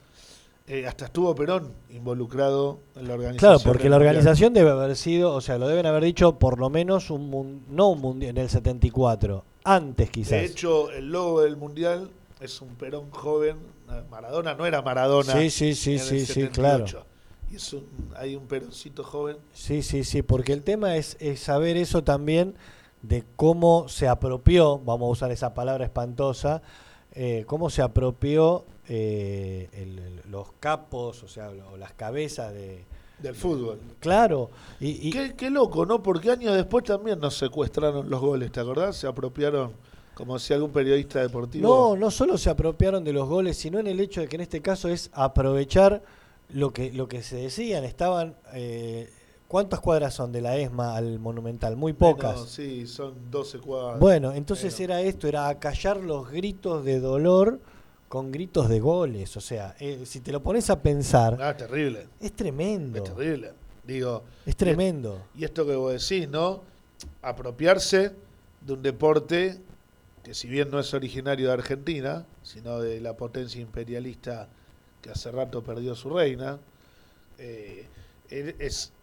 Eh, 0.72 0.88
hasta 0.88 1.04
estuvo 1.04 1.36
Perón 1.36 1.74
involucrado 1.90 2.80
en 2.96 3.10
la 3.10 3.16
organización. 3.16 3.58
Claro, 3.58 3.60
porque 3.66 3.90
la 3.90 3.98
organización 3.98 4.54
debe 4.54 4.70
haber 4.70 4.96
sido, 4.96 5.34
o 5.34 5.42
sea, 5.42 5.58
lo 5.58 5.68
deben 5.68 5.86
haber 5.86 6.02
dicho 6.02 6.40
por 6.40 6.60
lo 6.60 6.70
menos 6.70 7.10
un 7.10 7.66
no 7.68 7.90
un 7.90 8.00
mundial 8.00 8.38
en 8.38 8.44
el 8.44 8.50
74, 8.50 9.44
antes 9.66 10.10
quizás. 10.10 10.32
De 10.32 10.46
hecho, 10.46 10.90
el 10.92 11.12
logo 11.12 11.42
del 11.42 11.58
mundial 11.58 12.10
es 12.40 12.62
un 12.62 12.70
Perón 12.76 13.12
joven. 13.12 13.58
Maradona 14.10 14.54
no 14.54 14.66
era 14.66 14.82
Maradona. 14.82 15.34
sí, 15.34 15.50
sí, 15.50 15.76
sí, 15.76 15.96
en 15.96 16.00
el 16.00 16.06
sí, 16.06 16.20
sí, 16.22 16.26
78. 16.28 16.54
claro. 16.54 17.06
Y 17.52 17.58
es 17.58 17.74
un, 17.74 17.86
hay 18.16 18.38
un 18.38 18.48
Peroncito 18.48 19.04
joven. 19.04 19.36
Sí, 19.52 19.82
sí, 19.82 20.06
sí, 20.06 20.22
porque 20.22 20.54
el 20.54 20.64
tema 20.64 20.96
es, 20.96 21.18
es 21.20 21.42
saber 21.42 21.76
eso 21.76 22.06
también 22.06 22.56
de 23.02 23.26
cómo 23.36 23.90
se 23.90 24.08
apropió, 24.08 24.80
vamos 24.80 25.10
a 25.10 25.12
usar 25.12 25.32
esa 25.32 25.54
palabra 25.54 25.84
espantosa, 25.84 26.62
eh, 27.14 27.44
cómo 27.48 27.70
se 27.70 27.82
apropió 27.82 28.66
eh, 28.88 29.70
el- 29.74 30.22
los 30.32 30.52
capos, 30.60 31.24
o 31.24 31.28
sea, 31.28 31.52
lo- 31.52 31.78
las 31.78 31.94
cabezas 31.94 32.54
de... 32.54 32.84
del 33.20 33.36
fútbol. 33.36 33.80
Claro, 34.00 34.50
y, 34.80 35.08
y- 35.08 35.12
Qué, 35.12 35.34
qué 35.36 35.50
loco, 35.50 35.86
¿no? 35.86 36.02
Porque 36.02 36.32
años 36.32 36.56
después 36.56 36.84
también 36.86 37.20
nos 37.20 37.38
secuestraron 37.38 38.10
los 38.10 38.20
goles, 38.22 38.52
¿te 38.52 38.60
acordás? 38.60 38.96
Se 38.98 39.08
apropiaron, 39.08 39.72
como 40.14 40.34
decía 40.36 40.56
algún 40.56 40.72
periodista 40.72 41.20
deportivo. 41.22 41.68
no, 41.68 41.96
no 41.96 42.12
solo 42.12 42.38
se 42.38 42.50
apropiaron 42.50 43.04
de 43.04 43.14
los 43.14 43.28
goles, 43.30 43.58
sino 43.58 43.80
en 43.80 43.88
el 43.88 44.00
hecho 44.00 44.22
de 44.22 44.28
que 44.28 44.36
en 44.38 44.42
este 44.42 44.62
caso 44.62 44.90
es 44.90 45.10
aprovechar 45.14 46.02
lo 46.50 46.72
que, 46.74 46.92
lo 46.92 47.08
que 47.08 47.24
se 47.24 47.36
decían, 47.38 47.84
estaban... 47.84 48.36
eh, 48.54 49.10
¿Cuántas 49.52 49.82
cuadras 49.82 50.14
son 50.14 50.32
de 50.32 50.40
la 50.40 50.56
ESMA 50.56 50.96
al 50.96 51.20
Monumental? 51.20 51.76
Muy 51.76 51.92
pocas. 51.92 52.48
Sí, 52.48 52.88
son 52.88 53.30
12 53.30 53.60
cuadras. 53.60 54.00
Bueno, 54.00 54.32
entonces 54.32 54.74
Pero- 54.78 54.94
era 54.94 55.02
esto, 55.02 55.28
era 55.28 55.50
acallar 55.50 55.98
los 55.98 56.32
gritos 56.32 56.86
de 56.86 57.02
dolor 57.02 57.60
con 58.08 58.32
gritos 58.32 58.70
de 58.70 58.80
goles. 58.80 59.36
O 59.36 59.42
sea, 59.42 59.76
eh, 59.82 60.04
si 60.06 60.22
te 60.22 60.32
lo 60.32 60.42
pones 60.42 60.70
a 60.70 60.82
pensar, 60.82 61.38
Ah, 61.42 61.58
terrible, 61.58 62.08
es 62.22 62.32
tremendo. 62.32 63.00
es 63.00 63.04
terrible. 63.14 63.52
Digo, 63.86 64.24
Es 64.46 64.56
tremendo. 64.56 65.22
y 65.36 65.44
esto 65.44 65.66
que 65.68 65.76
vos 65.76 65.92
decís, 65.92 66.30
¿no? 66.30 66.62
Apropiarse 67.22 68.14
de 68.66 68.72
un 68.74 68.82
deporte 68.82 69.60
que 70.24 70.34
si 70.34 70.48
bien 70.48 70.72
no 70.72 70.80
es 70.80 70.94
originario 70.94 71.48
de 71.48 71.54
Argentina, 71.54 72.26
sino 72.42 72.80
de 72.80 73.02
la 73.02 73.18
potencia 73.18 73.60
imperialista 73.60 74.48
que 75.02 75.10
hace 75.10 75.30
rato 75.30 75.62
perdió 75.62 75.94
su 75.94 76.10
reina, 76.10 76.58
eh, 77.38 77.86
es, 78.30 78.94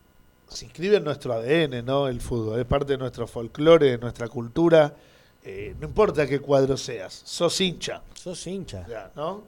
se 0.49 0.65
inscribe 0.67 0.97
en 0.97 1.05
nuestro 1.05 1.33
ADN, 1.35 1.85
¿no? 1.85 2.09
El 2.09 2.21
fútbol, 2.21 2.59
es 2.61 2.67
parte 2.67 2.93
de 2.93 2.99
nuestro 2.99 3.27
folclore, 3.27 3.93
de 3.93 3.99
nuestra 3.99 4.29
cultura. 4.29 4.95
eh, 5.45 5.75
no 5.81 5.87
importa 5.87 6.27
qué 6.27 6.41
cuadro 6.41 6.77
seas, 6.77 7.23
sos 7.25 7.61
hincha. 7.61 8.03
Sos 8.15 8.47
hincha. 8.47 8.87
Ya, 8.89 9.11
¿no? 9.15 9.45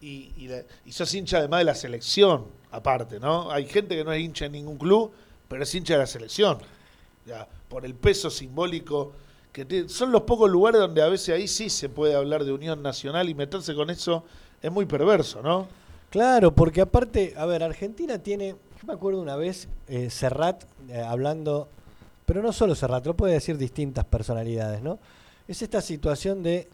Y, 0.00 0.32
y, 0.38 0.48
la- 0.48 0.62
y 0.84 0.92
sos 0.92 1.12
hincha 1.14 1.38
además 1.38 1.60
de 1.60 1.64
la 1.64 1.74
selección, 1.74 2.46
aparte, 2.72 3.20
¿no? 3.20 3.50
Hay 3.50 3.66
gente 3.66 3.94
que 3.94 4.02
no 4.04 4.12
es 4.12 4.20
hincha 4.22 4.46
en 4.46 4.52
ningún 4.52 4.78
club, 4.78 5.12
pero 5.48 5.62
es 5.62 5.74
hincha 5.74 5.94
de 5.94 5.98
la 6.00 6.06
selección. 6.06 6.58
Ya, 7.26 7.46
por 7.68 7.84
el 7.84 7.94
peso 7.94 8.30
simbólico 8.30 9.12
que 9.52 9.64
tiene. 9.64 9.88
Son 9.88 10.10
los 10.12 10.22
pocos 10.22 10.50
lugares 10.50 10.80
donde 10.80 11.02
a 11.02 11.08
veces 11.08 11.34
ahí 11.34 11.46
sí 11.46 11.70
se 11.70 11.88
puede 11.88 12.14
hablar 12.14 12.44
de 12.44 12.52
unión 12.52 12.82
nacional 12.82 13.28
y 13.28 13.34
meterse 13.34 13.74
con 13.74 13.90
eso 13.90 14.24
es 14.60 14.72
muy 14.72 14.86
perverso, 14.86 15.40
¿no? 15.42 15.68
Claro, 16.10 16.54
porque 16.54 16.80
aparte, 16.80 17.34
a 17.36 17.46
ver, 17.46 17.62
Argentina 17.62 18.18
tiene, 18.18 18.56
me 18.86 18.92
acuerdo 18.92 19.20
una 19.20 19.36
vez, 19.36 19.68
eh, 19.88 20.10
Serrat 20.10 20.64
eh, 20.88 21.00
hablando, 21.00 21.68
pero 22.26 22.42
no 22.42 22.52
solo 22.52 22.74
Serrat, 22.74 23.06
lo 23.06 23.16
puede 23.16 23.34
decir 23.34 23.56
distintas 23.58 24.04
personalidades, 24.04 24.82
¿no? 24.82 24.98
Es 25.48 25.62
esta 25.62 25.80
situación 25.80 26.42
de, 26.42 26.68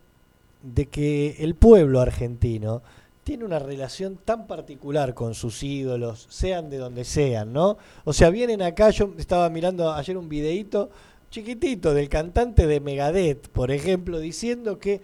de 0.63 0.87
que 0.87 1.37
el 1.41 1.55
pueblo 1.55 2.01
argentino 2.01 2.83
tiene 3.25 3.45
una 3.45 3.59
relación 3.59 4.17
tan 4.17 4.47
particular 4.47 5.15
con 5.15 5.35
sus 5.35 5.63
ídolos, 5.63 6.27
sean 6.31 6.71
de 6.71 6.79
donde 6.79 7.05
sean, 7.05 7.53
¿no? 7.53 7.79
O 8.05 8.13
sea, 8.13 8.31
vienen 8.31 8.63
acá, 8.63 8.91
yo 8.91 9.13
estaba 9.19 9.49
mirando 9.51 9.93
ayer 9.93 10.17
un 10.17 10.29
videíto 10.29 10.91
chiquitito 11.31 11.95
del 11.95 12.09
cantante 12.09 12.67
de 12.67 12.81
Megadeth, 12.81 13.49
por 13.49 13.71
ejemplo, 13.71 14.19
diciendo 14.19 14.79
que 14.79 15.01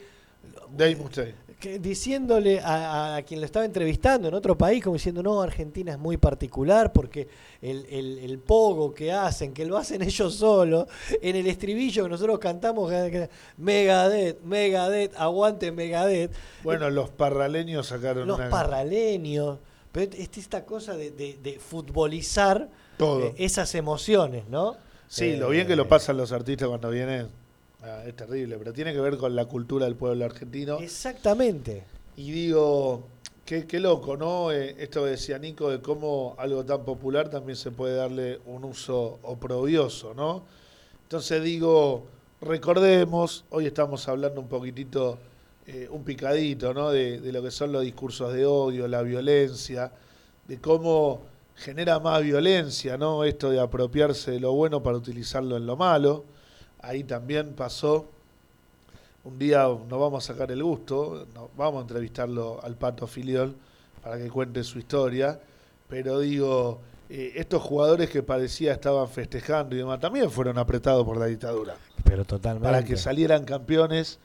Dave 0.76 0.96
Mustaine. 0.96 1.45
Que 1.58 1.78
diciéndole 1.78 2.60
a, 2.60 3.16
a 3.16 3.22
quien 3.22 3.40
lo 3.40 3.46
estaba 3.46 3.64
entrevistando 3.64 4.28
en 4.28 4.34
otro 4.34 4.58
país, 4.58 4.84
como 4.84 4.94
diciendo, 4.94 5.22
no, 5.22 5.40
Argentina 5.40 5.92
es 5.92 5.98
muy 5.98 6.16
particular 6.18 6.92
porque 6.92 7.28
el, 7.62 7.86
el, 7.88 8.18
el 8.18 8.38
pogo 8.38 8.92
que 8.92 9.10
hacen, 9.12 9.54
que 9.54 9.64
lo 9.64 9.76
hacen 9.78 10.02
ellos 10.02 10.34
solos, 10.34 10.86
en 11.22 11.34
el 11.36 11.46
estribillo 11.46 12.02
que 12.04 12.10
nosotros 12.10 12.38
cantamos, 12.38 12.90
Megadeth, 13.56 14.42
Megadeth, 14.42 15.14
aguante 15.16 15.72
Megadeth, 15.72 16.32
Bueno, 16.62 16.90
los 16.90 17.10
parraleños 17.10 17.86
sacaron 17.86 18.26
los 18.28 18.38
una- 18.38 18.50
parraleños, 18.50 19.58
pero 19.92 20.12
es 20.16 20.28
esta 20.36 20.64
cosa 20.64 20.96
de, 20.96 21.10
de- 21.10 21.38
de 21.42 21.58
futbolizar 21.58 22.68
todo. 22.98 23.20
eh, 23.28 23.34
esas 23.38 23.74
emociones, 23.74 24.44
¿no? 24.48 24.76
Sí, 25.08 25.36
lo 25.36 25.48
Eh, 25.48 25.52
bien 25.52 25.66
que 25.66 25.76
lo 25.76 25.88
pasan 25.88 26.16
los 26.16 26.32
artistas 26.32 26.68
cuando 26.68 26.90
vienen 26.90 27.28
ah, 27.82 28.02
es 28.06 28.14
terrible, 28.14 28.56
pero 28.58 28.72
tiene 28.72 28.92
que 28.92 29.00
ver 29.00 29.16
con 29.16 29.34
la 29.34 29.44
cultura 29.46 29.86
del 29.86 29.96
pueblo 29.96 30.24
argentino. 30.24 30.78
Exactamente. 30.78 31.84
Y 32.16 32.30
digo, 32.30 33.04
qué, 33.44 33.66
qué 33.66 33.80
loco, 33.80 34.16
¿no? 34.16 34.50
Eh, 34.52 34.76
esto 34.78 35.04
que 35.04 35.10
decía 35.10 35.38
Nico 35.38 35.70
de 35.70 35.80
cómo 35.80 36.34
algo 36.38 36.64
tan 36.64 36.84
popular 36.84 37.28
también 37.28 37.56
se 37.56 37.70
puede 37.70 37.96
darle 37.96 38.40
un 38.46 38.64
uso 38.64 39.18
oprobioso, 39.22 40.14
¿no? 40.14 40.42
Entonces 41.02 41.42
digo, 41.42 42.06
recordemos, 42.40 43.44
hoy 43.50 43.66
estamos 43.66 44.08
hablando 44.08 44.40
un 44.40 44.48
poquitito, 44.48 45.18
eh, 45.66 45.88
un 45.90 46.02
picadito, 46.04 46.74
¿no? 46.74 46.90
De, 46.90 47.20
de 47.20 47.32
lo 47.32 47.42
que 47.42 47.50
son 47.50 47.72
los 47.72 47.82
discursos 47.82 48.32
de 48.32 48.44
odio, 48.44 48.88
la 48.88 49.02
violencia, 49.02 49.92
de 50.48 50.58
cómo 50.58 51.22
genera 51.54 52.00
más 52.00 52.22
violencia, 52.22 52.96
¿no? 52.96 53.24
Esto 53.24 53.50
de 53.50 53.60
apropiarse 53.60 54.32
de 54.32 54.40
lo 54.40 54.52
bueno 54.52 54.82
para 54.82 54.96
utilizarlo 54.96 55.56
en 55.56 55.66
lo 55.66 55.76
malo. 55.76 56.24
Ahí 56.80 57.04
también 57.04 57.54
pasó 57.54 58.06
un 59.26 59.40
día 59.40 59.64
nos 59.64 59.98
vamos 60.00 60.24
a 60.24 60.32
sacar 60.32 60.52
el 60.52 60.62
gusto, 60.62 61.26
vamos 61.56 61.80
a 61.80 61.82
entrevistarlo 61.82 62.60
al 62.62 62.76
Pato 62.76 63.08
Filiol 63.08 63.56
para 64.00 64.18
que 64.18 64.28
cuente 64.28 64.62
su 64.62 64.78
historia, 64.78 65.40
pero 65.88 66.20
digo, 66.20 66.78
eh, 67.10 67.32
estos 67.34 67.60
jugadores 67.60 68.08
que 68.08 68.22
parecía 68.22 68.72
estaban 68.72 69.08
festejando 69.08 69.74
y 69.74 69.78
demás 69.78 69.98
también 69.98 70.30
fueron 70.30 70.58
apretados 70.58 71.04
por 71.04 71.16
la 71.16 71.26
dictadura 71.26 71.74
Pero 72.04 72.24
totalmente. 72.24 72.68
para 72.68 72.84
que 72.84 72.96
salieran 72.96 73.44
campeones, 73.44 74.20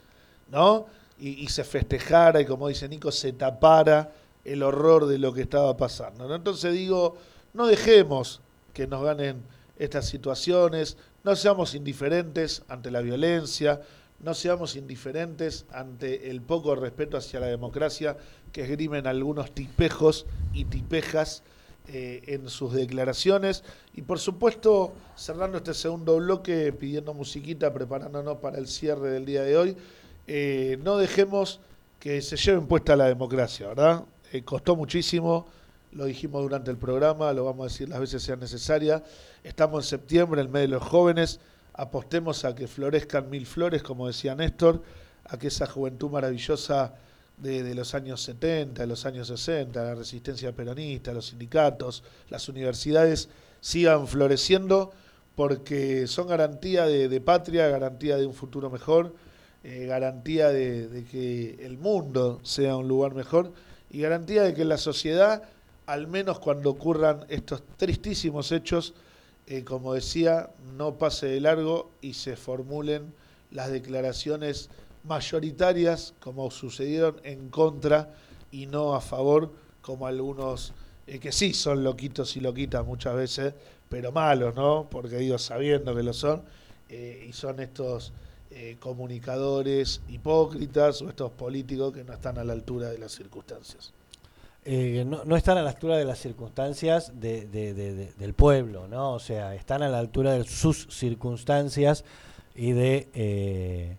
¿no? 0.52 0.86
Y, 1.20 1.30
y 1.30 1.48
se 1.48 1.64
festejara 1.64 2.40
y 2.40 2.46
como 2.46 2.68
dice 2.68 2.88
Nico, 2.88 3.12
se 3.12 3.34
tapara 3.34 4.12
el 4.46 4.62
horror 4.62 5.08
de 5.08 5.18
lo 5.18 5.34
que 5.34 5.42
estaba 5.42 5.76
pasando. 5.78 6.28
¿no? 6.28 6.36
Entonces 6.36 6.74
digo, 6.74 7.16
no 7.54 7.66
dejemos 7.66 8.42
que 8.74 8.86
nos 8.86 9.04
ganen 9.04 9.42
estas 9.78 10.06
situaciones, 10.06 10.98
no 11.24 11.36
seamos 11.36 11.76
indiferentes 11.76 12.64
ante 12.68 12.92
la 12.92 13.02
violencia, 13.02 13.82
no 14.20 14.34
seamos 14.34 14.76
indiferentes 14.76 15.66
ante 15.72 16.30
el 16.30 16.42
poco 16.42 16.76
respeto 16.76 17.18
hacia 17.18 17.40
la 17.40 17.48
democracia 17.48 18.18
que 18.52 18.64
esgrimen 18.64 19.08
algunos 19.08 19.52
tipejos 19.52 20.26
y 20.54 20.66
tipejas 20.66 21.44
eh, 21.88 22.22
en 22.28 22.48
sus 22.50 22.74
declaraciones. 22.74 23.64
Y 23.96 24.04
por 24.04 24.20
supuesto, 24.20 24.94
cerrando 25.16 25.58
este 25.58 25.74
segundo 25.74 26.18
bloque, 26.18 26.72
pidiendo 26.72 27.14
musiquita, 27.14 27.74
preparándonos 27.74 28.38
para 28.38 28.60
el 28.60 28.68
cierre 28.68 29.10
del 29.10 29.26
día 29.26 29.42
de 29.42 29.58
hoy, 29.58 29.78
eh, 30.28 30.78
no 30.84 30.98
dejemos 30.98 31.60
que 32.00 32.22
se 32.22 32.38
lleven 32.38 32.68
puesta 32.68 32.96
la 32.96 33.08
democracia, 33.08 33.68
¿verdad? 33.70 34.06
Eh, 34.32 34.44
costó 34.44 34.76
muchísimo, 34.76 35.48
lo 35.92 36.06
dijimos 36.06 36.42
durante 36.42 36.72
el 36.72 36.78
programa, 36.78 37.34
lo 37.34 37.46
vamos 37.46 37.66
a 37.66 37.70
decir 37.72 37.90
las 37.90 38.00
veces 38.00 38.24
sean 38.24 38.40
necesarias. 38.40 39.02
Estamos 39.44 39.86
en 39.86 39.90
septiembre, 39.90 40.42
el 40.42 40.50
mes 40.50 40.64
de 40.64 40.68
los 40.70 40.84
jóvenes, 40.84 41.40
apostemos 41.74 42.46
a 42.46 42.56
que 42.56 42.68
florezcan 42.68 43.30
mil 43.30 43.46
flores, 43.46 43.84
como 43.84 44.08
decía 44.08 44.36
Néstor, 44.36 44.82
a 45.26 45.38
que 45.38 45.48
esa 45.48 45.68
juventud 45.68 46.10
maravillosa 46.10 46.94
de, 47.38 47.74
los 47.74 47.96
años 47.96 48.22
70, 48.22 48.82
de 48.82 48.88
los 48.88 49.06
años 49.06 49.28
60, 49.28 49.84
la 49.84 49.96
resistencia 49.96 50.54
peronista, 50.54 51.12
los 51.14 51.28
sindicatos, 51.28 52.04
las 52.30 52.48
universidades 52.50 53.30
sigan 53.60 54.08
floreciendo 54.08 54.92
porque 55.36 56.08
son 56.08 56.28
garantía 56.28 56.86
de, 56.86 57.22
patria, 57.22 57.68
garantía 57.68 58.18
de 58.18 58.26
un 58.26 58.34
futuro 58.34 58.70
mejor, 58.70 59.16
eh, 59.64 59.86
garantía 59.86 60.50
de 60.50 61.06
que 61.10 61.66
el 61.66 61.78
mundo 61.78 62.40
sea 62.44 62.76
un 62.76 62.88
lugar 62.88 63.14
mejor 63.16 63.52
y 63.92 64.02
garantía 64.02 64.44
de 64.44 64.54
que 64.54 64.66
la 64.66 64.78
sociedad, 64.78 65.44
al 65.92 66.08
menos 66.08 66.40
cuando 66.40 66.70
ocurran 66.70 67.26
estos 67.28 67.64
tristísimos 67.76 68.54
hechos, 68.54 68.94
eh, 69.46 69.66
como 69.66 69.94
decía, 69.94 70.50
no 70.78 70.98
pase 70.98 71.26
de 71.28 71.42
largo 71.42 71.92
y 72.00 72.14
se 72.14 72.38
formulen 72.38 73.14
las 73.52 73.70
declaraciones 73.70 74.70
mayoritarias, 75.04 76.14
como 76.22 76.50
sucedieron 76.50 77.18
en 77.26 77.50
contra 77.50 78.16
y 78.54 78.68
no 78.68 78.96
a 78.96 79.02
favor, 79.02 79.52
como 79.82 80.08
algunos 80.08 80.72
eh, 81.08 81.20
que 81.20 81.34
sí 81.34 81.54
son 81.54 81.84
loquitos 81.84 82.38
y 82.38 82.40
loquitas 82.40 82.86
muchas 82.86 83.14
veces, 83.14 83.54
pero 83.90 84.14
malos, 84.14 84.56
¿no? 84.56 84.88
Porque 84.90 85.18
digo, 85.18 85.38
sabiendo 85.38 85.94
que 85.94 86.04
lo 86.04 86.14
son, 86.14 86.42
eh, 86.88 87.26
y 87.28 87.34
son 87.34 87.60
estos 87.60 88.14
comunicadores 88.80 90.02
hipócritas 90.10 91.02
o 91.02 91.08
estos 91.08 91.32
políticos 91.32 91.94
que 91.94 92.04
no 92.04 92.12
están 92.12 92.38
a 92.38 92.44
la 92.44 92.52
altura 92.52 92.90
de 92.90 92.98
las 92.98 93.14
circunstancias. 93.14 93.94
Eh, 94.64 95.04
no, 95.08 95.24
no 95.26 95.36
están 95.36 95.58
a 95.58 95.64
la 95.64 95.72
altura 95.72 95.98
de 95.98 96.06
las 96.06 96.20
circunstancias 96.20 97.14
de- 97.20 97.48
de- 97.48 97.74
de- 97.74 97.94
de- 97.96 98.12
del 98.20 98.34
pueblo, 98.34 98.88
¿no? 98.88 99.14
O 99.14 99.20
sea, 99.20 99.56
están 99.56 99.82
a 99.82 99.90
la 99.90 99.98
altura 99.98 100.34
de 100.34 100.44
sus 100.44 100.88
circunstancias 100.92 102.04
y 102.56 102.72
de, 102.74 103.08
eh, 103.16 103.96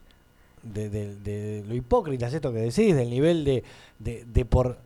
lo 1.66 1.74
hipócritas, 1.74 2.32
esto 2.32 2.52
que 2.52 2.60
decís, 2.60 2.94
del 2.94 3.10
nivel 3.10 3.44
de, 3.44 3.64
de 3.98 4.44
por 4.44 4.78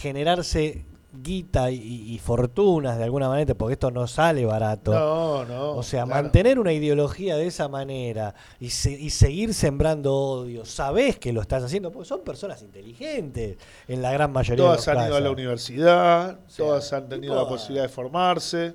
generarse 0.00 0.82
guita 1.22 1.70
y, 1.70 1.76
y 2.14 2.18
fortunas 2.18 2.98
de 2.98 3.04
alguna 3.04 3.28
manera, 3.28 3.54
porque 3.54 3.74
esto 3.74 3.90
no 3.90 4.06
sale 4.06 4.44
barato. 4.44 4.92
No, 4.92 5.44
no. 5.44 5.70
O 5.72 5.82
sea, 5.82 6.04
claro. 6.04 6.22
mantener 6.22 6.58
una 6.58 6.72
ideología 6.72 7.36
de 7.36 7.46
esa 7.46 7.68
manera 7.68 8.34
y, 8.60 8.70
se- 8.70 8.92
y 8.92 9.10
seguir 9.10 9.54
sembrando 9.54 10.14
odio, 10.14 10.64
sabés 10.64 11.18
que 11.18 11.32
lo 11.32 11.40
estás 11.40 11.62
haciendo, 11.64 11.90
porque 11.92 12.08
son 12.08 12.20
personas 12.22 12.62
inteligentes 12.62 13.56
en 13.88 14.02
la 14.02 14.12
gran 14.12 14.32
mayoría 14.32 14.64
Todas 14.64 14.84
de 14.86 14.92
los 14.92 15.00
han 15.02 15.08
ido 15.08 15.16
a 15.16 15.20
la 15.20 15.30
universidad, 15.30 16.30
O 16.46 16.50
sea, 16.50 16.64
todas 16.66 16.92
han 16.92 17.08
tenido 17.08 17.34
la 17.34 17.48
posibilidad 17.48 17.84
de 17.84 17.88
formarse. 17.88 18.74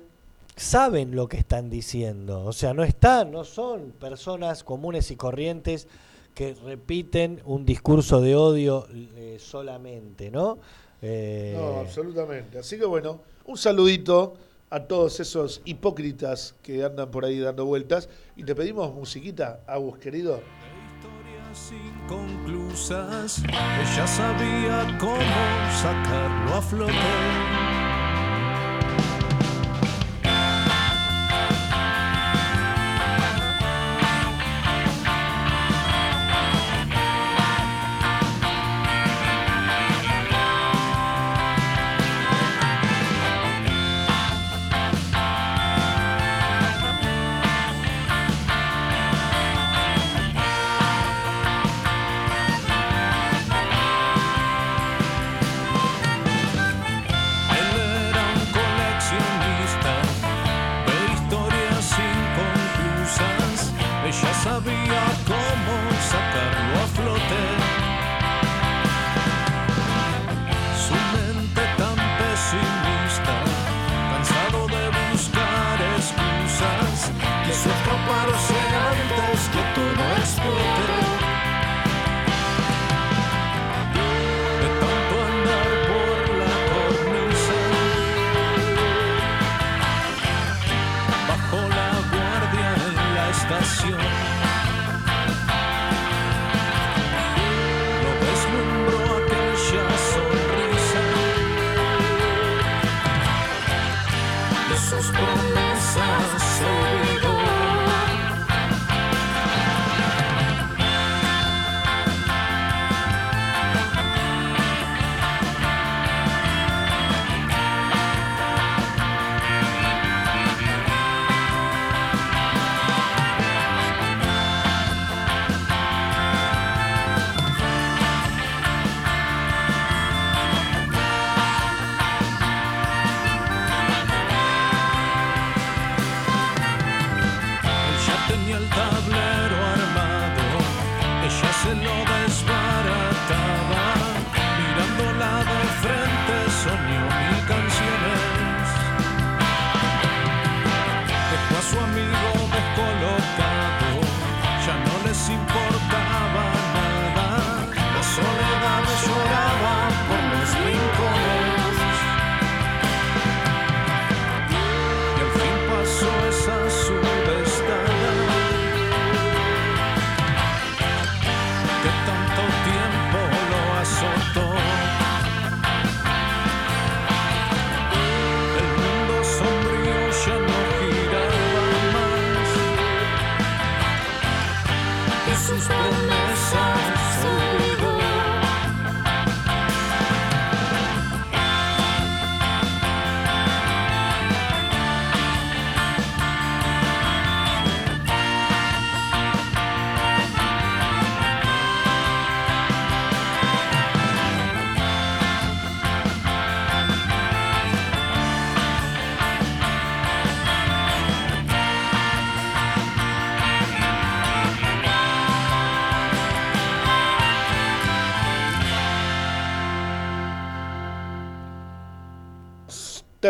Saben 0.54 1.16
lo 1.16 1.28
que 1.28 1.38
están 1.38 1.70
diciendo, 1.70 2.44
o 2.44 2.52
sea, 2.52 2.74
no 2.74 2.84
están, 2.84 3.30
no 3.30 3.42
son 3.42 3.92
personas 3.98 4.62
comunes 4.64 5.10
y 5.10 5.16
corrientes 5.16 5.88
que 6.34 6.54
repiten 6.64 7.40
un 7.46 7.64
discurso 7.64 8.20
de 8.20 8.36
odio 8.36 8.86
eh, 8.92 9.38
solamente, 9.40 10.30
¿no? 10.30 10.58
Eh, 11.02 11.54
No, 11.56 11.80
absolutamente. 11.80 12.58
Así 12.58 12.78
que 12.78 12.84
bueno, 12.86 13.20
un 13.44 13.58
saludito 13.58 14.34
a 14.70 14.84
todos 14.84 15.20
esos 15.20 15.60
hipócritas 15.66 16.54
que 16.62 16.82
andan 16.84 17.10
por 17.10 17.24
ahí 17.24 17.38
dando 17.38 17.66
vueltas. 17.66 18.08
Y 18.36 18.44
te 18.44 18.54
pedimos 18.54 18.94
musiquita, 18.94 19.60
Agus, 19.66 19.98
querido. 19.98 20.40
Historias 20.94 21.72
inconclusas, 22.02 23.42
ella 23.44 24.06
sabía 24.06 24.96
cómo 24.98 25.18
sacarlo 25.82 26.54
a 26.54 26.62
flote. 26.62 27.71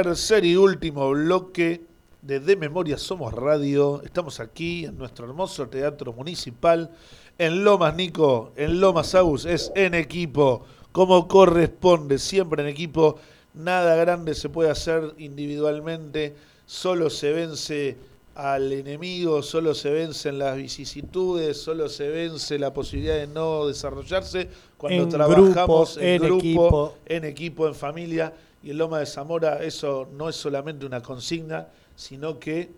Tercer 0.03 0.45
y 0.45 0.57
último 0.57 1.11
bloque 1.11 1.81
de 2.23 2.41
De 2.41 2.57
Memoria 2.57 2.99
Somos 2.99 3.33
Radio. 3.33 4.03
Estamos 4.05 4.41
aquí 4.41 4.85
en 4.85 4.99
nuestro 4.99 5.27
hermoso 5.27 5.69
teatro 5.69 6.13
municipal. 6.13 6.91
En 7.39 7.63
Lomas, 7.63 7.95
Nico, 7.95 8.51
en 8.57 8.81
Lomas 8.81 9.15
Agus, 9.15 9.45
es 9.45 9.71
en 9.77 9.95
equipo, 9.95 10.65
como 10.91 11.29
corresponde, 11.29 12.19
siempre 12.19 12.65
en 12.65 12.69
equipo. 12.69 13.15
Nada 13.55 13.95
grande 13.95 14.35
se 14.35 14.49
puede 14.49 14.71
hacer 14.71 15.15
individualmente, 15.19 16.35
solo 16.67 17.09
se 17.09 17.33
vence 17.33 17.97
al 18.35 18.73
enemigo, 18.73 19.41
solo 19.41 19.73
se 19.73 19.91
vencen 19.93 20.37
las 20.37 20.57
vicisitudes, 20.57 21.59
solo 21.59 21.89
se 21.89 22.09
vence 22.09 22.59
la 22.59 22.75
posibilidad 22.75 23.15
de 23.15 23.29
no 23.29 23.69
desarrollarse 23.69 24.49
cuando 24.77 25.05
En 25.05 25.09
trabajamos 25.11 25.95
grupo, 25.95 26.01
en, 26.01 26.09
en 26.09 26.23
grupo, 26.23 26.39
equipo. 26.41 26.95
en 27.07 27.25
equipo, 27.25 27.69
en 27.69 27.75
familia. 27.77 28.33
Y 28.63 28.71
en 28.71 28.79
Loma 28.79 29.01
de 29.01 29.07
Zamora 29.07 29.63
eso 29.63 30.09
no 30.13 30.29
es 30.29 30.37
solamente 30.37 30.87
una 30.87 31.03
consigna, 31.03 31.69
sino 31.97 32.39
que 32.39 32.71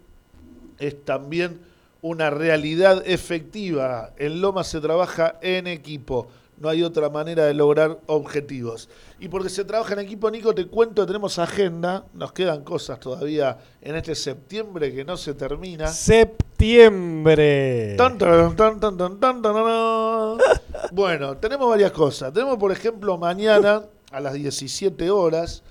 es 0.78 1.04
también 1.04 1.60
una 2.00 2.30
realidad 2.30 3.02
efectiva. 3.06 4.12
En 4.16 4.40
Loma 4.40 4.64
se 4.64 4.80
trabaja 4.80 5.38
en 5.42 5.66
equipo. 5.66 6.28
No 6.56 6.68
hay 6.68 6.82
otra 6.82 7.10
manera 7.10 7.46
de 7.46 7.54
lograr 7.54 7.98
objetivos. 8.06 8.88
Y 9.18 9.28
porque 9.28 9.48
se 9.48 9.64
trabaja 9.64 9.94
en 9.94 10.00
equipo, 10.00 10.30
Nico, 10.30 10.54
te 10.54 10.66
cuento, 10.66 11.04
tenemos 11.04 11.38
agenda. 11.38 12.04
Nos 12.14 12.32
quedan 12.32 12.62
cosas 12.62 13.00
todavía 13.00 13.58
en 13.82 13.96
este 13.96 14.14
septiembre 14.14 14.94
que 14.94 15.04
no 15.04 15.16
se 15.16 15.34
termina. 15.34 15.88
Septiembre. 15.88 17.96
Tan, 17.96 18.18
tan, 18.18 18.56
tan. 18.56 20.38
Bueno, 20.92 21.36
tenemos 21.38 21.68
varias 21.68 21.90
cosas. 21.90 22.32
Tenemos, 22.32 22.56
por 22.56 22.70
ejemplo, 22.70 23.18
mañana 23.18 23.82
a 24.12 24.20
las 24.20 24.34
17 24.34 25.10
horas 25.10 25.64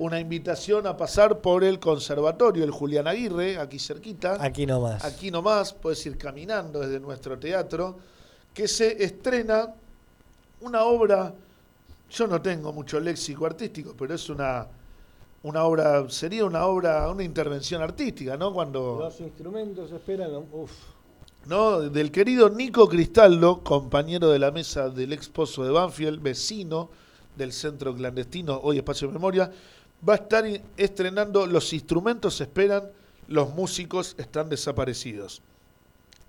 una 0.00 0.18
invitación 0.18 0.86
a 0.86 0.96
pasar 0.96 1.40
por 1.40 1.62
el 1.62 1.78
conservatorio, 1.78 2.64
el 2.64 2.70
Julián 2.70 3.06
Aguirre, 3.06 3.58
aquí 3.58 3.78
cerquita. 3.78 4.38
Aquí 4.40 4.64
nomás. 4.64 5.04
Aquí 5.04 5.30
nomás, 5.30 5.74
puedes 5.74 6.04
ir 6.06 6.16
caminando 6.16 6.80
desde 6.80 6.98
nuestro 6.98 7.38
teatro, 7.38 7.98
que 8.54 8.66
se 8.66 9.04
estrena 9.04 9.74
una 10.62 10.84
obra, 10.84 11.34
yo 12.10 12.26
no 12.26 12.40
tengo 12.40 12.72
mucho 12.72 12.98
léxico 12.98 13.44
artístico, 13.44 13.94
pero 13.96 14.14
es 14.14 14.26
una, 14.30 14.66
una 15.42 15.64
obra, 15.64 16.08
sería 16.08 16.46
una 16.46 16.64
obra, 16.64 17.10
una 17.10 17.22
intervención 17.22 17.82
artística, 17.82 18.38
¿no? 18.38 18.54
Cuando... 18.54 19.00
Los 19.00 19.20
instrumentos 19.20 19.92
esperan. 19.92 20.30
Uf. 20.50 20.72
¿no? 21.44 21.78
Del 21.78 22.10
querido 22.10 22.48
Nico 22.48 22.88
Cristaldo, 22.88 23.62
compañero 23.62 24.30
de 24.30 24.38
la 24.38 24.50
mesa 24.50 24.88
del 24.88 25.12
ex 25.12 25.28
pozo 25.28 25.62
de 25.62 25.72
Banfield, 25.72 26.22
vecino 26.22 26.88
del 27.36 27.52
centro 27.52 27.94
clandestino, 27.94 28.60
hoy 28.62 28.78
Espacio 28.78 29.08
de 29.08 29.14
Memoria, 29.14 29.50
va 30.06 30.14
a 30.14 30.16
estar 30.16 30.44
estrenando 30.76 31.46
Los 31.46 31.72
instrumentos 31.72 32.40
esperan, 32.40 32.90
los 33.28 33.54
músicos 33.54 34.14
están 34.18 34.48
desaparecidos. 34.48 35.42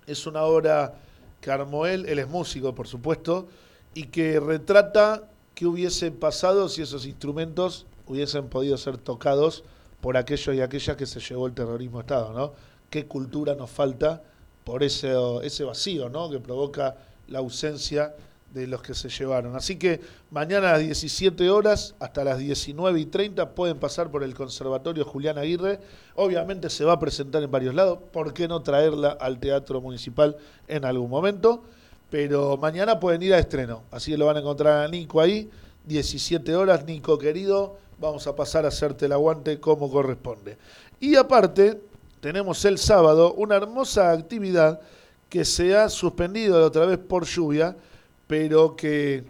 Es 0.06 0.26
una 0.26 0.42
obra 0.42 0.94
que 1.40 1.50
armó 1.50 1.86
él, 1.86 2.06
él 2.06 2.18
es 2.18 2.28
músico, 2.28 2.74
por 2.74 2.86
supuesto, 2.86 3.48
y 3.94 4.04
que 4.04 4.38
retrata 4.40 5.28
qué 5.54 5.66
hubiese 5.66 6.10
pasado 6.10 6.68
si 6.68 6.82
esos 6.82 7.06
instrumentos 7.06 7.86
hubiesen 8.06 8.48
podido 8.48 8.76
ser 8.76 8.96
tocados 8.98 9.64
por 10.00 10.16
aquellos 10.16 10.54
y 10.54 10.60
aquellas 10.60 10.96
que 10.96 11.06
se 11.06 11.20
llevó 11.20 11.46
el 11.46 11.54
terrorismo 11.54 11.98
a 11.98 12.02
Estado, 12.02 12.32
¿no? 12.32 12.52
¿Qué 12.90 13.06
cultura 13.06 13.54
nos 13.54 13.70
falta 13.70 14.22
por 14.64 14.82
ese, 14.82 15.12
ese 15.42 15.64
vacío, 15.64 16.08
¿no? 16.08 16.30
Que 16.30 16.38
provoca 16.38 16.96
la 17.28 17.40
ausencia 17.40 18.14
de 18.52 18.66
los 18.66 18.82
que 18.82 18.94
se 18.94 19.08
llevaron. 19.08 19.56
Así 19.56 19.76
que 19.76 20.00
mañana 20.30 20.70
a 20.70 20.72
las 20.72 20.80
17 20.82 21.50
horas 21.50 21.94
hasta 21.98 22.24
las 22.24 22.38
19 22.38 23.00
y 23.00 23.06
30 23.06 23.54
pueden 23.54 23.78
pasar 23.78 24.10
por 24.10 24.22
el 24.22 24.34
Conservatorio 24.34 25.04
Julián 25.04 25.38
Aguirre. 25.38 25.80
Obviamente 26.14 26.68
se 26.70 26.84
va 26.84 26.94
a 26.94 26.98
presentar 26.98 27.42
en 27.42 27.50
varios 27.50 27.74
lados. 27.74 27.98
¿Por 28.12 28.34
qué 28.34 28.48
no 28.48 28.62
traerla 28.62 29.10
al 29.10 29.38
Teatro 29.38 29.80
Municipal 29.80 30.36
en 30.68 30.84
algún 30.84 31.10
momento? 31.10 31.64
Pero 32.10 32.56
mañana 32.58 33.00
pueden 33.00 33.22
ir 33.22 33.32
a 33.32 33.38
estreno. 33.38 33.84
Así 33.90 34.10
que 34.10 34.18
lo 34.18 34.26
van 34.26 34.36
a 34.36 34.40
encontrar 34.40 34.84
a 34.84 34.88
Nico 34.88 35.20
ahí. 35.20 35.50
17 35.86 36.54
horas, 36.54 36.84
Nico 36.84 37.18
querido. 37.18 37.78
Vamos 37.98 38.26
a 38.26 38.36
pasar 38.36 38.64
a 38.64 38.68
hacerte 38.68 39.06
el 39.06 39.12
aguante 39.12 39.60
como 39.60 39.90
corresponde. 39.90 40.58
Y 41.00 41.16
aparte, 41.16 41.80
tenemos 42.20 42.64
el 42.64 42.78
sábado 42.78 43.32
una 43.34 43.56
hermosa 43.56 44.12
actividad 44.12 44.80
que 45.28 45.44
se 45.44 45.74
ha 45.74 45.88
suspendido 45.88 46.60
la 46.60 46.66
otra 46.66 46.84
vez 46.84 46.98
por 46.98 47.24
lluvia, 47.24 47.74
pero 48.32 48.74
que 48.74 49.24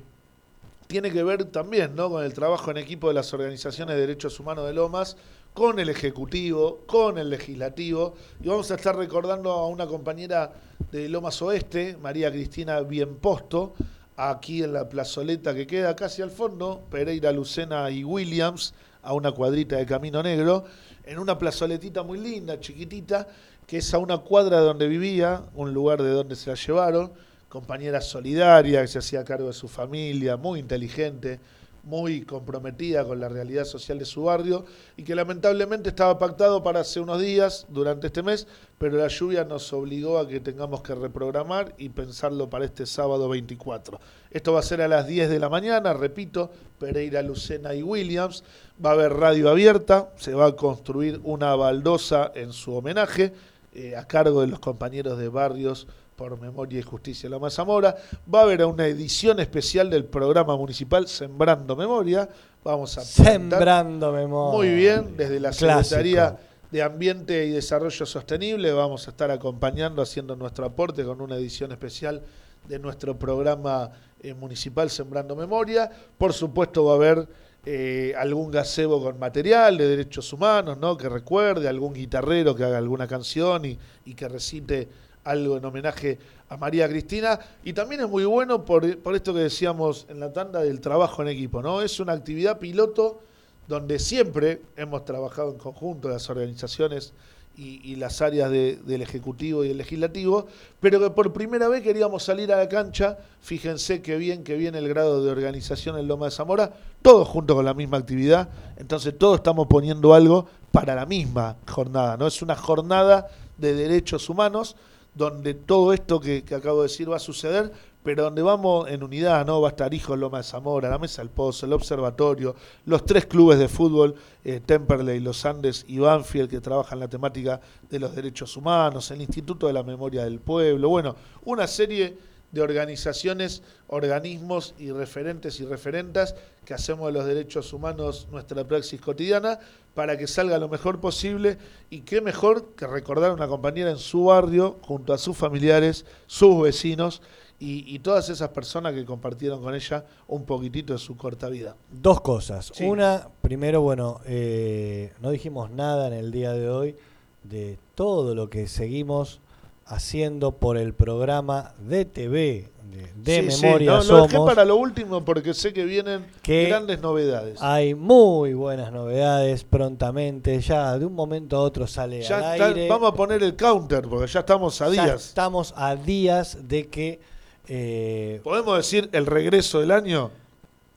tiene 0.86 1.10
que 1.10 1.24
ver 1.24 1.46
también 1.46 1.96
¿no? 1.96 2.08
con 2.08 2.22
el 2.22 2.32
trabajo 2.32 2.70
en 2.70 2.76
equipo 2.76 3.08
de 3.08 3.14
las 3.14 3.34
organizaciones 3.34 3.96
de 3.96 4.00
derechos 4.00 4.38
humanos 4.38 4.64
de 4.64 4.72
Lomas, 4.72 5.16
con 5.52 5.80
el 5.80 5.88
Ejecutivo, 5.88 6.82
con 6.86 7.18
el 7.18 7.28
Legislativo. 7.28 8.14
Y 8.40 8.46
vamos 8.46 8.70
a 8.70 8.76
estar 8.76 8.94
recordando 8.94 9.50
a 9.50 9.66
una 9.66 9.88
compañera 9.88 10.52
de 10.92 11.08
Lomas 11.08 11.42
Oeste, 11.42 11.96
María 12.00 12.30
Cristina 12.30 12.78
Bienposto, 12.82 13.74
aquí 14.16 14.62
en 14.62 14.72
la 14.72 14.88
plazoleta 14.88 15.52
que 15.52 15.66
queda 15.66 15.96
casi 15.96 16.22
al 16.22 16.30
fondo, 16.30 16.82
Pereira, 16.88 17.32
Lucena 17.32 17.90
y 17.90 18.04
Williams, 18.04 18.72
a 19.02 19.14
una 19.14 19.32
cuadrita 19.32 19.78
de 19.78 19.84
Camino 19.84 20.22
Negro, 20.22 20.64
en 21.04 21.18
una 21.18 21.36
plazoletita 21.36 22.04
muy 22.04 22.20
linda, 22.20 22.60
chiquitita, 22.60 23.26
que 23.66 23.78
es 23.78 23.94
a 23.94 23.98
una 23.98 24.18
cuadra 24.18 24.60
de 24.60 24.64
donde 24.64 24.86
vivía, 24.86 25.42
un 25.56 25.74
lugar 25.74 26.00
de 26.00 26.10
donde 26.10 26.36
se 26.36 26.50
la 26.50 26.54
llevaron, 26.54 27.10
compañera 27.52 28.00
solidaria 28.00 28.80
que 28.80 28.88
se 28.88 29.00
hacía 29.00 29.24
cargo 29.24 29.48
de 29.48 29.52
su 29.52 29.68
familia, 29.68 30.38
muy 30.38 30.58
inteligente, 30.58 31.38
muy 31.82 32.22
comprometida 32.22 33.04
con 33.04 33.20
la 33.20 33.28
realidad 33.28 33.66
social 33.66 33.98
de 33.98 34.06
su 34.06 34.22
barrio 34.22 34.64
y 34.96 35.02
que 35.02 35.14
lamentablemente 35.14 35.90
estaba 35.90 36.18
pactado 36.18 36.62
para 36.62 36.80
hace 36.80 36.98
unos 36.98 37.20
días 37.20 37.66
durante 37.68 38.06
este 38.06 38.22
mes, 38.22 38.46
pero 38.78 38.96
la 38.96 39.08
lluvia 39.08 39.44
nos 39.44 39.70
obligó 39.74 40.18
a 40.18 40.26
que 40.26 40.40
tengamos 40.40 40.80
que 40.80 40.94
reprogramar 40.94 41.74
y 41.76 41.90
pensarlo 41.90 42.48
para 42.48 42.64
este 42.64 42.86
sábado 42.86 43.28
24. 43.28 44.00
Esto 44.30 44.54
va 44.54 44.60
a 44.60 44.62
ser 44.62 44.80
a 44.80 44.88
las 44.88 45.06
10 45.06 45.28
de 45.28 45.38
la 45.38 45.50
mañana, 45.50 45.92
repito, 45.92 46.50
Pereira, 46.78 47.20
Lucena 47.20 47.74
y 47.74 47.82
Williams. 47.82 48.44
Va 48.82 48.90
a 48.90 48.92
haber 48.94 49.12
radio 49.12 49.50
abierta, 49.50 50.08
se 50.16 50.32
va 50.32 50.46
a 50.46 50.56
construir 50.56 51.20
una 51.22 51.54
baldosa 51.54 52.32
en 52.34 52.54
su 52.54 52.74
homenaje 52.74 53.34
eh, 53.74 53.94
a 53.94 54.06
cargo 54.06 54.40
de 54.40 54.46
los 54.46 54.58
compañeros 54.58 55.18
de 55.18 55.28
barrios 55.28 55.86
por 56.22 56.40
Memoria 56.40 56.78
y 56.78 56.82
Justicia 56.82 57.28
de 57.28 57.50
Zamora. 57.50 57.96
Va 58.32 58.40
a 58.40 58.42
haber 58.44 58.64
una 58.64 58.86
edición 58.86 59.40
especial 59.40 59.90
del 59.90 60.04
programa 60.04 60.56
municipal 60.56 61.08
Sembrando 61.08 61.74
Memoria. 61.74 62.28
Vamos 62.62 62.96
a 62.96 63.00
presentar- 63.00 63.32
Sembrando 63.32 64.12
memoria. 64.12 64.56
muy 64.56 64.72
bien, 64.72 65.16
desde 65.16 65.40
la 65.40 65.50
Clásico. 65.50 65.82
Secretaría 65.82 66.38
de 66.70 66.80
Ambiente 66.82 67.44
y 67.46 67.50
Desarrollo 67.50 68.06
Sostenible 68.06 68.72
vamos 68.72 69.08
a 69.08 69.10
estar 69.10 69.32
acompañando, 69.32 70.00
haciendo 70.00 70.36
nuestro 70.36 70.64
aporte 70.64 71.04
con 71.04 71.20
una 71.20 71.34
edición 71.34 71.72
especial 71.72 72.22
de 72.68 72.78
nuestro 72.78 73.18
programa 73.18 73.90
eh, 74.22 74.32
municipal 74.32 74.90
Sembrando 74.90 75.34
Memoria. 75.34 75.90
Por 76.16 76.32
supuesto 76.32 76.84
va 76.84 76.92
a 76.92 76.96
haber 76.96 77.28
eh, 77.66 78.14
algún 78.16 78.52
gazebo 78.52 79.02
con 79.02 79.18
material 79.18 79.76
de 79.76 79.88
derechos 79.88 80.32
humanos, 80.32 80.78
¿no? 80.78 80.96
Que 80.96 81.08
recuerde, 81.08 81.66
algún 81.68 81.92
guitarrero 81.94 82.54
que 82.54 82.62
haga 82.62 82.78
alguna 82.78 83.08
canción 83.08 83.64
y, 83.64 83.76
y 84.04 84.14
que 84.14 84.28
recite 84.28 84.88
algo 85.24 85.56
en 85.56 85.64
homenaje 85.64 86.18
a 86.48 86.56
María 86.56 86.88
Cristina. 86.88 87.38
Y 87.64 87.72
también 87.72 88.02
es 88.02 88.08
muy 88.08 88.24
bueno 88.24 88.64
por, 88.64 88.98
por 88.98 89.14
esto 89.14 89.32
que 89.34 89.40
decíamos 89.40 90.06
en 90.08 90.20
la 90.20 90.32
tanda 90.32 90.60
del 90.60 90.80
trabajo 90.80 91.22
en 91.22 91.28
equipo, 91.28 91.62
¿no? 91.62 91.82
Es 91.82 92.00
una 92.00 92.12
actividad 92.12 92.58
piloto 92.58 93.20
donde 93.68 93.98
siempre 93.98 94.60
hemos 94.76 95.04
trabajado 95.04 95.52
en 95.52 95.58
conjunto 95.58 96.08
las 96.08 96.28
organizaciones 96.28 97.12
y, 97.54 97.96
las 97.96 98.22
áreas 98.22 98.50
de- 98.50 98.76
del 98.76 99.02
Ejecutivo 99.02 99.62
y 99.62 99.70
el 99.70 99.76
Legislativo, 99.76 100.46
pero 100.80 100.98
que 100.98 101.10
por 101.10 101.34
primera 101.34 101.68
vez 101.68 101.82
queríamos 101.82 102.22
salir 102.22 102.50
a 102.50 102.56
la 102.56 102.66
cancha, 102.68 103.18
fíjense 103.42 104.00
qué 104.00 104.16
bien 104.16 104.42
que 104.42 104.56
viene 104.56 104.78
el 104.78 104.88
grado 104.88 105.22
de 105.22 105.30
organización 105.30 105.98
en 105.98 106.08
Loma 106.08 106.24
de 106.26 106.30
Zamora, 106.32 106.72
todos 107.02 107.28
juntos 107.28 107.54
con 107.54 107.66
la 107.66 107.74
misma 107.74 107.98
actividad, 107.98 108.48
entonces 108.78 109.16
todos 109.18 109.36
estamos 109.36 109.66
poniendo 109.66 110.14
algo 110.14 110.46
para 110.70 110.94
la 110.94 111.04
misma 111.04 111.56
jornada, 111.68 112.16
¿no? 112.16 112.26
Es 112.26 112.40
una 112.40 112.56
jornada 112.56 113.28
de 113.58 113.74
derechos 113.74 114.30
humanos 114.30 114.74
donde 115.14 115.54
todo 115.54 115.92
esto 115.92 116.20
que, 116.20 116.44
acabo 116.54 116.82
de 116.82 116.88
decir 116.88 117.10
va 117.10 117.16
a 117.16 117.20
suceder, 117.20 117.72
pero 118.02 118.24
donde 118.24 118.42
vamos 118.42 118.88
en 118.88 119.02
unidad, 119.02 119.46
¿no? 119.46 119.60
Va 119.60 119.68
a 119.68 119.70
estar 119.70 119.94
Hijos 119.94 120.18
Loma 120.18 120.38
de 120.38 120.44
Zamora, 120.44 120.90
la 120.90 120.98
Mesa 120.98 121.22
del 121.22 121.30
Pozo, 121.30 121.66
el 121.66 121.72
Observatorio, 121.72 122.56
los 122.86 123.04
tres 123.04 123.26
clubes 123.26 123.58
de 123.58 123.68
fútbol, 123.68 124.14
eh, 124.44 124.60
Temperley, 124.64 125.20
Los 125.20 125.44
Andes 125.44 125.84
y 125.86 125.98
Banfield, 125.98 126.50
que 126.50 126.60
trabajan 126.60 126.98
la 126.98 127.08
temática 127.08 127.60
de 127.88 128.00
los 128.00 128.14
derechos 128.14 128.56
humanos, 128.56 129.10
el 129.12 129.20
Instituto 129.20 129.68
de 129.68 129.72
la 129.72 129.84
Memoria 129.84 130.24
del 130.24 130.40
Pueblo, 130.40 130.88
bueno, 130.88 131.14
una 131.44 131.66
serie 131.68 132.16
de 132.52 132.60
organizaciones, 132.60 133.62
organismos 133.88 134.74
y 134.78 134.92
referentes 134.92 135.58
y 135.58 135.64
referentas 135.64 136.34
que 136.64 136.74
hacemos 136.74 137.06
de 137.06 137.12
los 137.12 137.26
derechos 137.26 137.72
humanos 137.72 138.28
nuestra 138.30 138.62
praxis 138.64 139.00
cotidiana 139.00 139.58
para 139.94 140.16
que 140.16 140.26
salga 140.26 140.58
lo 140.58 140.68
mejor 140.68 141.00
posible 141.00 141.58
y 141.90 142.02
qué 142.02 142.20
mejor 142.20 142.74
que 142.76 142.86
recordar 142.86 143.30
a 143.30 143.34
una 143.34 143.48
compañera 143.48 143.90
en 143.90 143.98
su 143.98 144.24
barrio 144.24 144.78
junto 144.82 145.12
a 145.12 145.18
sus 145.18 145.36
familiares, 145.36 146.04
sus 146.26 146.62
vecinos 146.62 147.22
y, 147.58 147.94
y 147.94 147.98
todas 148.00 148.28
esas 148.28 148.50
personas 148.50 148.92
que 148.92 149.04
compartieron 149.04 149.62
con 149.62 149.74
ella 149.74 150.04
un 150.28 150.44
poquitito 150.44 150.92
de 150.92 150.98
su 150.98 151.16
corta 151.16 151.48
vida. 151.48 151.76
Dos 151.90 152.20
cosas. 152.20 152.70
Sí. 152.74 152.84
Una, 152.84 153.28
primero, 153.40 153.80
bueno, 153.80 154.20
eh, 154.26 155.12
no 155.20 155.30
dijimos 155.30 155.70
nada 155.70 156.06
en 156.08 156.12
el 156.12 156.30
día 156.32 156.52
de 156.52 156.68
hoy 156.68 156.96
de 157.44 157.78
todo 157.94 158.34
lo 158.34 158.50
que 158.50 158.66
seguimos 158.68 159.40
haciendo 159.86 160.52
por 160.52 160.76
el 160.76 160.94
programa 160.94 161.74
de 161.78 162.04
TV 162.04 162.68
de, 162.92 163.10
de 163.16 163.50
Sí, 163.50 163.56
sí, 163.56 163.62
Memoria 163.62 163.90
no, 163.92 163.96
lo 163.98 164.02
Somos. 164.02 164.30
dejé 164.32 164.44
para 164.44 164.64
lo 164.66 164.76
último 164.76 165.24
porque 165.24 165.54
sé 165.54 165.72
que 165.72 165.84
vienen 165.84 166.26
Que 166.42 166.66
grandes 166.66 167.00
novedades. 167.00 167.60
Hay 167.62 167.94
muy 167.94 168.52
buenas 168.54 168.92
novedades 168.92 169.64
prontamente. 169.64 170.60
Ya 170.60 170.98
de 170.98 171.06
un 171.06 171.14
momento 171.14 171.56
a 171.56 171.60
otro 171.60 171.86
sale 171.86 172.20
Ya 172.22 172.36
al 172.38 172.52
está- 172.54 172.66
aire. 172.68 172.88
vamos 172.88 173.10
a 173.12 173.14
poner 173.14 173.42
el 173.42 173.56
counter 173.56 174.02
porque 174.08 174.26
ya 174.30 174.40
estamos 174.40 174.80
a 174.82 174.86
Ya 174.90 175.04
días. 175.06 175.26
estamos 175.28 175.72
a 175.76 175.96
días 175.96 176.58
de 176.68 176.88
que 176.88 177.20
eh, 177.68 178.40
¿Podemos 178.44 178.76
decir 178.76 179.08
el 179.12 179.24
regreso 179.26 179.80
del 179.80 179.92
año? 179.92 180.30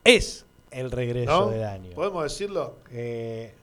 es 0.04 0.46
el 0.72 0.92
regreso 0.92 1.32
¿No? 1.46 1.50
del 1.52 1.64
año. 1.64 1.92
¿Podemos 1.96 2.24
decirlo? 2.24 2.76
Eh, 2.92 3.54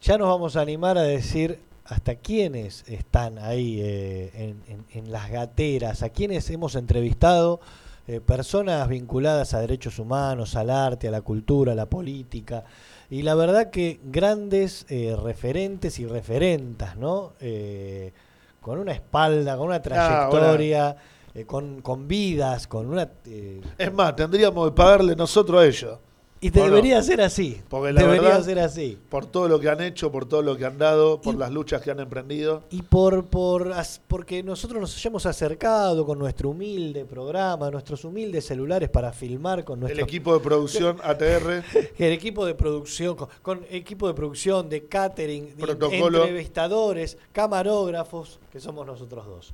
ya 0.00 0.16
nos 0.16 0.28
vamos 0.28 0.54
a 0.56 0.60
animar 0.60 0.96
a 0.96 1.02
decir 1.02 1.58
hasta 1.90 2.14
quiénes 2.14 2.84
están 2.88 3.38
ahí 3.38 3.80
eh, 3.82 4.30
en, 4.34 4.62
en- 4.72 4.84
en 4.92 5.12
las 5.12 5.30
gateras, 5.30 6.02
a 6.02 6.08
quienes 6.08 6.48
hemos 6.50 6.74
entrevistado, 6.76 7.60
eh, 8.06 8.20
personas 8.20 8.88
vinculadas 8.88 9.54
a 9.54 9.60
derechos 9.60 9.98
humanos, 9.98 10.56
al 10.56 10.70
arte, 10.70 11.08
a 11.08 11.10
la 11.10 11.20
cultura, 11.20 11.72
a 11.72 11.74
la 11.74 11.86
política. 11.86 12.64
Y 13.10 13.22
la 13.22 13.34
verdad 13.34 13.70
que 13.70 14.00
grandes 14.04 14.86
eh, 14.88 15.16
referentes 15.20 15.98
y 15.98 16.06
referentas, 16.06 16.96
¿no? 16.96 17.32
Eh, 17.40 18.12
con 18.60 18.78
una 18.78 18.92
espalda, 18.92 19.56
con 19.56 19.66
una 19.66 19.76
Ah, 19.76 19.82
trayectoria, 19.82 20.96
eh, 21.34 21.44
con, 21.44 21.82
con 21.82 22.06
vidas, 22.08 22.66
con 22.66 22.86
una... 22.88 23.08
eh, 23.26 23.60
Es 23.78 23.92
más, 23.92 24.14
tendríamos 24.16 24.68
que 24.70 24.74
pagarle 24.76 25.16
nosotros 25.16 25.60
a 25.60 25.66
ellos. 25.66 25.98
Y 26.42 26.48
¿O 26.48 26.52
no? 26.60 26.64
debería 26.64 27.02
ser 27.02 27.20
así. 27.20 27.60
Porque 27.68 27.92
la 27.92 28.00
debería 28.00 28.22
verdad- 28.30 28.42
ser 28.44 28.58
así. 28.60 28.98
Por 29.10 29.26
todo 29.26 29.46
lo 29.46 29.60
que 29.60 29.68
han 29.68 29.80
hecho, 29.82 30.10
por 30.10 30.26
todo 30.26 30.40
lo 30.42 30.56
que 30.56 30.64
han 30.64 30.78
dado, 30.78 31.20
por 31.20 31.34
Y- 31.34 31.38
las 31.38 31.50
luchas 31.50 31.82
que 31.82 31.90
han 31.90 32.00
emprendido. 32.00 32.62
Y 32.70 32.80
por, 32.82 33.26
por 33.26 33.72
porque 34.08 34.42
nosotros 34.42 34.80
nos 34.80 34.96
hayamos 34.96 35.26
acercado 35.26 36.06
con 36.06 36.18
nuestro 36.18 36.50
humilde 36.50 37.04
programa, 37.04 37.70
nuestros 37.70 38.04
humildes 38.04 38.46
celulares 38.46 38.88
para 38.88 39.12
filmar 39.12 39.64
con 39.64 39.78
El 39.78 39.80
nuestro 39.80 40.04
equipo 40.04 40.32
de 40.32 40.40
producción 40.40 40.96
ATR, 41.04 41.62
el 41.98 42.12
equipo 42.12 42.46
de 42.46 42.54
producción, 42.54 43.16
con, 43.16 43.28
con 43.42 43.60
equipo 43.70 44.08
de 44.08 44.14
producción, 44.14 44.68
de 44.68 44.86
catering, 44.86 45.56
de 45.56 45.62
Protocolo. 45.62 46.22
entrevistadores, 46.22 47.18
camarógrafos, 47.32 48.40
que 48.50 48.60
somos 48.60 48.86
nosotros 48.86 49.26
dos. 49.26 49.52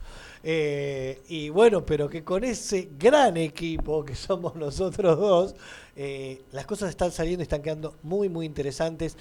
Eh, 0.48 1.22
y 1.26 1.48
bueno, 1.48 1.84
pero 1.84 2.08
que 2.08 2.22
con 2.22 2.44
ese 2.44 2.90
gran 2.96 3.36
equipo 3.36 4.04
que 4.04 4.14
somos 4.14 4.54
nosotros 4.54 5.18
dos, 5.18 5.56
eh, 5.96 6.42
las 6.52 6.66
cosas 6.66 6.90
están 6.90 7.10
saliendo 7.10 7.42
y 7.42 7.42
están 7.42 7.62
quedando 7.62 7.96
muy, 8.04 8.28
muy 8.28 8.46
interesantes. 8.46 9.16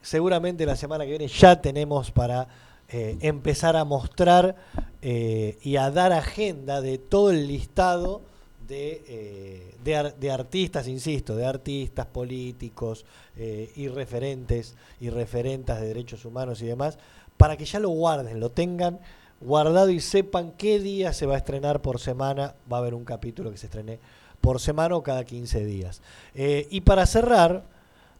Seguramente 0.00 0.64
la 0.64 0.76
semana 0.76 1.04
que 1.04 1.10
viene 1.10 1.28
ya 1.28 1.60
tenemos 1.60 2.10
para 2.10 2.48
eh, 2.88 3.18
empezar 3.20 3.76
a 3.76 3.84
mostrar 3.84 4.56
y 5.02 5.76
a 5.76 5.90
dar 5.90 6.12
agenda 6.14 6.80
de 6.80 6.96
todo 6.96 7.30
el 7.30 7.46
listado 7.46 8.22
de, 8.66 9.74
de, 9.84 10.14
de 10.18 10.30
artistas, 10.30 10.88
insisto, 10.88 11.36
de 11.36 11.44
artistas 11.44 12.06
políticos 12.06 13.04
y 13.36 13.88
referentes 13.88 14.76
y 14.98 15.10
referentas 15.10 15.80
de 15.80 15.88
derechos 15.88 16.24
humanos 16.24 16.60
y 16.62 16.66
demás, 16.66 16.98
para 17.36 17.56
que 17.56 17.64
ya 17.64 17.80
lo 17.80 17.88
guarden, 17.90 18.40
lo 18.40 18.50
tengan 18.50 19.00
guardado 19.40 19.90
y 19.90 20.00
sepan 20.00 20.52
qué 20.52 20.78
día 20.78 21.12
se 21.12 21.26
va 21.26 21.34
a 21.34 21.38
estrenar 21.38 21.80
por 21.82 21.98
semana. 22.00 22.54
Va 22.70 22.76
a 22.76 22.80
haber 22.80 22.94
un 22.94 23.04
capítulo 23.04 23.50
que 23.50 23.56
se 23.56 23.66
estrene 23.66 23.98
por 24.40 24.60
semana 24.60 24.96
o 24.96 25.02
cada 25.02 25.24
15 25.24 25.64
días. 25.64 26.00
Eh, 26.34 26.66
y 26.70 26.80
para 26.82 27.06
cerrar, 27.06 27.64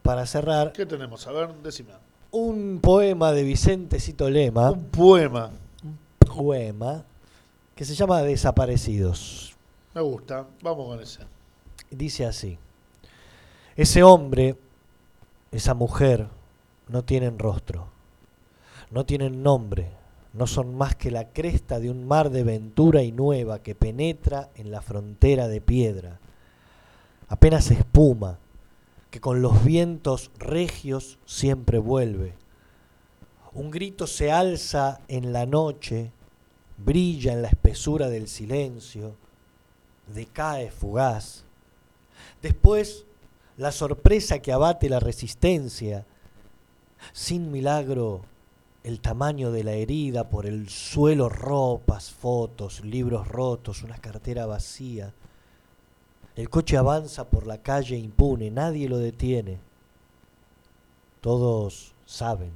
para 0.03 0.27
cerrar, 0.27 0.73
¿qué 0.73 0.87
tenemos? 0.87 1.27
A 1.27 1.33
ver, 1.33 1.55
decime. 1.63 1.91
un 2.31 2.79
poema 2.83 3.33
de 3.33 3.43
Vicente 3.43 4.01
Cito 4.01 4.29
Lema, 4.31 4.71
Un 4.73 4.85
poema. 4.87 5.51
poema 6.19 7.05
que 7.75 7.85
se 7.85 7.95
llama 7.95 8.21
Desaparecidos. 8.23 9.57
Me 9.95 10.01
gusta. 10.03 10.47
Vamos 10.63 10.87
con 10.87 11.01
ese. 11.01 11.21
Dice 11.91 12.25
así: 12.27 12.59
Ese 13.77 14.03
hombre, 14.03 14.57
esa 15.51 15.75
mujer, 15.75 16.29
no 16.89 17.03
tienen 17.03 17.39
rostro, 17.39 17.87
no 18.91 19.05
tienen 19.05 19.43
nombre, 19.43 19.89
no 20.33 20.47
son 20.47 20.75
más 20.77 20.95
que 20.95 21.11
la 21.11 21.29
cresta 21.29 21.81
de 21.81 21.91
un 21.91 22.07
mar 22.07 22.31
de 22.31 22.45
ventura 22.45 23.03
y 23.03 23.13
nueva 23.13 23.63
que 23.63 23.75
penetra 23.75 24.51
en 24.55 24.71
la 24.71 24.81
frontera 24.81 25.49
de 25.49 25.61
piedra. 25.61 26.21
Apenas 27.29 27.71
espuma, 27.71 28.39
que 29.11 29.21
con 29.21 29.43
los 29.43 29.65
vientos 29.65 30.31
regios 30.39 31.19
siempre 31.27 31.79
vuelve. 31.79 32.35
Un 33.53 33.71
grito 33.71 34.07
se 34.07 34.31
alza 34.31 35.01
en 35.09 35.33
la 35.33 35.47
noche, 35.47 36.13
brilla 36.79 37.33
en 37.33 37.43
la 37.43 37.49
espesura 37.49 38.09
del 38.09 38.29
silencio, 38.29 39.17
decae 40.07 40.71
fugaz. 40.71 41.45
Después, 42.41 43.05
la 43.57 43.73
sorpresa 43.73 44.39
que 44.39 44.53
abate 44.53 44.89
la 44.89 45.01
resistencia, 45.01 46.07
sin 47.13 47.51
milagro, 47.51 48.23
el 48.83 49.01
tamaño 49.01 49.53
de 49.53 49.65
la 49.65 49.73
herida 49.73 50.31
por 50.31 50.47
el 50.47 50.69
suelo, 50.69 51.29
ropas, 51.29 52.11
fotos, 52.11 52.83
libros 52.85 53.29
rotos, 53.29 53.83
una 53.83 53.99
cartera 53.99 54.47
vacía. 54.47 55.13
El 56.35 56.49
coche 56.49 56.77
avanza 56.77 57.29
por 57.29 57.47
la 57.47 57.59
calle 57.59 57.97
impune, 57.97 58.51
nadie 58.51 58.89
lo 58.89 58.99
detiene. 58.99 59.59
Todos 61.21 61.93
saben. 62.07 62.53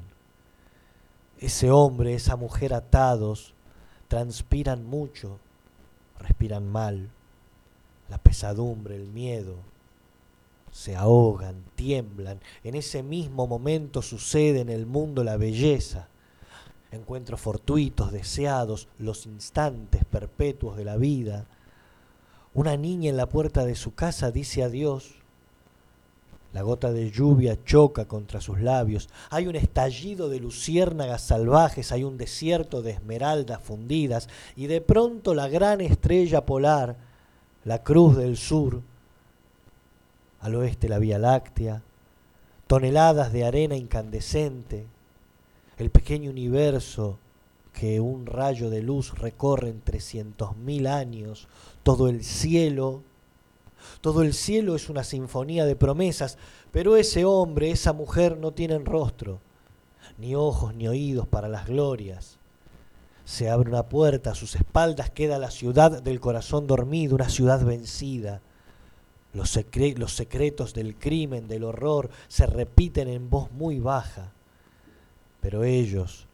Ese 1.38 1.70
hombre, 1.70 2.14
esa 2.14 2.36
mujer 2.36 2.72
atados, 2.72 3.52
transpiran 4.08 4.86
mucho, 4.86 5.38
respiran 6.18 6.66
mal. 6.66 7.10
La 8.08 8.16
pesadumbre, 8.16 8.96
el 8.96 9.08
miedo, 9.08 9.56
se 10.70 10.96
ahogan, 10.96 11.62
tiemblan. 11.74 12.40
En 12.62 12.74
ese 12.74 13.02
mismo 13.02 13.46
momento 13.46 14.00
sucede 14.00 14.60
en 14.60 14.70
el 14.70 14.86
mundo 14.86 15.22
la 15.22 15.36
belleza. 15.36 16.08
Encuentros 16.94 17.40
fortuitos, 17.40 18.12
deseados, 18.12 18.86
los 18.98 19.26
instantes 19.26 20.04
perpetuos 20.04 20.76
de 20.76 20.84
la 20.84 20.96
vida. 20.96 21.46
Una 22.54 22.76
niña 22.76 23.10
en 23.10 23.16
la 23.16 23.28
puerta 23.28 23.64
de 23.64 23.74
su 23.74 23.94
casa 23.94 24.30
dice 24.30 24.62
adiós. 24.62 25.16
La 26.52 26.62
gota 26.62 26.92
de 26.92 27.10
lluvia 27.10 27.58
choca 27.64 28.04
contra 28.04 28.40
sus 28.40 28.60
labios. 28.60 29.08
Hay 29.30 29.48
un 29.48 29.56
estallido 29.56 30.28
de 30.28 30.38
luciérnagas 30.38 31.22
salvajes, 31.22 31.90
hay 31.90 32.04
un 32.04 32.16
desierto 32.16 32.80
de 32.80 32.92
esmeraldas 32.92 33.60
fundidas 33.60 34.28
y 34.54 34.68
de 34.68 34.80
pronto 34.80 35.34
la 35.34 35.48
gran 35.48 35.80
estrella 35.80 36.46
polar, 36.46 36.96
la 37.64 37.82
cruz 37.82 38.16
del 38.16 38.36
sur, 38.36 38.82
al 40.40 40.54
oeste 40.54 40.88
la 40.88 41.00
Vía 41.00 41.18
Láctea, 41.18 41.82
toneladas 42.68 43.32
de 43.32 43.44
arena 43.44 43.74
incandescente, 43.74 44.86
el 45.78 45.90
pequeño 45.90 46.30
universo 46.30 47.18
que 47.72 48.00
un 48.00 48.26
rayo 48.26 48.70
de 48.70 48.82
luz 48.82 49.18
recorre 49.18 49.68
en 49.68 49.84
300.000 49.84 50.86
años, 50.88 51.48
todo 51.82 52.08
el 52.08 52.24
cielo, 52.24 53.02
todo 54.00 54.22
el 54.22 54.32
cielo 54.32 54.76
es 54.76 54.88
una 54.88 55.04
sinfonía 55.04 55.64
de 55.64 55.76
promesas, 55.76 56.38
pero 56.70 56.96
ese 56.96 57.24
hombre, 57.24 57.70
esa 57.70 57.92
mujer 57.92 58.38
no 58.38 58.52
tienen 58.52 58.86
rostro, 58.86 59.40
ni 60.18 60.34
ojos 60.34 60.74
ni 60.74 60.86
oídos 60.86 61.26
para 61.26 61.48
las 61.48 61.66
glorias. 61.66 62.38
Se 63.24 63.50
abre 63.50 63.70
una 63.70 63.88
puerta, 63.88 64.30
a 64.30 64.34
sus 64.34 64.54
espaldas 64.54 65.10
queda 65.10 65.38
la 65.38 65.50
ciudad 65.50 66.02
del 66.02 66.20
corazón 66.20 66.66
dormido, 66.66 67.14
una 67.14 67.28
ciudad 67.28 67.64
vencida. 67.64 68.40
Los, 69.32 69.58
los 69.96 70.12
secretos 70.12 70.74
del 70.74 70.94
crimen, 70.96 71.48
del 71.48 71.64
horror, 71.64 72.10
se 72.28 72.46
repiten 72.46 73.08
en 73.08 73.30
voz 73.30 73.50
muy 73.50 73.80
baja. 73.80 74.33
Pero 75.44 75.62
ellos, 75.62 76.26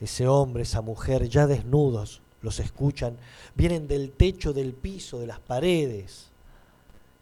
ese 0.00 0.26
hombre, 0.26 0.64
esa 0.64 0.80
mujer, 0.80 1.28
ya 1.28 1.46
desnudos, 1.46 2.20
los 2.42 2.58
escuchan, 2.58 3.16
vienen 3.54 3.86
del 3.86 4.10
techo, 4.10 4.52
del 4.52 4.72
piso, 4.74 5.20
de 5.20 5.28
las 5.28 5.38
paredes. 5.38 6.30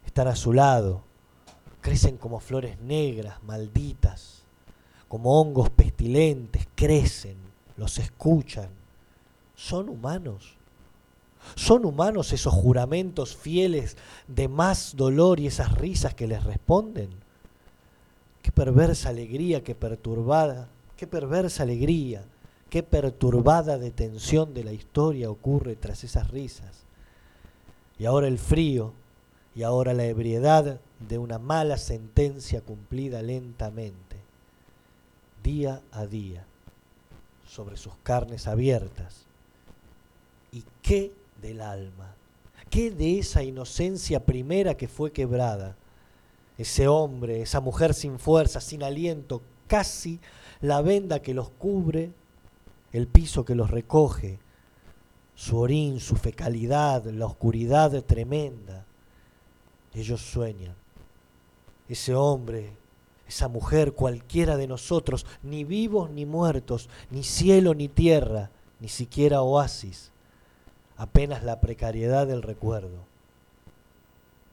Están 0.07 0.26
a 0.28 0.36
su 0.36 0.55
lado, 0.55 1.03
crecen 1.82 2.16
como 2.16 2.40
flores 2.40 2.80
negras, 2.80 3.42
malditas, 3.42 4.45
como 5.07 5.38
hongos 5.38 5.68
pestilentes, 5.68 6.66
crecen, 6.74 7.36
los 7.76 7.99
escuchan. 7.99 8.70
¿Son 9.55 9.90
humanos? 9.90 10.57
¿Son 11.57 11.84
humanos 11.84 12.32
esos 12.32 12.55
juramentos 12.55 13.36
fieles 13.36 13.99
de 14.28 14.49
más 14.49 14.97
dolor 14.97 15.40
y 15.40 15.49
esas 15.49 15.76
risas 15.76 16.14
que 16.14 16.26
les 16.26 16.42
responden? 16.42 17.11
Qué 18.40 18.51
perversa 18.51 19.11
alegría, 19.11 19.62
qué 19.62 19.74
perturbada, 19.74 20.70
qué 20.97 21.07
perversa 21.07 21.62
alegría, 21.62 22.24
qué 22.70 22.82
perturbada 22.82 23.78
detención 23.78 24.55
de 24.55 24.64
la 24.64 24.72
historia 24.72 25.30
ocurre 25.30 25.76
tras 25.76 26.05
esas 26.05 26.30
risas. 26.30 26.84
Y 27.99 28.07
ahora 28.07 28.26
el 28.26 28.38
frío, 28.38 28.92
y 29.55 29.62
ahora 29.62 29.92
la 29.95 30.05
ebriedad 30.05 30.80
de 31.09 31.18
una 31.18 31.38
mala 31.38 31.76
sentencia 31.76 32.61
cumplida 32.61 33.22
lentamente, 33.22 34.16
día 35.42 35.80
a 35.92 36.07
día, 36.07 36.45
sobre 37.47 37.76
sus 37.76 37.92
carnes 38.03 38.47
abiertas. 38.49 39.26
¿Y 40.53 40.64
qué 40.82 41.12
del 41.40 41.61
alma? 41.61 42.14
¿Qué 42.70 42.90
de 42.90 43.18
esa 43.20 43.42
inocencia 43.42 44.24
primera 44.24 44.76
que 44.76 44.88
fue 44.88 45.12
quebrada? 45.12 45.76
Ese 46.59 46.88
hombre, 46.88 47.42
esa 47.42 47.61
mujer 47.61 47.95
sin 47.95 48.18
fuerza, 48.18 48.61
sin 48.61 48.82
aliento, 48.82 49.42
casi 49.67 50.21
la 50.61 50.83
venda 50.83 51.21
que 51.21 51.35
los 51.35 51.51
cubre, 51.51 52.12
el 52.93 53.07
piso 53.07 53.45
que 53.45 53.55
los 53.55 53.71
recoge, 53.71 54.39
su 55.35 55.59
orín, 55.59 56.01
su 56.01 56.17
fecalidad, 56.17 57.05
la 57.07 57.27
oscuridad 57.27 58.03
tremenda. 58.05 58.85
Ellos 59.95 60.21
sueñan. 60.21 60.75
Ese 61.89 62.15
hombre, 62.15 62.73
esa 63.29 63.49
mujer, 63.49 63.93
cualquiera 63.93 64.57
de 64.57 64.67
nosotros, 64.67 65.27
ni 65.43 65.65
vivos 65.65 66.11
ni 66.11 66.25
muertos, 66.25 66.89
ni 67.11 67.25
cielo 67.25 67.75
ni 67.75 67.89
tierra, 67.89 68.51
ni 68.81 68.89
siquiera 68.89 69.43
oasis, 69.43 70.11
apenas 70.97 71.43
la 71.43 71.61
precariedad 71.61 72.27
del 72.27 72.43
recuerdo. 72.43 73.05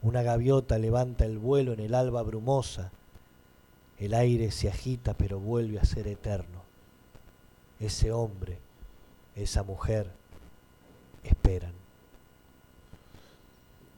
Una 0.02 0.24
gaviota 0.24 0.78
levanta 0.78 1.26
el 1.26 1.38
vuelo 1.38 1.74
en 1.74 1.80
el 1.80 1.94
alba 1.94 2.24
brumosa, 2.24 2.92
el 4.02 4.16
aire 4.16 4.50
se 4.50 4.68
agita 4.68 5.14
pero 5.14 5.40
vuelve 5.40 5.80
a 5.80 5.86
ser 5.86 6.08
eterno. 6.08 6.64
Ese 7.80 8.12
hombre, 8.12 8.58
esa 9.36 9.62
mujer, 9.62 10.12
esperan. 11.24 11.74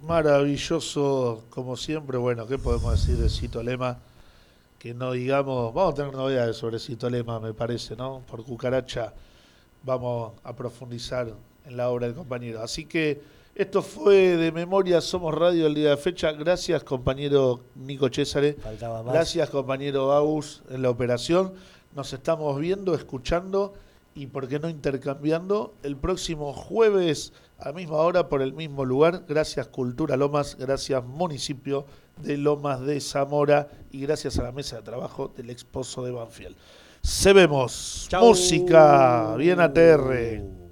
Maravilloso, 0.02 1.46
como 1.50 1.78
siempre. 1.78 2.18
Bueno, 2.18 2.46
¿qué 2.46 2.58
podemos 2.58 2.92
decir 2.92 3.18
de 3.18 3.30
Cito 3.30 3.64
Lema? 3.64 3.98
Que 4.78 4.94
no 4.94 5.14
digamos, 5.14 5.74
vamos 5.74 5.94
a 5.94 5.96
tener 5.96 6.14
novedades 6.14 6.58
sobre 6.58 6.80
Cito 6.80 7.10
Lema, 7.10 7.40
me 7.40 7.54
parece, 7.54 7.96
¿no? 7.96 8.22
Por 8.28 8.44
Cucaracha 8.44 9.14
vamos 9.84 10.34
a 10.44 10.54
profundizar 10.54 11.34
en 11.66 11.78
la 11.78 11.90
obra 11.90 12.08
del 12.08 12.16
compañero. 12.16 12.62
Así 12.62 12.86
que 12.86 13.22
esto 13.56 13.84
fue 13.84 14.36
de 14.36 14.52
memoria 14.52 15.00
Somos 15.00 15.34
Radio 15.36 15.68
el 15.68 15.76
día 15.76 15.92
de 15.92 15.98
fecha. 15.98 16.32
Gracias, 16.32 16.84
compañero 16.84 17.60
Nico 17.76 18.10
Césare. 18.10 18.54
Faltaba 18.54 19.04
más. 19.04 19.14
Gracias, 19.14 19.50
compañero 19.50 20.12
Agus, 20.12 20.64
en 20.70 20.82
la 20.82 20.90
operación. 20.90 21.54
Nos 21.96 22.14
estamos 22.14 22.60
viendo, 22.60 22.96
escuchando 22.96 23.74
y, 24.16 24.28
por 24.28 24.48
qué 24.48 24.60
no, 24.60 24.70
intercambiando 24.70 25.76
el 25.84 25.96
próximo 25.98 26.52
jueves 26.54 27.34
a 27.60 27.72
misma 27.72 27.98
hora 27.98 28.28
por 28.28 28.42
el 28.42 28.54
mismo 28.54 28.86
lugar. 28.86 29.24
Gracias, 29.28 29.68
Cultura 29.68 30.18
Lomas. 30.18 30.58
Gracias, 30.58 31.04
municipio 31.06 31.86
de 32.18 32.38
Lomas 32.38 32.82
de 32.82 33.00
Zamora. 33.02 33.70
Y 33.92 34.02
gracias 34.02 34.40
a 34.40 34.44
la 34.44 34.52
mesa 34.52 34.78
de 34.78 34.82
trabajo 34.82 35.32
del 35.36 35.52
exposo 35.52 36.04
de 36.04 36.12
Banfield. 36.12 36.56
Se 37.04 37.34
vemos. 37.34 38.08
Chau. 38.10 38.26
Música. 38.26 39.36
Bien 39.38 39.60
ATR. 39.60 40.63